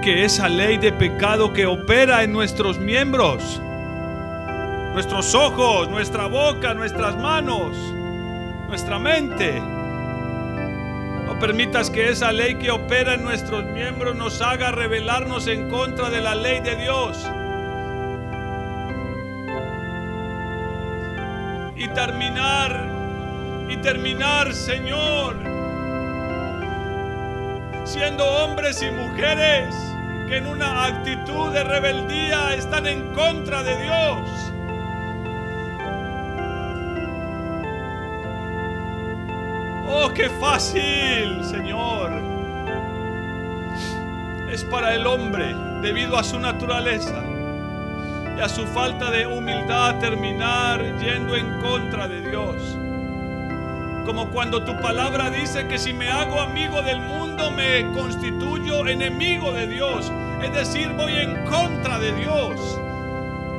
que 0.02 0.24
esa 0.24 0.48
ley 0.48 0.78
de 0.78 0.94
pecado 0.94 1.52
que 1.52 1.66
opera 1.66 2.24
en 2.24 2.32
nuestros 2.32 2.80
miembros, 2.80 3.62
nuestros 4.94 5.36
ojos, 5.36 5.90
nuestra 5.90 6.28
boca, 6.28 6.74
nuestras 6.74 7.18
manos, 7.18 7.76
nuestra 8.70 8.98
mente, 8.98 9.60
no 9.60 11.38
permitas 11.40 11.90
que 11.90 12.08
esa 12.08 12.32
ley 12.32 12.56
que 12.56 12.72
opera 12.72 13.16
en 13.16 13.24
nuestros 13.24 13.66
miembros 13.66 14.16
nos 14.16 14.42
haga 14.42 14.72
rebelarnos 14.72 15.48
en 15.48 15.70
contra 15.70 16.10
de 16.10 16.22
la 16.22 16.36
ley 16.36 16.62
de 16.62 16.78
Dios. 16.78 17.28
Terminar, 21.94 22.92
y 23.70 23.78
terminar, 23.78 24.54
Señor, 24.54 25.38
siendo 27.86 28.26
hombres 28.26 28.82
y 28.82 28.92
mujeres 28.92 29.74
que 30.28 30.38
en 30.38 30.48
una 30.48 30.86
actitud 30.86 31.54
de 31.54 31.64
rebeldía 31.64 32.54
están 32.56 32.86
en 32.88 33.14
contra 33.14 33.64
de 33.64 33.82
Dios. 33.82 34.30
Oh, 39.88 40.12
qué 40.14 40.30
fácil, 40.42 41.44
Señor. 41.46 42.12
Es 44.52 44.66
para 44.66 44.96
el 44.96 45.08
hombre 45.08 45.56
debido 45.82 46.18
a 46.18 46.24
su 46.24 46.40
naturaleza 46.40 47.24
a 48.42 48.50
su 48.50 48.66
falta 48.66 49.12
de 49.12 49.28
humildad 49.28 50.00
terminar 50.00 50.82
yendo 51.00 51.36
en 51.36 51.62
contra 51.62 52.08
de 52.08 52.22
Dios. 52.22 52.76
Como 54.04 54.32
cuando 54.32 54.64
tu 54.64 54.76
palabra 54.82 55.30
dice 55.30 55.68
que 55.68 55.78
si 55.78 55.94
me 55.94 56.10
hago 56.10 56.40
amigo 56.40 56.82
del 56.82 57.02
mundo 57.02 57.52
me 57.52 57.86
constituyo 57.94 58.88
enemigo 58.88 59.52
de 59.52 59.68
Dios. 59.68 60.12
Es 60.42 60.54
decir, 60.54 60.90
voy 60.94 61.14
en 61.18 61.46
contra 61.46 62.00
de 62.00 62.14
Dios. 62.14 62.80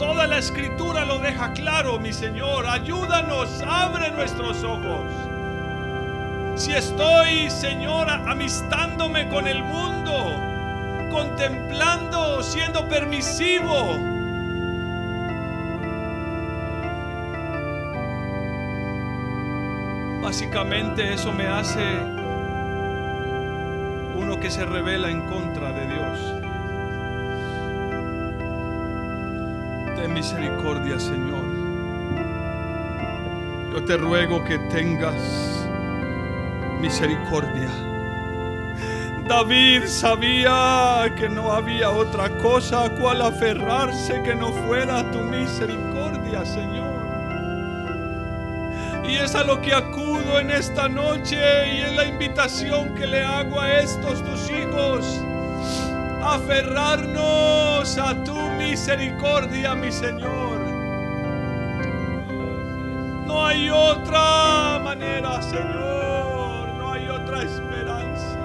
Toda 0.01 0.27
la 0.27 0.39
escritura 0.39 1.05
lo 1.05 1.21
deja 1.21 1.53
claro, 1.53 2.01
mi 2.01 2.13
Señor. 2.13 2.67
Ayúdanos, 2.67 3.63
abre 3.65 4.11
nuestros 4.11 4.65
ojos. 4.65 5.07
Si 6.57 6.73
estoy, 6.73 7.49
Señor, 7.51 8.11
amistándome 8.11 9.29
con 9.29 9.47
el 9.47 9.63
mundo, 9.63 10.37
contemplando, 11.13 12.43
siendo 12.43 12.89
permisivo, 12.89 14.12
básicamente 20.33 21.13
eso 21.13 21.31
me 21.31 21.47
hace 21.47 21.85
uno 24.17 24.41
que 24.41 24.51
se 24.51 24.65
revela 24.65 25.11
en 25.11 25.21
contra 25.29 25.71
de 25.73 25.87
Dios. 25.87 26.19
Ten 29.95 30.15
misericordia, 30.15 30.99
Señor. 30.99 31.45
Yo 33.75 33.85
te 33.85 33.99
ruego 33.99 34.43
que 34.43 34.59
tengas 34.71 35.69
misericordia. 36.81 37.69
David 39.29 39.83
sabía 39.85 41.13
que 41.15 41.29
no 41.29 41.53
había 41.53 41.91
otra 41.91 42.31
cosa 42.39 42.87
a 42.87 42.91
cual 42.99 43.21
aferrarse 43.21 44.23
que 44.23 44.35
no 44.35 44.51
fuera 44.51 45.11
tu 45.11 45.19
misericordia, 45.19 46.43
Señor. 46.47 47.03
Y 49.05 49.17
es 49.17 49.35
a 49.35 49.45
lo 49.45 49.61
que 49.61 49.75
en 50.39 50.51
esta 50.51 50.89
noche 50.89 51.37
y 51.75 51.81
es 51.81 51.93
la 51.95 52.05
invitación 52.05 52.95
que 52.95 53.07
le 53.07 53.23
hago 53.23 53.61
a 53.61 53.81
estos 53.81 54.23
tus 54.25 54.51
hijos. 54.51 55.21
Aferrarnos 56.23 57.99
a 57.99 58.15
tu 58.25 58.35
misericordia, 58.59 59.75
mi 59.75 59.91
Señor. 59.91 60.61
No 63.27 63.47
hay 63.47 63.71
otra 63.71 64.81
manera, 64.83 65.43
Señor. 65.43 66.69
No 66.79 66.93
hay 66.93 67.09
otra 67.09 67.43
esperanza. 67.43 68.39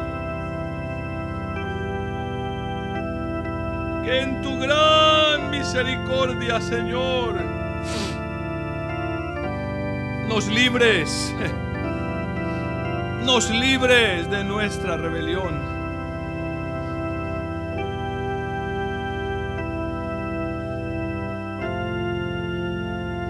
Que 4.04 4.22
en 4.22 4.42
tu 4.42 4.60
gran 4.60 5.50
misericordia, 5.50 6.60
Señor 6.62 7.58
nos 10.28 10.48
libres, 10.48 11.34
nos 13.28 13.50
libres 13.50 14.30
de 14.30 14.42
nuestra 14.42 14.96
rebelión. 14.96 15.60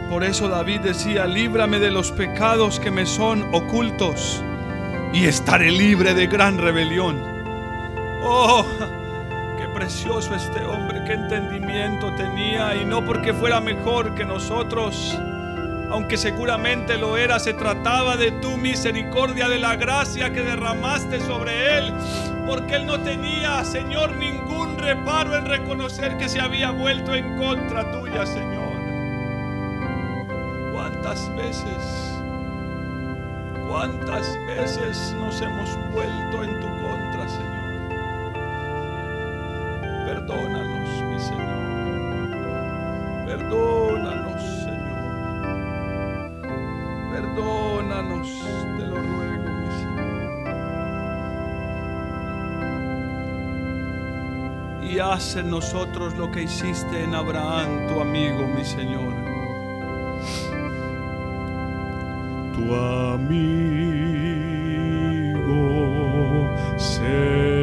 Por 0.08 0.24
eso 0.24 0.50
David 0.50 0.82
decía, 0.82 1.26
líbrame 1.26 1.80
de 1.80 1.90
los 1.90 2.12
pecados 2.12 2.80
que 2.80 2.92
me 2.92 3.08
son 3.08 3.44
ocultos 3.56 4.44
y 5.14 5.26
estaré 5.26 5.72
libre 5.72 6.14
de 6.14 6.28
gran 6.28 6.60
rebelión. 6.60 7.20
Oh, 8.24 8.68
qué 9.58 9.68
precioso 9.74 10.36
este 10.36 10.64
hombre, 10.64 11.02
qué 11.08 11.14
entendimiento 11.14 12.14
tenía 12.14 12.76
y 12.76 12.86
no 12.86 13.04
porque 13.04 13.34
fuera 13.34 13.60
mejor 13.60 14.14
que 14.14 14.26
nosotros 14.26 15.18
aunque 15.90 16.18
seguramente 16.18 16.98
lo 16.98 17.18
era, 17.18 17.40
se 17.40 17.54
trataba 17.54 18.18
de 18.18 18.32
tu 18.32 18.58
misericordia, 18.58 19.48
de 19.48 19.58
la 19.58 19.76
gracia 19.76 20.32
que 20.34 20.42
derramaste 20.42 21.20
sobre 21.22 21.78
él, 21.78 21.94
porque 22.46 22.76
él 22.76 22.86
no 22.86 23.00
tenía, 23.02 23.64
Señor, 23.64 24.16
ningún 24.18 24.78
reparo 24.78 25.36
en 25.36 25.46
reconocer 25.46 26.18
que 26.18 26.28
se 26.28 26.40
había 26.40 26.72
vuelto 26.72 27.16
en 27.16 27.38
contra 27.38 27.92
tuya, 27.92 28.26
Señor. 28.26 28.68
¿Cuántas 30.74 31.36
veces, 31.36 32.14
cuántas 33.70 34.38
veces 34.46 35.16
nos 35.20 35.42
hemos 35.42 35.70
vuelto 35.94 36.44
en 36.44 36.60
tu 36.60 36.68
contra, 36.68 37.30
Señor? 37.30 37.58
Perdónanos, 40.06 40.57
Y 54.90 55.00
haz 55.00 55.36
en 55.36 55.50
nosotros 55.50 56.16
lo 56.18 56.32
que 56.32 56.44
hiciste 56.44 57.04
en 57.04 57.14
Abraham, 57.14 57.88
tu 57.90 58.00
amigo, 58.00 58.48
mi 58.48 58.64
Señor. 58.64 59.14
Tu 62.56 62.74
amigo 62.74 63.68
seré. 66.78 67.57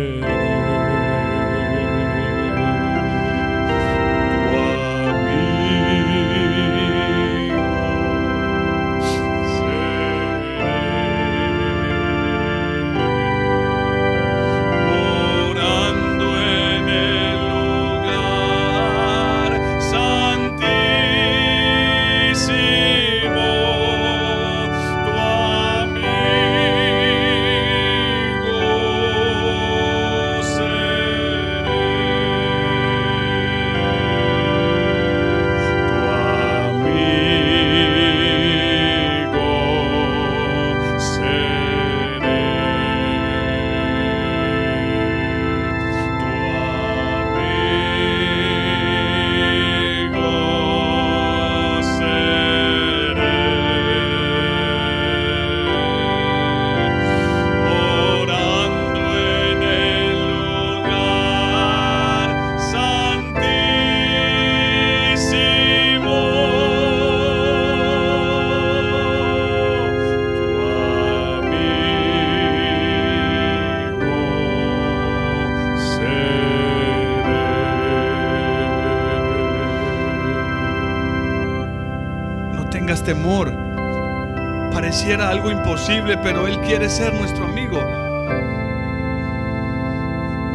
Imposible, 85.51 86.17
pero 86.19 86.47
Él 86.47 86.59
quiere 86.61 86.89
ser 86.89 87.15
nuestro 87.15 87.45
amigo. 87.45 87.81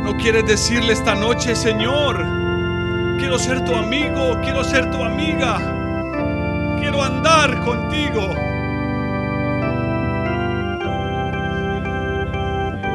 No 0.04 0.16
quieres 0.18 0.46
decirle 0.46 0.94
esta 0.94 1.16
noche, 1.16 1.56
Señor, 1.56 2.26
quiero 3.20 3.38
ser 3.38 3.64
tu 3.66 3.76
amigo, 3.76 4.40
quiero 4.42 4.64
ser 4.64 4.90
tu 4.92 5.04
amiga, 5.04 5.58
quiero 6.80 7.04
andar 7.04 7.60
contigo. 7.60 8.34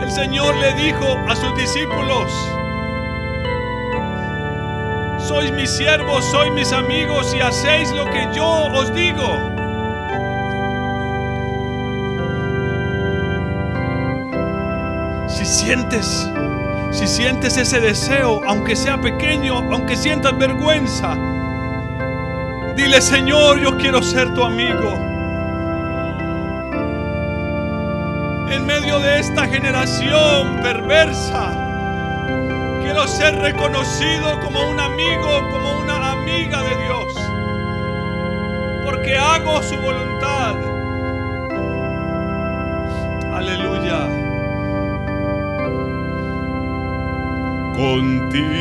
El 0.02 0.10
Señor 0.10 0.56
le 0.56 0.72
dijo 0.74 1.16
a 1.28 1.36
sus 1.36 1.56
discípulos, 1.56 2.32
sois 5.18 5.50
mis 5.52 5.70
siervos, 5.70 6.24
sois 6.26 6.52
mis 6.52 6.72
amigos 6.72 7.34
y 7.34 7.40
hacéis 7.40 7.90
lo 7.92 8.04
que 8.06 8.28
yo 8.34 8.66
os 8.72 8.92
digo. 8.94 9.63
Sientes, 15.64 16.30
si 16.90 17.06
sientes 17.06 17.56
ese 17.56 17.80
deseo, 17.80 18.42
aunque 18.46 18.76
sea 18.76 19.00
pequeño, 19.00 19.56
aunque 19.72 19.96
sientas 19.96 20.36
vergüenza, 20.36 21.16
dile, 22.76 23.00
Señor, 23.00 23.58
yo 23.60 23.74
quiero 23.78 24.02
ser 24.02 24.34
tu 24.34 24.44
amigo. 24.44 24.92
En 28.50 28.66
medio 28.66 28.98
de 28.98 29.20
esta 29.20 29.46
generación 29.46 30.60
perversa, 30.62 31.50
quiero 32.82 33.08
ser 33.08 33.34
reconocido 33.36 34.38
como 34.40 34.68
un 34.68 34.78
amigo, 34.78 35.48
como 35.50 35.78
una 35.78 36.12
amiga 36.12 36.62
de 36.62 36.76
Dios, 36.84 37.14
porque 38.84 39.16
hago 39.16 39.62
su 39.62 39.78
voluntad. 39.78 40.73
Contigo 47.74 48.54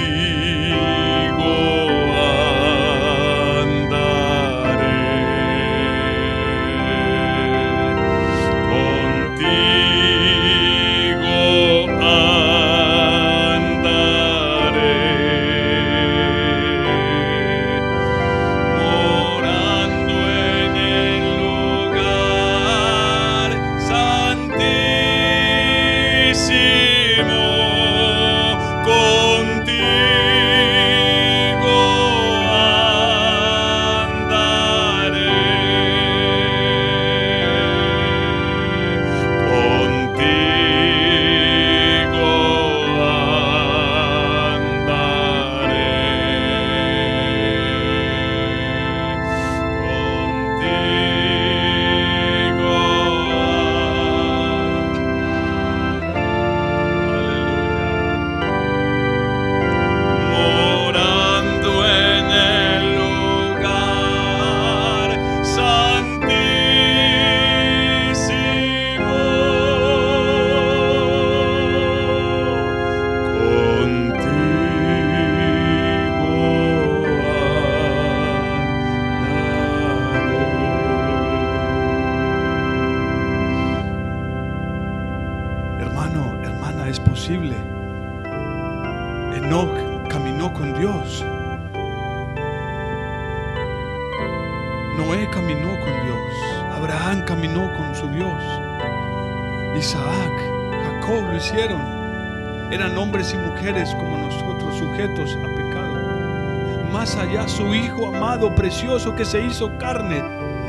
que 109.12 109.26
se 109.26 109.42
hizo 109.42 109.78
carne, 109.78 110.24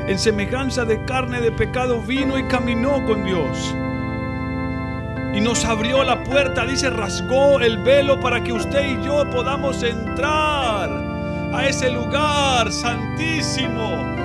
en 0.08 0.18
semejanza 0.18 0.84
de 0.84 1.04
carne 1.04 1.40
de 1.40 1.52
pecado, 1.52 2.00
vino 2.00 2.38
y 2.38 2.44
caminó 2.44 3.04
con 3.06 3.24
Dios. 3.24 3.74
Y 5.34 5.40
nos 5.40 5.64
abrió 5.64 6.02
la 6.04 6.22
puerta, 6.24 6.66
dice, 6.66 6.90
rasgó 6.90 7.60
el 7.60 7.78
velo 7.78 8.20
para 8.20 8.42
que 8.42 8.52
usted 8.52 8.84
y 8.84 9.04
yo 9.04 9.28
podamos 9.30 9.82
entrar 9.82 10.90
a 11.52 11.66
ese 11.66 11.90
lugar 11.90 12.70
santísimo 12.70 14.24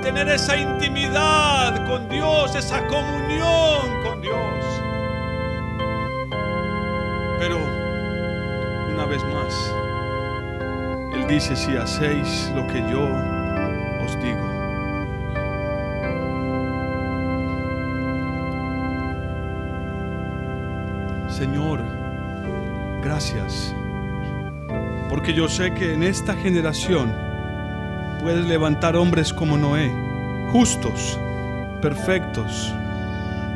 tener 0.00 0.28
esa 0.28 0.56
intimidad 0.56 1.86
con 1.86 2.08
Dios, 2.08 2.54
esa 2.54 2.86
comunión 2.86 3.99
dice, 11.30 11.54
si 11.54 11.76
hacéis 11.76 12.50
lo 12.56 12.66
que 12.66 12.80
yo 12.90 13.04
os 14.04 14.18
digo. 14.20 14.50
Señor, 21.28 21.80
gracias, 23.00 23.72
porque 25.08 25.32
yo 25.32 25.48
sé 25.48 25.72
que 25.72 25.94
en 25.94 26.02
esta 26.02 26.34
generación, 26.34 27.14
puedes 28.20 28.44
levantar 28.46 28.96
hombres 28.96 29.32
como 29.32 29.56
Noé, 29.56 29.88
justos, 30.50 31.16
perfectos, 31.80 32.74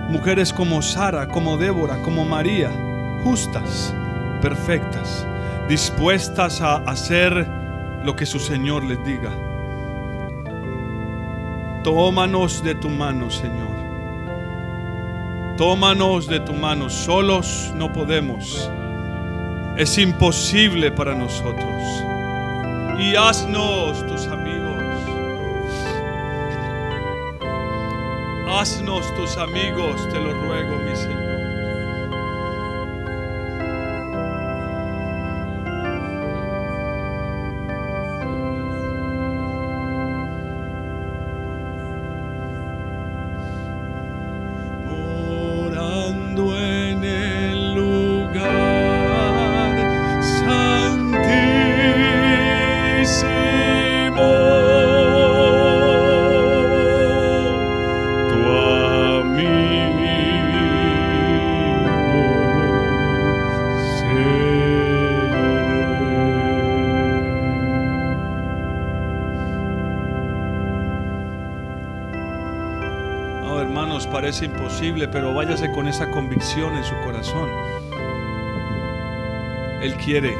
mujeres 0.08 0.52
como 0.52 0.80
Sara, 0.80 1.26
como 1.26 1.58
Débora, 1.58 2.00
como 2.02 2.24
María, 2.24 2.70
justas, 3.24 3.92
perfectas, 4.40 5.26
dispuestas 5.68 6.60
a 6.60 6.76
hacer 6.76 7.63
lo 8.04 8.14
que 8.14 8.26
su 8.26 8.38
Señor 8.38 8.84
les 8.84 9.02
diga. 9.04 9.30
Tómanos 11.82 12.62
de 12.62 12.74
tu 12.74 12.88
mano, 12.88 13.30
Señor. 13.30 13.74
Tómanos 15.56 16.26
de 16.26 16.40
tu 16.40 16.52
mano. 16.52 16.90
Solos 16.90 17.72
no 17.74 17.92
podemos. 17.92 18.70
Es 19.76 19.98
imposible 19.98 20.90
para 20.92 21.14
nosotros. 21.14 22.04
Y 23.00 23.16
haznos 23.16 24.06
tus 24.06 24.26
amigos. 24.28 24.82
Haznos 28.48 29.14
tus 29.16 29.36
amigos, 29.36 30.08
te 30.10 30.20
lo 30.20 30.32
ruego, 30.32 30.78
mi 30.78 30.94
Señor. 30.94 31.23
Esa 75.94 76.10
convicción 76.10 76.74
en 76.74 76.82
su 76.82 76.96
corazón. 77.04 77.48
Él 79.80 79.94
quiere 80.04 80.36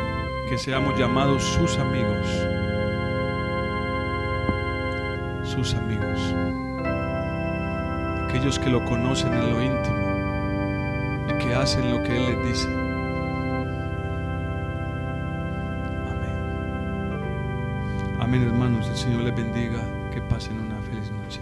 que 0.48 0.58
seamos 0.58 0.98
llamados 0.98 1.44
sus 1.44 1.78
amigos. 1.78 2.26
Sus 5.44 5.74
amigos. 5.74 6.34
Aquellos 8.24 8.58
que 8.58 8.68
lo 8.68 8.84
conocen 8.84 9.32
en 9.32 9.52
lo 9.52 9.62
íntimo 9.62 11.28
y 11.28 11.38
que 11.38 11.54
hacen 11.54 11.88
lo 11.88 12.02
que 12.02 12.16
Él 12.16 12.26
les 12.26 12.46
dice. 12.48 12.68
Amén. 16.10 16.36
Amén 18.18 18.42
hermanos, 18.42 18.88
el 18.88 18.96
Señor 18.96 19.22
les 19.22 19.36
bendiga, 19.36 19.84
que 20.12 20.20
pasen 20.20 20.58
una 20.58 20.82
feliz 20.82 21.12
noche. 21.12 21.40